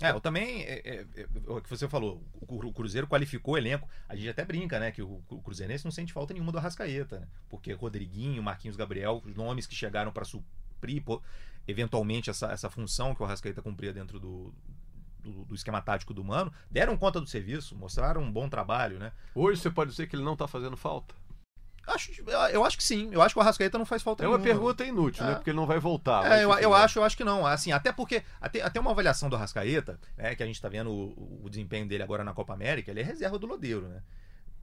É, 0.00 0.10
eu 0.10 0.20
também. 0.20 0.62
É, 0.62 0.82
é, 0.84 1.06
é, 1.16 1.26
o 1.46 1.60
que 1.60 1.70
você 1.70 1.88
falou, 1.88 2.22
o, 2.40 2.72
Cruzeiro 2.72 3.06
qualificou 3.06 3.54
o 3.54 3.58
elenco. 3.58 3.88
A 4.08 4.16
gente 4.16 4.28
até 4.28 4.44
brinca, 4.44 4.78
né? 4.78 4.90
Que 4.90 5.02
o, 5.02 5.22
o 5.28 5.42
Cruzeirense 5.42 5.84
não 5.84 5.92
sente 5.92 6.12
falta 6.12 6.32
nenhuma 6.32 6.50
do 6.50 6.58
Arrascaeta, 6.58 7.20
né? 7.20 7.28
Porque 7.48 7.72
Rodriguinho, 7.72 8.42
Marquinhos 8.42 8.76
Gabriel, 8.76 9.22
os 9.24 9.34
nomes 9.34 9.66
que 9.66 9.74
chegaram 9.74 10.12
para 10.12 10.24
suprir 10.24 11.02
eventualmente 11.66 12.28
essa, 12.28 12.52
essa 12.52 12.68
função 12.68 13.14
que 13.14 13.22
o 13.22 13.24
Arrascaeta 13.24 13.62
cumpria 13.62 13.92
dentro 13.92 14.20
do, 14.20 14.52
do, 15.20 15.44
do, 15.44 15.54
esquema 15.54 15.80
tático 15.80 16.12
do 16.12 16.22
Mano, 16.22 16.52
deram 16.70 16.96
conta 16.96 17.20
do 17.20 17.26
serviço, 17.26 17.74
mostraram 17.74 18.22
um 18.22 18.30
bom 18.30 18.48
trabalho, 18.48 18.98
né? 18.98 19.12
Hoje 19.34 19.60
você 19.60 19.70
pode 19.70 19.90
dizer 19.90 20.06
que 20.06 20.16
ele 20.16 20.22
não 20.22 20.34
está 20.34 20.46
fazendo 20.46 20.76
falta? 20.76 21.14
Acho, 21.86 22.12
eu 22.52 22.64
acho 22.64 22.76
que 22.76 22.84
sim. 22.84 23.10
Eu 23.12 23.20
acho 23.20 23.34
que 23.34 23.38
o 23.38 23.42
Arrascaeta 23.42 23.78
não 23.78 23.84
faz 23.84 24.02
falta 24.02 24.24
É 24.24 24.28
uma 24.28 24.38
nenhuma. 24.38 24.54
pergunta 24.54 24.84
inútil, 24.84 25.22
né? 25.22 25.30
é. 25.30 25.32
né? 25.32 25.36
Porque 25.36 25.50
ele 25.50 25.56
não 25.56 25.66
vai 25.66 25.78
voltar. 25.78 26.30
É, 26.30 26.44
eu, 26.44 26.52
eu 26.54 26.74
acho, 26.74 26.98
eu 26.98 27.04
acho 27.04 27.16
que 27.16 27.24
não. 27.24 27.46
Assim, 27.46 27.72
até 27.72 27.92
porque 27.92 28.22
até, 28.40 28.62
até 28.62 28.80
uma 28.80 28.90
avaliação 28.90 29.28
do 29.28 29.36
Arrascaeta, 29.36 29.98
né, 30.16 30.34
que 30.34 30.42
a 30.42 30.46
gente 30.46 30.56
está 30.56 30.68
vendo 30.68 30.90
o, 30.90 31.42
o, 31.44 31.50
desempenho 31.50 31.86
dele 31.86 32.02
agora 32.02 32.24
na 32.24 32.32
Copa 32.32 32.54
América, 32.54 32.90
ele 32.90 33.00
é 33.00 33.04
reserva 33.04 33.38
do 33.38 33.46
Lodeiro, 33.46 33.88
né? 33.88 34.02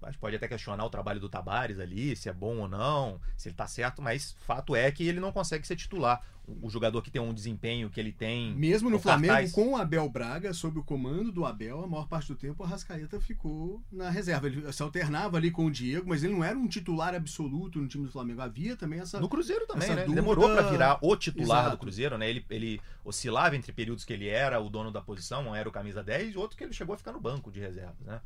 A 0.04 0.12
gente 0.12 0.20
pode 0.20 0.36
até 0.36 0.48
questionar 0.48 0.84
o 0.84 0.90
trabalho 0.90 1.20
do 1.20 1.30
Tabares 1.30 1.80
ali, 1.80 2.16
se 2.16 2.30
é 2.30 2.34
bom 2.34 2.58
ou 2.58 2.68
não, 2.68 3.20
se 3.38 3.50
ele 3.50 3.56
tá 3.56 3.68
certo, 3.68 4.02
mas 4.02 4.36
fato 4.46 4.76
é 4.76 4.92
que 4.92 5.08
ele 5.08 5.20
não 5.20 5.32
consegue 5.32 5.66
ser 5.66 5.76
titular. 5.76 6.24
O 6.62 6.70
jogador 6.70 7.02
que 7.02 7.12
tem 7.12 7.22
um 7.22 7.34
desempenho 7.34 7.90
que 7.90 8.00
ele 8.00 8.12
tem. 8.12 8.54
Mesmo 8.56 8.90
no 8.90 9.00
Flamengo, 9.00 9.34
cartaz... 9.34 9.52
com 9.52 9.74
o 9.74 9.78
Abel 9.78 10.10
Braga, 10.10 10.54
sob 10.54 10.80
o 10.80 10.84
comando 10.84 11.32
do 11.32 11.46
Abel, 11.46 11.84
a 11.84 11.88
maior 11.88 12.08
parte 12.08 12.28
do 12.28 12.36
tempo 12.36 12.64
o 12.64 12.66
Rascaeta 12.66 13.22
ficou 13.22 13.82
na 13.92 14.10
reserva. 14.10 14.48
Ele 14.48 14.74
se 14.74 14.82
alternava 14.82 15.38
ali 15.38 15.52
com 15.52 15.66
o 15.66 15.72
Diego, 15.72 16.10
mas 16.10 16.24
ele 16.24 16.34
não 16.34 16.44
era 16.44 16.58
um 16.58 16.68
titular 16.68 17.14
absoluto 17.14 17.80
no 17.80 17.88
time 17.88 18.06
do 18.06 18.12
Flamengo. 18.12 18.42
Havia 18.42 18.76
também 18.76 19.00
essa. 19.00 19.20
No 19.20 19.30
Cruzeiro 19.30 19.66
também, 19.68 19.90
né? 19.90 20.04
Dúvida... 20.04 20.16
Demorou 20.16 20.50
para 20.50 20.64
virar 20.64 20.98
o 21.02 21.16
titular 21.16 21.62
Exato. 21.62 21.78
do 21.78 21.80
Cruzeiro, 21.80 22.18
né? 22.18 22.30
Ele, 22.30 22.46
ele 22.50 22.82
oscilava 23.06 23.56
entre 23.56 23.72
períodos 23.72 24.04
que 24.04 24.12
ele 24.12 24.28
era 24.28 24.60
o 24.60 24.70
dono 24.70 24.92
da 24.92 25.00
posição, 25.00 25.48
um 25.48 25.56
era 25.56 25.70
o 25.70 25.72
camisa 25.72 26.04
10 26.04 26.34
e 26.34 26.38
outro 26.38 26.58
que 26.58 26.64
ele 26.64 26.74
chegou 26.74 26.96
a 26.96 26.98
ficar 26.98 27.14
no 27.14 27.20
banco 27.20 27.52
de 27.52 27.60
reserva, 27.60 27.96
né? 28.02 28.20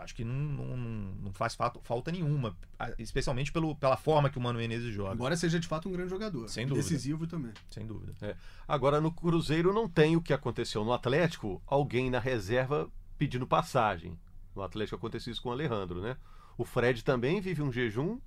Acho 0.00 0.14
que 0.14 0.24
não, 0.24 0.34
não, 0.34 0.76
não 0.76 1.32
faz 1.32 1.54
falta, 1.54 1.80
falta 1.82 2.10
nenhuma, 2.10 2.56
especialmente 2.98 3.52
pelo, 3.52 3.74
pela 3.76 3.96
forma 3.96 4.30
que 4.30 4.38
o 4.38 4.40
Mano 4.40 4.58
Menezes 4.58 4.92
joga. 4.92 5.14
Embora 5.14 5.36
seja 5.36 5.58
de 5.58 5.66
fato 5.66 5.88
um 5.88 5.92
grande 5.92 6.10
jogador. 6.10 6.48
Sem 6.48 6.66
dúvida. 6.66 6.82
Decisivo 6.82 7.26
também. 7.26 7.52
Sem 7.70 7.86
dúvida. 7.86 8.14
É. 8.20 8.36
Agora, 8.66 9.00
no 9.00 9.12
Cruzeiro 9.12 9.72
não 9.72 9.88
tem 9.88 10.16
o 10.16 10.22
que 10.22 10.32
aconteceu 10.32 10.84
no 10.84 10.92
Atlético, 10.92 11.62
alguém 11.66 12.10
na 12.10 12.18
reserva 12.18 12.90
pedindo 13.16 13.46
passagem. 13.46 14.18
No 14.54 14.62
Atlético 14.62 14.96
aconteceu 14.96 15.32
isso 15.32 15.42
com 15.42 15.48
o 15.48 15.52
Alejandro, 15.52 16.00
né? 16.00 16.16
O 16.56 16.64
Fred 16.64 17.04
também 17.04 17.40
vive 17.40 17.62
um 17.62 17.72
jejum 17.72 18.18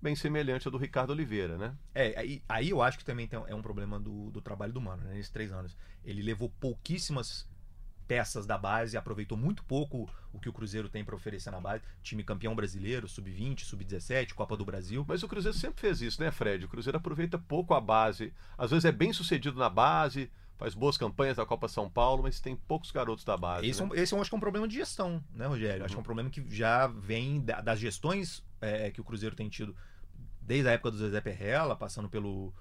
bem 0.00 0.14
semelhante 0.14 0.66
ao 0.66 0.72
do 0.72 0.78
Ricardo 0.78 1.10
Oliveira, 1.10 1.58
né? 1.58 1.74
É, 1.94 2.18
aí, 2.18 2.42
aí 2.48 2.70
eu 2.70 2.80
acho 2.80 2.98
que 2.98 3.04
também 3.04 3.26
tem, 3.26 3.40
é 3.46 3.54
um 3.54 3.62
problema 3.62 3.98
do, 3.98 4.30
do 4.30 4.40
trabalho 4.40 4.72
do 4.72 4.80
Mano, 4.80 5.04
né? 5.04 5.14
Nesses 5.14 5.30
três 5.30 5.52
anos. 5.52 5.76
Ele 6.04 6.22
levou 6.22 6.50
pouquíssimas 6.60 7.48
peças 8.08 8.46
da 8.46 8.56
base, 8.56 8.96
aproveitou 8.96 9.36
muito 9.36 9.62
pouco 9.64 10.08
o 10.32 10.40
que 10.40 10.48
o 10.48 10.52
Cruzeiro 10.52 10.88
tem 10.88 11.04
para 11.04 11.14
oferecer 11.14 11.50
na 11.50 11.60
base. 11.60 11.84
Time 12.02 12.24
campeão 12.24 12.56
brasileiro, 12.56 13.06
sub-20, 13.06 13.60
sub-17, 13.60 14.32
Copa 14.32 14.56
do 14.56 14.64
Brasil. 14.64 15.04
Mas 15.06 15.22
o 15.22 15.28
Cruzeiro 15.28 15.56
sempre 15.56 15.82
fez 15.82 16.00
isso, 16.00 16.20
né, 16.20 16.30
Fred? 16.30 16.64
O 16.64 16.68
Cruzeiro 16.68 16.96
aproveita 16.96 17.38
pouco 17.38 17.74
a 17.74 17.80
base. 17.80 18.32
Às 18.56 18.70
vezes 18.70 18.86
é 18.86 18.92
bem 18.92 19.12
sucedido 19.12 19.58
na 19.58 19.68
base, 19.68 20.30
faz 20.56 20.74
boas 20.74 20.96
campanhas 20.96 21.36
da 21.36 21.44
Copa 21.44 21.68
São 21.68 21.88
Paulo, 21.88 22.22
mas 22.22 22.40
tem 22.40 22.56
poucos 22.56 22.90
garotos 22.90 23.24
da 23.24 23.36
base. 23.36 23.66
Esse, 23.66 23.84
né? 23.84 23.90
esse 23.94 24.14
eu 24.14 24.20
acho 24.20 24.30
que 24.30 24.34
é 24.34 24.38
um 24.38 24.40
problema 24.40 24.66
de 24.66 24.76
gestão, 24.76 25.22
né, 25.34 25.46
Rogério? 25.46 25.80
Uhum. 25.80 25.84
Acho 25.84 25.94
que 25.94 25.98
é 25.98 26.00
um 26.00 26.04
problema 26.04 26.30
que 26.30 26.44
já 26.48 26.86
vem 26.86 27.44
das 27.44 27.78
gestões 27.78 28.42
é, 28.60 28.90
que 28.90 29.00
o 29.00 29.04
Cruzeiro 29.04 29.36
tem 29.36 29.50
tido 29.50 29.76
desde 30.40 30.66
a 30.66 30.72
época 30.72 30.90
do 30.90 30.96
Zezé 30.96 31.20
Perrella, 31.20 31.76
passando 31.76 32.08
pelo 32.08 32.54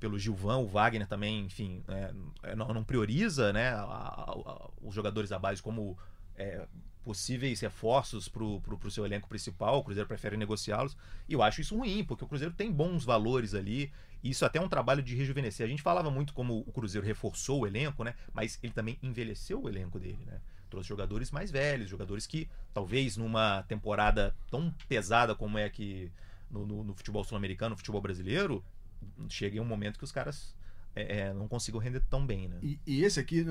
pelo 0.00 0.18
Gilvão, 0.18 0.64
o 0.64 0.66
Wagner 0.66 1.06
também, 1.06 1.44
enfim, 1.44 1.84
é, 1.86 2.54
não, 2.56 2.68
não, 2.68 2.82
prioriza 2.82 3.52
né, 3.52 3.68
a, 3.68 3.84
a, 3.84 4.70
os 4.82 4.94
jogadores 4.94 5.28
da 5.28 5.38
base 5.38 5.62
como 5.62 5.96
é, 6.34 6.66
possíveis 7.04 7.60
reforços 7.60 8.28
para 8.28 8.42
o 8.42 8.90
seu 8.90 9.04
elenco 9.04 9.28
principal. 9.28 9.78
O 9.78 9.84
Cruzeiro 9.84 10.08
prefere 10.08 10.36
negociá-los. 10.36 10.96
E 11.28 11.34
eu 11.34 11.42
acho 11.42 11.60
isso 11.60 11.76
ruim, 11.76 12.02
porque 12.02 12.24
o 12.24 12.26
Cruzeiro 12.26 12.54
tem 12.54 12.72
bons 12.72 13.04
valores 13.04 13.54
ali. 13.54 13.92
E 14.22 14.30
isso 14.30 14.44
até 14.44 14.58
é 14.58 14.62
um 14.62 14.68
trabalho 14.68 15.02
de 15.02 15.14
rejuvenescer. 15.14 15.66
A 15.66 15.68
gente 15.68 15.82
falava 15.82 16.10
muito 16.10 16.32
como 16.32 16.58
o 16.66 16.72
Cruzeiro 16.72 17.06
reforçou 17.06 17.60
o 17.60 17.66
elenco, 17.66 18.02
né? 18.02 18.14
Mas 18.32 18.58
ele 18.62 18.72
também 18.72 18.98
envelheceu 19.02 19.62
o 19.62 19.68
elenco 19.68 19.98
dele, 19.98 20.24
né? 20.26 20.40
Trouxe 20.68 20.88
jogadores 20.88 21.30
mais 21.30 21.50
velhos, 21.50 21.90
jogadores 21.90 22.26
que 22.26 22.48
talvez 22.72 23.16
numa 23.16 23.62
temporada 23.64 24.34
tão 24.50 24.72
pesada 24.88 25.34
como 25.34 25.58
é 25.58 25.68
que 25.68 26.12
no, 26.50 26.66
no, 26.66 26.84
no 26.84 26.94
futebol 26.94 27.24
sul-americano, 27.24 27.70
no 27.70 27.76
futebol 27.76 28.00
brasileiro, 28.00 28.64
chega 29.28 29.60
um 29.60 29.64
momento 29.64 29.98
que 29.98 30.04
os 30.04 30.12
caras 30.12 30.54
é, 30.94 31.18
é, 31.18 31.34
não 31.34 31.48
consigam 31.48 31.80
render 31.80 32.02
tão 32.08 32.26
bem, 32.26 32.48
né? 32.48 32.58
E, 32.62 32.78
e 32.86 33.04
esse 33.04 33.20
aqui 33.20 33.44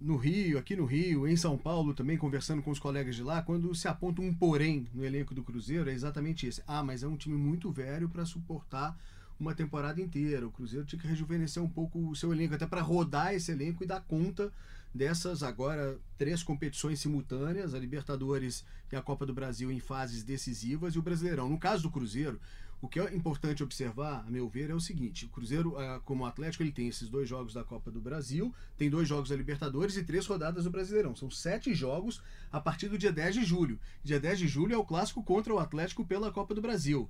no, 0.00 0.16
Rio, 0.16 0.58
aqui 0.58 0.74
no 0.74 0.84
Rio, 0.84 1.28
em 1.28 1.36
São 1.36 1.56
Paulo 1.56 1.94
também, 1.94 2.16
conversando 2.16 2.62
com 2.62 2.70
os 2.70 2.78
colegas 2.78 3.14
de 3.14 3.22
lá, 3.22 3.42
quando 3.42 3.74
se 3.74 3.86
aponta 3.86 4.20
um 4.20 4.34
porém 4.34 4.86
no 4.92 5.04
elenco 5.04 5.34
do 5.34 5.42
Cruzeiro, 5.42 5.88
é 5.88 5.92
exatamente 5.92 6.46
esse. 6.46 6.62
Ah, 6.66 6.82
mas 6.82 7.02
é 7.02 7.06
um 7.06 7.16
time 7.16 7.36
muito 7.36 7.70
velho 7.70 8.08
para 8.08 8.24
suportar 8.24 8.98
uma 9.38 9.54
temporada 9.54 10.00
inteira. 10.00 10.46
O 10.46 10.50
Cruzeiro 10.50 10.86
tinha 10.86 11.00
que 11.00 11.06
rejuvenescer 11.06 11.62
um 11.62 11.68
pouco 11.68 11.98
o 12.10 12.16
seu 12.16 12.32
elenco, 12.32 12.54
até 12.54 12.66
para 12.66 12.80
rodar 12.80 13.34
esse 13.34 13.52
elenco 13.52 13.82
e 13.82 13.86
dar 13.86 14.00
conta 14.00 14.52
dessas 14.94 15.42
agora 15.42 15.98
três 16.18 16.42
competições 16.42 17.00
simultâneas, 17.00 17.74
a 17.74 17.78
Libertadores 17.78 18.64
e 18.90 18.96
a 18.96 19.00
Copa 19.00 19.24
do 19.24 19.32
Brasil 19.32 19.70
em 19.70 19.80
fases 19.80 20.22
decisivas 20.22 20.94
e 20.94 20.98
o 20.98 21.02
Brasileirão. 21.02 21.48
No 21.48 21.58
caso 21.58 21.82
do 21.82 21.90
Cruzeiro, 21.90 22.40
o 22.82 22.88
que 22.88 22.98
é 22.98 23.14
importante 23.14 23.62
observar, 23.62 24.24
a 24.26 24.30
meu 24.30 24.48
ver, 24.48 24.68
é 24.68 24.74
o 24.74 24.80
seguinte: 24.80 25.24
o 25.24 25.28
Cruzeiro, 25.28 25.78
ah, 25.78 26.00
como 26.04 26.26
Atlético, 26.26 26.64
ele 26.64 26.72
tem 26.72 26.88
esses 26.88 27.08
dois 27.08 27.28
jogos 27.28 27.54
da 27.54 27.62
Copa 27.62 27.92
do 27.92 28.00
Brasil, 28.00 28.52
tem 28.76 28.90
dois 28.90 29.06
jogos 29.06 29.28
da 29.28 29.36
Libertadores 29.36 29.96
e 29.96 30.02
três 30.02 30.26
rodadas 30.26 30.64
do 30.64 30.70
Brasileirão. 30.70 31.14
São 31.14 31.30
sete 31.30 31.72
jogos 31.74 32.20
a 32.50 32.60
partir 32.60 32.88
do 32.88 32.98
dia 32.98 33.12
10 33.12 33.36
de 33.36 33.44
julho. 33.44 33.78
Dia 34.02 34.18
10 34.18 34.40
de 34.40 34.48
julho 34.48 34.74
é 34.74 34.76
o 34.76 34.84
clássico 34.84 35.22
contra 35.22 35.54
o 35.54 35.60
Atlético 35.60 36.04
pela 36.04 36.32
Copa 36.32 36.56
do 36.56 36.60
Brasil. 36.60 37.08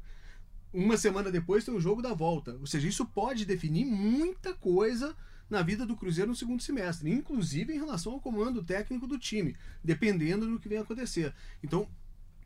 Uma 0.75 0.99
semana 0.99 1.31
depois 1.31 1.64
tem 1.64 1.75
o 1.75 1.81
jogo 1.81 2.03
da 2.03 2.12
volta. 2.12 2.55
Ou 2.61 2.66
seja, 2.66 2.87
isso 2.87 3.07
pode 3.07 3.47
definir 3.47 3.87
muita 3.87 4.53
coisa 4.53 5.16
na 5.49 5.62
vida 5.62 5.87
do 5.87 5.97
Cruzeiro 5.97 6.31
no 6.31 6.37
segundo 6.37 6.62
semestre, 6.62 7.11
inclusive 7.11 7.73
em 7.73 7.79
relação 7.79 8.12
ao 8.12 8.20
comando 8.20 8.62
técnico 8.62 9.07
do 9.07 9.18
time, 9.18 9.57
dependendo 9.83 10.47
do 10.47 10.59
que 10.61 10.68
venha 10.68 10.83
acontecer. 10.83 11.35
Então, 11.64 11.89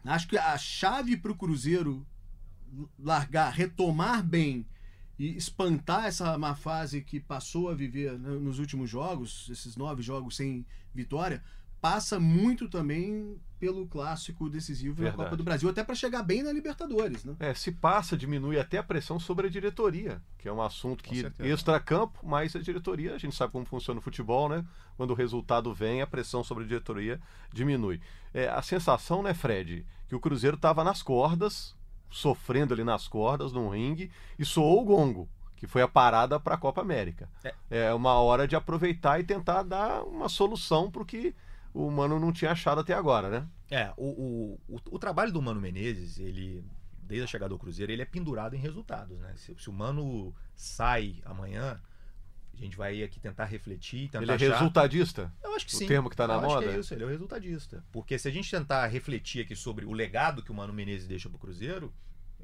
acho 0.05 0.29
que 0.29 0.39
a 0.39 0.57
chave 0.57 1.17
para 1.17 1.33
o 1.33 1.37
Cruzeiro 1.37 2.07
largar, 2.99 3.51
retomar 3.53 4.23
bem 4.23 4.67
e 5.19 5.37
espantar 5.37 6.07
essa 6.07 6.37
má 6.37 6.55
fase 6.55 7.01
que 7.01 7.21
passou 7.21 7.69
a 7.71 7.75
viver 7.75 8.19
nos 8.19 8.59
últimos 8.59 8.91
jogos, 8.91 9.49
esses 9.51 9.77
nove 9.77 10.03
jogos 10.03 10.37
sem 10.37 10.67
vitória, 10.95 11.43
passa 11.81 12.19
muito 12.19 12.69
também 12.69 13.41
pelo 13.61 13.87
clássico 13.87 14.51
decisivo 14.51 14.97
Verdade. 14.97 15.17
na 15.17 15.25
Copa 15.25 15.37
do 15.37 15.45
Brasil, 15.45 15.69
até 15.69 15.85
para 15.85 15.95
chegar 15.95 16.23
bem 16.23 16.43
na 16.43 16.53
Libertadores. 16.53 17.25
Né? 17.25 17.37
É, 17.39 17.55
se 17.55 17.71
passa, 17.71 18.17
diminui 18.17 18.59
até 18.59 18.79
a 18.79 18.83
pressão 18.83 19.21
sobre 19.21 19.47
a 19.47 19.51
diretoria, 19.51 20.21
que 20.37 20.49
é 20.49 20.53
um 20.53 20.61
assunto 20.61 21.05
que 21.05 21.25
extra-campo, 21.39 22.19
mas 22.25 22.57
a 22.57 22.59
diretoria, 22.59 23.15
a 23.15 23.19
gente 23.19 23.37
sabe 23.37 23.53
como 23.53 23.65
funciona 23.65 24.01
o 24.01 24.03
futebol, 24.03 24.49
né? 24.49 24.67
Quando 24.97 25.13
o 25.13 25.15
resultado 25.15 25.73
vem, 25.73 26.03
a 26.03 26.07
pressão 26.09 26.43
sobre 26.43 26.65
a 26.65 26.67
diretoria 26.67 27.21
diminui. 27.53 28.01
É, 28.35 28.49
a 28.49 28.61
sensação, 28.63 29.23
né, 29.23 29.33
Fred, 29.33 29.87
que 30.09 30.15
o 30.17 30.21
Cruzeiro 30.21 30.57
estava 30.57 30.83
nas 30.83 31.03
cordas, 31.03 31.76
sofrendo 32.17 32.73
ali 32.73 32.83
nas 32.83 33.07
cordas, 33.07 33.53
num 33.53 33.69
ringue, 33.69 34.11
e 34.39 34.45
soou 34.45 34.83
o 34.83 34.85
gongo, 34.85 35.29
que 35.55 35.67
foi 35.67 35.83
a 35.83 35.89
parada 35.89 36.41
para 36.41 36.55
a 36.55 36.59
Copa 36.59 36.81
América. 36.81 37.29
É. 37.45 37.55
é 37.71 37.95
uma 37.95 38.15
hora 38.15 38.49
de 38.49 38.57
aproveitar 38.57 39.21
e 39.21 39.25
tentar 39.25 39.63
dar 39.63 40.03
uma 40.05 40.29
solução 40.29 40.91
para 40.91 41.03
o 41.03 41.07
que 41.07 41.35
o 41.75 41.91
Mano 41.91 42.19
não 42.19 42.33
tinha 42.33 42.53
achado 42.53 42.81
até 42.81 42.95
agora, 42.95 43.29
né? 43.29 43.47
É, 43.71 43.93
o, 43.97 44.07
o, 44.07 44.61
o, 44.77 44.81
o, 44.93 44.99
trabalho 44.99 45.31
do 45.31 45.43
Mano 45.43 45.61
Menezes, 45.61 46.19
ele, 46.19 46.65
desde 47.03 47.25
a 47.25 47.27
chegada 47.27 47.51
do 47.51 47.59
Cruzeiro, 47.59 47.93
ele 47.93 48.03
é 48.03 48.07
pendurado 48.07 48.55
em 48.55 48.59
resultados, 48.59 49.19
né? 49.19 49.35
Se, 49.37 49.55
se 49.59 49.69
o 49.69 49.73
Mano 49.73 50.35
sai 50.55 51.21
amanhã, 51.25 51.79
a 52.55 52.57
gente 52.57 52.77
vai 52.77 53.03
aqui 53.03 53.21
tentar 53.21 53.45
refletir. 53.45 54.09
Tentar 54.09 54.23
ele 54.23 54.33
é 54.33 54.35
achar... 54.35 54.59
resultadista? 54.59 55.33
Eu 55.43 55.55
acho 55.55 55.67
que 55.67 55.77
sim. 55.77 55.85
O 55.85 55.89
termo 55.89 56.09
que 56.09 56.15
está 56.15 56.27
na 56.27 56.35
Eu 56.35 56.41
moda? 56.41 56.67
É 56.67 56.79
isso, 56.79 56.95
ele 56.95 57.03
é 57.03 57.07
o 57.07 57.11
resultadista. 57.11 57.85
Porque 57.93 58.19
se 58.19 58.27
a 58.27 58.31
gente 58.31 58.51
tentar 58.51 58.87
refletir 58.87 59.43
aqui 59.43 59.55
sobre 59.55 59.85
o 59.85 59.93
legado 59.93 60.43
que 60.43 60.51
o 60.51 60.55
Mano 60.55 60.73
Menezes 60.73 61.07
deixa 61.07 61.29
para 61.29 61.37
o 61.37 61.39
Cruzeiro, 61.39 61.93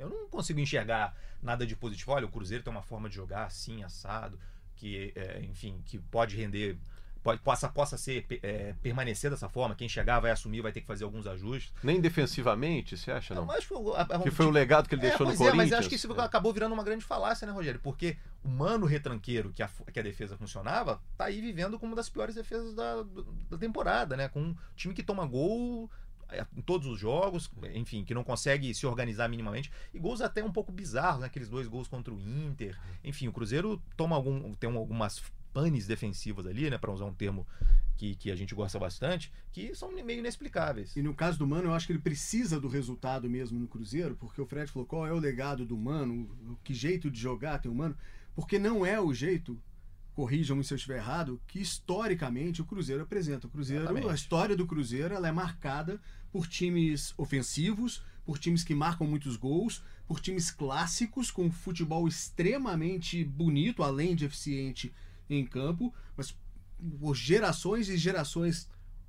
eu 0.02 0.10
não 0.10 0.28
consigo 0.28 0.60
enxergar 0.60 1.16
nada 1.42 1.66
de 1.66 1.74
positivo. 1.76 2.12
Olha, 2.12 2.26
o 2.26 2.30
Cruzeiro 2.30 2.62
tem 2.62 2.72
uma 2.72 2.82
forma 2.82 3.08
de 3.08 3.16
jogar 3.16 3.44
assim, 3.44 3.82
assado, 3.82 4.38
que, 4.76 5.12
é, 5.14 5.40
enfim, 5.42 5.82
que 5.86 5.98
pode 5.98 6.36
render 6.36 6.78
pode, 7.22 7.40
possa, 7.40 7.68
possa 7.68 7.96
ser 7.96 8.26
é, 8.42 8.74
permanecer 8.82 9.30
dessa 9.30 9.48
forma. 9.48 9.74
Quem 9.74 9.88
chegar 9.88 10.20
vai 10.20 10.30
assumir, 10.30 10.60
vai 10.60 10.72
ter 10.72 10.80
que 10.80 10.86
fazer 10.86 11.04
alguns 11.04 11.26
ajustes. 11.26 11.72
Nem 11.82 12.00
defensivamente, 12.00 12.96
você 12.96 13.12
acha, 13.12 13.34
não? 13.34 13.46
Mas, 13.46 13.66
a, 13.96 14.16
a, 14.16 14.18
que 14.20 14.30
foi 14.30 14.46
o 14.46 14.50
legado 14.50 14.88
que 14.88 14.94
ele 14.94 15.06
é, 15.06 15.08
deixou 15.08 15.26
no 15.26 15.32
Corinthians. 15.36 15.54
É, 15.54 15.56
mas 15.56 15.72
acho 15.72 15.88
que 15.88 15.94
isso 15.94 16.12
é. 16.12 16.24
acabou 16.24 16.52
virando 16.52 16.72
uma 16.72 16.84
grande 16.84 17.04
falácia, 17.04 17.46
né, 17.46 17.52
Rogério? 17.52 17.80
Porque 17.82 18.16
o 18.42 18.48
mano 18.48 18.86
retranqueiro 18.86 19.52
que 19.52 19.62
a, 19.62 19.70
que 19.92 20.00
a 20.00 20.02
defesa 20.02 20.36
funcionava, 20.36 21.00
tá 21.16 21.26
aí 21.26 21.40
vivendo 21.40 21.78
como 21.78 21.92
uma 21.92 21.96
das 21.96 22.08
piores 22.08 22.34
defesas 22.34 22.74
da, 22.74 23.04
da 23.50 23.58
temporada, 23.58 24.16
né? 24.16 24.28
Com 24.28 24.40
um 24.40 24.56
time 24.74 24.94
que 24.94 25.02
toma 25.02 25.24
gol 25.24 25.90
em 26.56 26.62
todos 26.62 26.86
os 26.86 26.98
jogos, 26.98 27.50
enfim, 27.74 28.04
que 28.04 28.14
não 28.14 28.24
consegue 28.24 28.74
se 28.74 28.86
organizar 28.86 29.28
minimamente. 29.28 29.70
E 29.92 29.98
gols 29.98 30.20
até 30.20 30.42
um 30.42 30.52
pouco 30.52 30.72
bizarros, 30.72 31.20
né? 31.20 31.26
aqueles 31.26 31.48
dois 31.48 31.66
gols 31.66 31.88
contra 31.88 32.12
o 32.12 32.20
Inter. 32.20 32.78
Enfim, 33.04 33.28
o 33.28 33.32
Cruzeiro 33.32 33.82
toma 33.96 34.16
algum, 34.16 34.52
tem 34.54 34.70
algumas 34.70 35.22
panes 35.52 35.86
defensivos 35.86 36.46
ali, 36.46 36.70
né, 36.70 36.78
para 36.78 36.90
usar 36.90 37.04
um 37.04 37.12
termo 37.12 37.46
que, 37.96 38.14
que 38.16 38.30
a 38.30 38.36
gente 38.36 38.54
gosta 38.54 38.78
bastante, 38.78 39.30
que 39.52 39.74
são 39.74 39.92
meio 39.92 40.18
inexplicáveis. 40.18 40.96
E 40.96 41.02
no 41.02 41.14
caso 41.14 41.38
do 41.38 41.46
Mano, 41.46 41.68
eu 41.68 41.74
acho 41.74 41.86
que 41.86 41.92
ele 41.92 42.00
precisa 42.00 42.58
do 42.58 42.68
resultado 42.68 43.28
mesmo 43.28 43.58
no 43.58 43.68
Cruzeiro, 43.68 44.16
porque 44.16 44.40
o 44.40 44.46
Fred 44.46 44.70
falou 44.70 44.86
qual 44.86 45.06
é 45.06 45.12
o 45.12 45.18
legado 45.18 45.64
do 45.64 45.76
Mano, 45.76 46.28
que 46.64 46.74
jeito 46.74 47.10
de 47.10 47.20
jogar 47.20 47.58
tem 47.58 47.70
o 47.70 47.74
Mano, 47.74 47.96
porque 48.34 48.58
não 48.58 48.84
é 48.84 49.00
o 49.00 49.12
jeito 49.12 49.60
corrijam-me 50.14 50.62
se 50.62 50.72
eu 50.72 50.76
estiver 50.76 50.98
errado, 50.98 51.40
que 51.46 51.60
historicamente 51.60 52.60
o 52.60 52.64
Cruzeiro 52.64 53.02
apresenta. 53.02 53.46
O 53.46 53.50
Cruzeiro, 53.50 53.84
Exatamente. 53.84 54.08
a 54.08 54.14
história 54.14 54.56
do 54.56 54.66
Cruzeiro 54.66 55.14
ela 55.14 55.28
é 55.28 55.32
marcada 55.32 56.00
por 56.30 56.46
times 56.46 57.14
ofensivos, 57.16 58.02
por 58.24 58.38
times 58.38 58.62
que 58.62 58.74
marcam 58.74 59.06
muitos 59.06 59.36
gols, 59.36 59.82
por 60.06 60.20
times 60.20 60.50
clássicos 60.50 61.30
com 61.30 61.50
futebol 61.50 62.06
extremamente 62.06 63.24
bonito, 63.24 63.82
além 63.82 64.14
de 64.14 64.24
eficiente 64.24 64.92
em 65.28 65.44
campo, 65.46 65.92
mas 66.16 66.36
por 67.00 67.14
gerações 67.14 67.88
e 67.88 67.96
gerações 67.96 68.68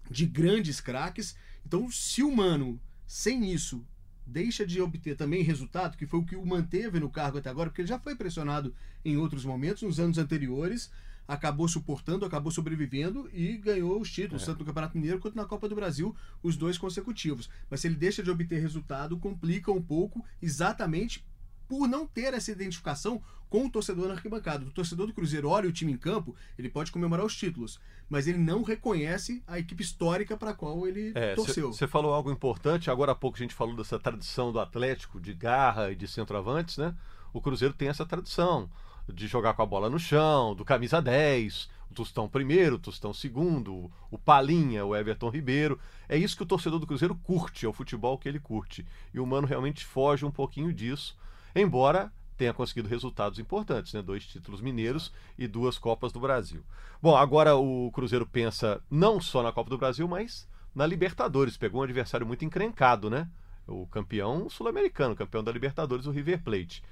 de 0.09 0.25
grandes 0.25 0.79
craques. 0.79 1.35
Então, 1.65 1.89
se 1.91 2.23
o 2.23 2.35
Mano, 2.35 2.79
sem 3.05 3.51
isso, 3.51 3.85
deixa 4.25 4.65
de 4.65 4.81
obter 4.81 5.15
também 5.15 5.43
resultado, 5.43 5.97
que 5.97 6.05
foi 6.05 6.19
o 6.19 6.25
que 6.25 6.35
o 6.35 6.45
manteve 6.45 6.99
no 6.99 7.09
cargo 7.09 7.37
até 7.37 7.49
agora, 7.49 7.69
porque 7.69 7.81
ele 7.81 7.89
já 7.89 7.99
foi 7.99 8.15
pressionado 8.15 8.73
em 9.03 9.17
outros 9.17 9.45
momentos, 9.45 9.83
nos 9.83 9.99
anos 9.99 10.17
anteriores, 10.17 10.89
acabou 11.27 11.67
suportando, 11.67 12.25
acabou 12.25 12.51
sobrevivendo 12.51 13.29
e 13.33 13.57
ganhou 13.57 13.99
os 13.99 14.11
títulos, 14.11 14.43
é. 14.43 14.45
tanto 14.47 14.59
no 14.59 14.65
Campeonato 14.65 14.97
Mineiro 14.97 15.19
quanto 15.19 15.35
na 15.35 15.45
Copa 15.45 15.69
do 15.69 15.75
Brasil, 15.75 16.15
os 16.41 16.57
dois 16.57 16.77
consecutivos. 16.77 17.49
Mas 17.69 17.81
se 17.81 17.87
ele 17.87 17.95
deixa 17.95 18.21
de 18.21 18.29
obter 18.29 18.59
resultado, 18.59 19.17
complica 19.17 19.71
um 19.71 19.81
pouco, 19.81 20.23
exatamente 20.41 21.23
por 21.67 21.87
não 21.87 22.05
ter 22.05 22.33
essa 22.33 22.51
identificação 22.51 23.21
com 23.49 23.67
o 23.67 23.69
torcedor 23.69 24.07
na 24.07 24.15
arquibancada. 24.15 24.65
O 24.65 24.71
torcedor 24.71 25.05
do 25.05 25.13
Cruzeiro 25.13 25.47
olha 25.47 25.69
o 25.69 25.71
time 25.71 25.91
em 25.91 25.97
campo, 25.97 26.35
ele 26.57 26.69
pode 26.69 26.91
comemorar 26.91 27.25
os 27.25 27.35
títulos, 27.35 27.79
mas 28.09 28.27
ele 28.27 28.39
não 28.39 28.63
reconhece 28.63 29.43
a 29.45 29.59
equipe 29.59 29.83
histórica 29.83 30.35
para 30.35 30.51
a 30.51 30.53
qual 30.55 30.87
ele 30.87 31.11
É, 31.13 31.35
torceu. 31.35 31.71
Você 31.71 31.87
falou 31.87 32.13
algo 32.13 32.31
importante, 32.31 32.89
agora 32.89 33.11
há 33.11 33.15
pouco 33.15 33.37
a 33.37 33.41
gente 33.41 33.53
falou 33.53 33.75
dessa 33.75 33.99
tradição 33.99 34.51
do 34.51 34.59
Atlético, 34.59 35.19
de 35.19 35.33
garra 35.33 35.91
e 35.91 35.95
de 35.95 36.07
centroavantes, 36.07 36.77
né? 36.77 36.95
O 37.31 37.39
Cruzeiro 37.41 37.73
tem 37.73 37.89
essa 37.89 38.05
tradição 38.05 38.69
de 39.07 39.27
jogar 39.27 39.53
com 39.53 39.61
a 39.61 39.65
bola 39.65 39.89
no 39.89 39.99
chão, 39.99 40.55
do 40.55 40.63
camisa 40.65 41.01
10, 41.01 41.69
o 41.91 41.93
Tostão 41.93 42.27
primeiro, 42.27 42.77
o 42.77 42.79
Tostão 42.79 43.13
segundo, 43.13 43.91
o 44.09 44.17
Palinha, 44.17 44.83
o 44.85 44.95
Everton 44.95 45.29
Ribeiro. 45.29 45.79
É 46.09 46.17
isso 46.17 46.35
que 46.35 46.43
o 46.43 46.45
torcedor 46.47 46.79
do 46.79 46.87
Cruzeiro 46.87 47.13
curte, 47.13 47.65
é 47.65 47.69
o 47.69 47.73
futebol 47.73 48.17
que 48.17 48.27
ele 48.27 48.39
curte. 48.39 48.85
E 49.13 49.19
o 49.19 49.25
Mano 49.27 49.45
realmente 49.45 49.85
foge 49.85 50.25
um 50.25 50.31
pouquinho 50.31 50.73
disso, 50.73 51.15
embora 51.55 52.11
tenha 52.37 52.53
conseguido 52.53 52.89
resultados 52.89 53.39
importantes, 53.39 53.93
né? 53.93 54.01
Dois 54.01 54.25
títulos 54.25 54.61
mineiros 54.61 55.13
e 55.37 55.47
duas 55.47 55.77
Copas 55.77 56.11
do 56.11 56.19
Brasil. 56.19 56.63
Bom, 57.01 57.15
agora 57.15 57.55
o 57.55 57.91
Cruzeiro 57.91 58.25
pensa 58.25 58.81
não 58.89 59.21
só 59.21 59.43
na 59.43 59.51
Copa 59.51 59.69
do 59.69 59.77
Brasil, 59.77 60.07
mas 60.07 60.47
na 60.73 60.85
Libertadores. 60.85 61.57
Pegou 61.57 61.81
um 61.81 61.83
adversário 61.83 62.25
muito 62.25 62.43
encrencado, 62.43 63.09
né? 63.09 63.29
O 63.67 63.87
campeão 63.87 64.49
sul-americano, 64.49 65.15
campeão 65.15 65.43
da 65.43 65.51
Libertadores, 65.51 66.05
o 66.05 66.11
River 66.11 66.41
Plate. 66.43 66.83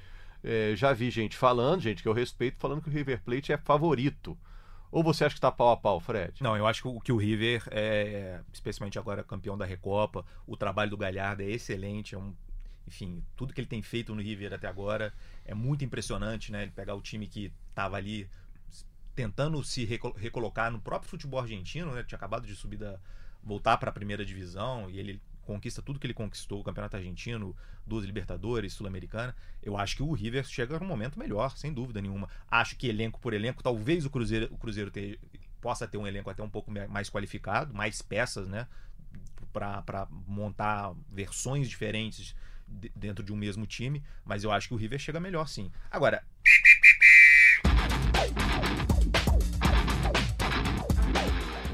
É, 0.43 0.73
já 0.75 0.93
vi 0.93 1.09
gente 1.09 1.35
falando, 1.35 1.81
gente 1.81 2.01
que 2.01 2.07
eu 2.07 2.13
respeito, 2.13 2.57
falando 2.59 2.81
que 2.81 2.89
o 2.89 2.91
River 2.91 3.21
Plate 3.23 3.51
é 3.51 3.57
favorito. 3.57 4.37
Ou 4.91 5.03
você 5.03 5.23
acha 5.23 5.35
que 5.35 5.41
tá 5.41 5.51
pau 5.51 5.69
a 5.69 5.77
pau, 5.77 5.99
Fred? 5.99 6.43
Não, 6.43 6.57
eu 6.57 6.67
acho 6.67 6.83
que 7.01 7.11
o 7.11 7.17
River 7.17 7.63
é, 7.71 8.41
especialmente 8.51 8.99
agora 8.99 9.23
campeão 9.23 9.57
da 9.57 9.65
Recopa, 9.65 10.25
o 10.45 10.57
trabalho 10.57 10.91
do 10.91 10.97
Galhardo 10.97 11.43
é 11.43 11.49
excelente, 11.49 12.13
é 12.13 12.17
um, 12.17 12.33
enfim, 12.91 13.23
tudo 13.37 13.53
que 13.53 13.61
ele 13.61 13.67
tem 13.67 13.81
feito 13.81 14.13
no 14.13 14.21
River 14.21 14.53
até 14.53 14.67
agora 14.67 15.13
é 15.45 15.53
muito 15.53 15.85
impressionante, 15.85 16.51
né? 16.51 16.63
Ele 16.63 16.71
pegar 16.71 16.93
o 16.93 17.01
time 17.01 17.25
que 17.25 17.49
estava 17.69 17.95
ali 17.95 18.29
tentando 19.15 19.63
se 19.63 19.85
reco- 19.85 20.11
recolocar 20.17 20.69
no 20.69 20.79
próprio 20.79 21.09
futebol 21.09 21.39
argentino, 21.39 21.93
né? 21.93 22.03
Tinha 22.03 22.17
acabado 22.17 22.45
de 22.45 22.53
subir 22.55 22.77
da 22.77 22.99
voltar 23.43 23.77
para 23.77 23.89
a 23.89 23.93
primeira 23.93 24.23
divisão 24.25 24.89
e 24.89 24.99
ele 24.99 25.21
conquista 25.41 25.81
tudo 25.81 25.99
que 25.99 26.05
ele 26.05 26.13
conquistou, 26.13 26.59
o 26.59 26.63
Campeonato 26.63 26.95
Argentino, 26.95 27.55
duas 27.87 28.05
Libertadores, 28.05 28.73
Sul-Americana. 28.73 29.35
Eu 29.63 29.75
acho 29.77 29.95
que 29.95 30.03
o 30.03 30.11
River 30.11 30.45
chega 30.45 30.77
num 30.79 30.85
momento 30.85 31.17
melhor, 31.17 31.57
sem 31.57 31.73
dúvida 31.73 32.01
nenhuma. 32.01 32.29
Acho 32.49 32.75
que 32.75 32.87
elenco 32.87 33.19
por 33.19 33.33
elenco, 33.33 33.63
talvez 33.63 34.05
o 34.05 34.09
Cruzeiro, 34.09 34.47
o 34.51 34.57
Cruzeiro 34.57 34.91
te- 34.91 35.19
possa 35.59 35.87
ter 35.87 35.97
um 35.97 36.05
elenco 36.05 36.29
até 36.29 36.43
um 36.43 36.49
pouco 36.49 36.71
mais 36.89 37.09
qualificado, 37.09 37.73
mais 37.73 38.01
peças, 38.01 38.47
né? 38.47 38.67
Para 39.51 40.07
montar 40.27 40.93
versões 41.09 41.67
diferentes 41.69 42.35
dentro 42.95 43.23
de 43.23 43.31
um 43.33 43.35
mesmo 43.35 43.65
time, 43.67 44.03
mas 44.25 44.43
eu 44.43 44.51
acho 44.51 44.67
que 44.67 44.73
o 44.73 44.77
River 44.77 44.99
chega 44.99 45.19
melhor 45.19 45.47
sim. 45.47 45.71
Agora, 45.89 46.23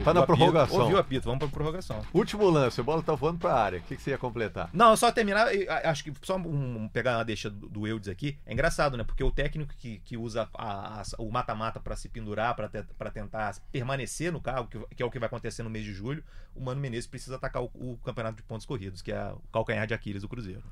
Tá 0.04 0.14
na 0.14 0.26
prorrogação. 0.26 0.80
Ouviu 0.80 0.96
o 0.96 1.00
apito, 1.00 1.26
vamos 1.26 1.40
para 1.40 1.50
prorrogação. 1.50 2.02
Último 2.14 2.50
lance, 2.50 2.80
a 2.80 2.84
bola 2.84 3.04
tá 3.04 3.14
voando 3.14 3.40
pra 3.40 3.54
área. 3.54 3.80
O 3.80 3.82
que, 3.82 3.98
que 3.98 4.02
você 4.02 4.12
ia 4.12 4.18
completar? 4.18 4.70
Não, 4.72 4.96
só 4.96 5.12
terminar, 5.12 5.48
a- 5.48 5.90
acho 5.90 6.02
que 6.06 6.14
só 6.22 6.38
um, 6.38 6.88
pegar 6.88 7.18
uma 7.18 7.26
deixa 7.26 7.50
do, 7.50 7.68
do 7.68 7.86
Eudes 7.86 8.08
aqui, 8.08 8.38
é 8.46 8.54
engraçado, 8.54 8.96
né? 8.96 9.04
Porque 9.04 9.22
o 9.22 9.32
técnico 9.32 9.74
que, 9.78 10.00
que 10.00 10.16
usa 10.16 10.48
a- 10.54 11.02
a- 11.02 11.04
o 11.18 11.30
mata-mata 11.30 11.78
pra 11.82 11.98
se 11.98 12.08
pendurar, 12.08 12.56
pra 12.56 12.70
te- 12.70 12.84
pra 12.98 13.12
tentar 13.12 13.54
permanecer 13.70 14.32
no 14.32 14.40
carro, 14.40 14.68
que, 14.68 14.80
que 14.96 15.04
é 15.04 15.06
o 15.06 15.12
que 15.12 15.20
vai 15.20 15.28
acontecer 15.28 15.62
no 15.64 15.70
mês 15.70 15.84
de 15.84 15.94
julho, 15.94 16.24
o 16.56 16.62
Mano 16.64 16.80
Menezes 16.80 17.08
precisa 17.08 17.36
atacar 17.36 17.62
o, 17.62 17.70
o 17.74 17.98
campeonato 17.98 18.38
de 18.38 18.44
pontos 18.44 18.66
corridos, 18.66 19.02
que 19.02 19.12
é 19.12 19.26
o 19.34 19.42
calcanhar 19.52 19.86
de 19.88 19.94
Aquiles 19.94 20.22
do 20.22 20.30
Cruzeiro. 20.30 20.64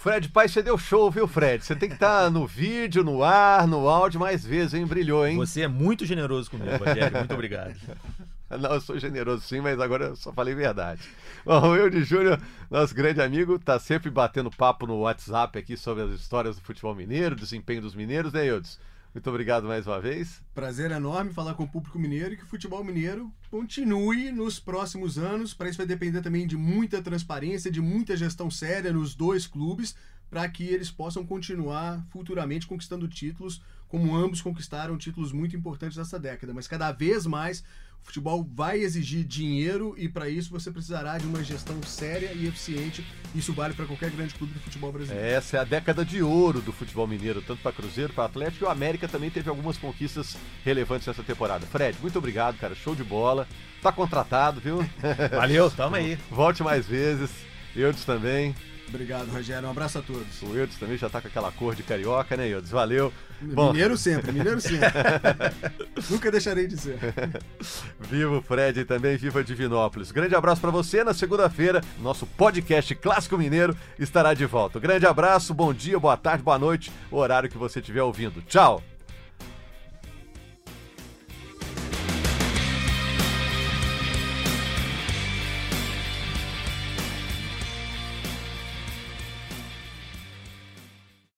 Fred 0.00 0.28
Pai, 0.28 0.46
você 0.46 0.62
deu 0.62 0.78
show, 0.78 1.10
viu, 1.10 1.26
Fred? 1.26 1.64
Você 1.64 1.74
tem 1.74 1.88
que 1.88 1.96
estar 1.96 2.30
no 2.30 2.46
vídeo, 2.46 3.02
no 3.02 3.24
ar, 3.24 3.66
no 3.66 3.88
áudio 3.88 4.20
mais 4.20 4.44
vezes, 4.44 4.74
hein? 4.74 4.86
Brilhou, 4.86 5.26
hein? 5.26 5.36
Você 5.36 5.62
é 5.62 5.68
muito 5.68 6.06
generoso 6.06 6.48
comigo, 6.48 6.70
Rogério, 6.76 7.18
muito 7.18 7.34
obrigado. 7.34 7.74
Não, 8.48 8.74
eu 8.74 8.80
sou 8.80 8.96
generoso 8.96 9.42
sim, 9.42 9.60
mas 9.60 9.78
agora 9.80 10.06
eu 10.06 10.16
só 10.16 10.32
falei 10.32 10.54
verdade. 10.54 11.02
Bom, 11.44 11.70
o 11.70 11.76
Eudes 11.76 12.06
Júnior, 12.06 12.40
nosso 12.70 12.94
grande 12.94 13.20
amigo, 13.20 13.58
tá 13.58 13.78
sempre 13.80 14.08
batendo 14.08 14.50
papo 14.52 14.86
no 14.86 15.00
WhatsApp 15.00 15.58
aqui 15.58 15.76
sobre 15.76 16.04
as 16.04 16.12
histórias 16.12 16.54
do 16.54 16.62
futebol 16.62 16.94
mineiro, 16.94 17.34
desempenho 17.34 17.82
dos 17.82 17.96
mineiros, 17.96 18.32
né, 18.32 18.46
Eudes? 18.46 18.78
Muito 19.18 19.30
obrigado 19.30 19.66
mais 19.66 19.84
uma 19.84 20.00
vez. 20.00 20.40
Prazer 20.54 20.92
enorme 20.92 21.32
falar 21.32 21.54
com 21.54 21.64
o 21.64 21.68
público 21.68 21.98
mineiro 21.98 22.34
e 22.34 22.36
que 22.36 22.44
o 22.44 22.46
futebol 22.46 22.84
mineiro 22.84 23.32
continue 23.50 24.30
nos 24.30 24.60
próximos 24.60 25.18
anos. 25.18 25.52
Para 25.52 25.68
isso 25.68 25.78
vai 25.78 25.86
depender 25.88 26.22
também 26.22 26.46
de 26.46 26.56
muita 26.56 27.02
transparência, 27.02 27.68
de 27.68 27.80
muita 27.80 28.16
gestão 28.16 28.48
séria 28.48 28.92
nos 28.92 29.16
dois 29.16 29.44
clubes, 29.44 29.96
para 30.30 30.48
que 30.48 30.62
eles 30.62 30.88
possam 30.88 31.26
continuar 31.26 32.06
futuramente 32.10 32.68
conquistando 32.68 33.08
títulos, 33.08 33.60
como 33.88 34.14
ambos 34.16 34.40
conquistaram 34.40 34.96
títulos 34.96 35.32
muito 35.32 35.56
importantes 35.56 35.96
nessa 35.96 36.18
década. 36.18 36.52
Mas 36.54 36.68
cada 36.68 36.92
vez 36.92 37.26
mais 37.26 37.64
o 38.02 38.06
futebol 38.08 38.48
vai 38.54 38.78
exigir 38.78 39.24
dinheiro 39.24 39.94
e 39.98 40.08
para 40.08 40.28
isso 40.28 40.50
você 40.50 40.70
precisará 40.70 41.18
de 41.18 41.26
uma 41.26 41.42
gestão 41.42 41.82
séria 41.82 42.32
e 42.32 42.46
eficiente. 42.46 43.04
Isso 43.34 43.52
vale 43.52 43.74
para 43.74 43.84
qualquer 43.86 44.10
grande 44.10 44.34
clube 44.34 44.54
do 44.54 44.60
futebol 44.60 44.92
brasileiro. 44.92 45.26
Essa 45.26 45.58
é 45.58 45.60
a 45.60 45.64
década 45.64 46.04
de 46.04 46.22
ouro 46.22 46.60
do 46.60 46.72
futebol 46.72 47.06
mineiro, 47.06 47.42
tanto 47.42 47.60
para 47.62 47.72
Cruzeiro, 47.72 48.12
para 48.12 48.24
Atlético 48.24 48.64
e 48.64 48.66
o 48.66 48.70
América 48.70 49.06
também 49.08 49.30
teve 49.30 49.50
algumas 49.50 49.76
conquistas 49.76 50.36
relevantes 50.64 51.06
nessa 51.06 51.22
temporada. 51.22 51.66
Fred, 51.66 51.98
muito 52.00 52.18
obrigado, 52.18 52.56
cara. 52.58 52.74
Show 52.74 52.94
de 52.94 53.04
bola. 53.04 53.46
Tá 53.82 53.92
contratado, 53.92 54.60
viu? 54.60 54.78
Valeu, 55.30 55.70
tamo 55.70 55.96
aí. 55.96 56.18
Volte 56.30 56.62
mais 56.62 56.86
vezes. 56.86 57.30
Eudes 57.76 58.04
também. 58.04 58.54
Obrigado, 58.88 59.30
Rogério. 59.30 59.68
Um 59.68 59.70
abraço 59.70 59.98
a 59.98 60.02
todos. 60.02 60.42
O 60.42 60.56
Eudes 60.56 60.76
também 60.78 60.96
já 60.96 61.08
tá 61.08 61.20
com 61.20 61.28
aquela 61.28 61.52
cor 61.52 61.74
de 61.74 61.82
carioca, 61.82 62.36
né, 62.36 62.48
Eudes? 62.48 62.70
Valeu. 62.70 63.12
Bom, 63.40 63.72
Mineiro 63.72 63.96
sempre, 63.96 64.32
mineiro 64.32 64.60
sempre. 64.60 64.88
Nunca 66.10 66.30
deixarei 66.30 66.66
de 66.66 66.76
ser. 66.76 66.98
Viva 68.00 68.38
o 68.38 68.42
Fred 68.42 68.80
e 68.80 68.84
também 68.84 69.16
viva 69.16 69.44
Divinópolis. 69.44 70.10
Grande 70.10 70.34
abraço 70.34 70.60
para 70.60 70.70
você. 70.70 71.04
Na 71.04 71.14
segunda-feira, 71.14 71.80
nosso 72.00 72.26
podcast 72.26 72.94
Clássico 72.96 73.38
Mineiro 73.38 73.76
estará 73.98 74.34
de 74.34 74.44
volta. 74.46 74.80
Grande 74.80 75.06
abraço, 75.06 75.54
bom 75.54 75.72
dia, 75.72 75.98
boa 75.98 76.16
tarde, 76.16 76.42
boa 76.42 76.58
noite, 76.58 76.90
o 77.10 77.16
horário 77.16 77.48
que 77.48 77.58
você 77.58 77.78
estiver 77.78 78.02
ouvindo. 78.02 78.42
Tchau! 78.42 78.82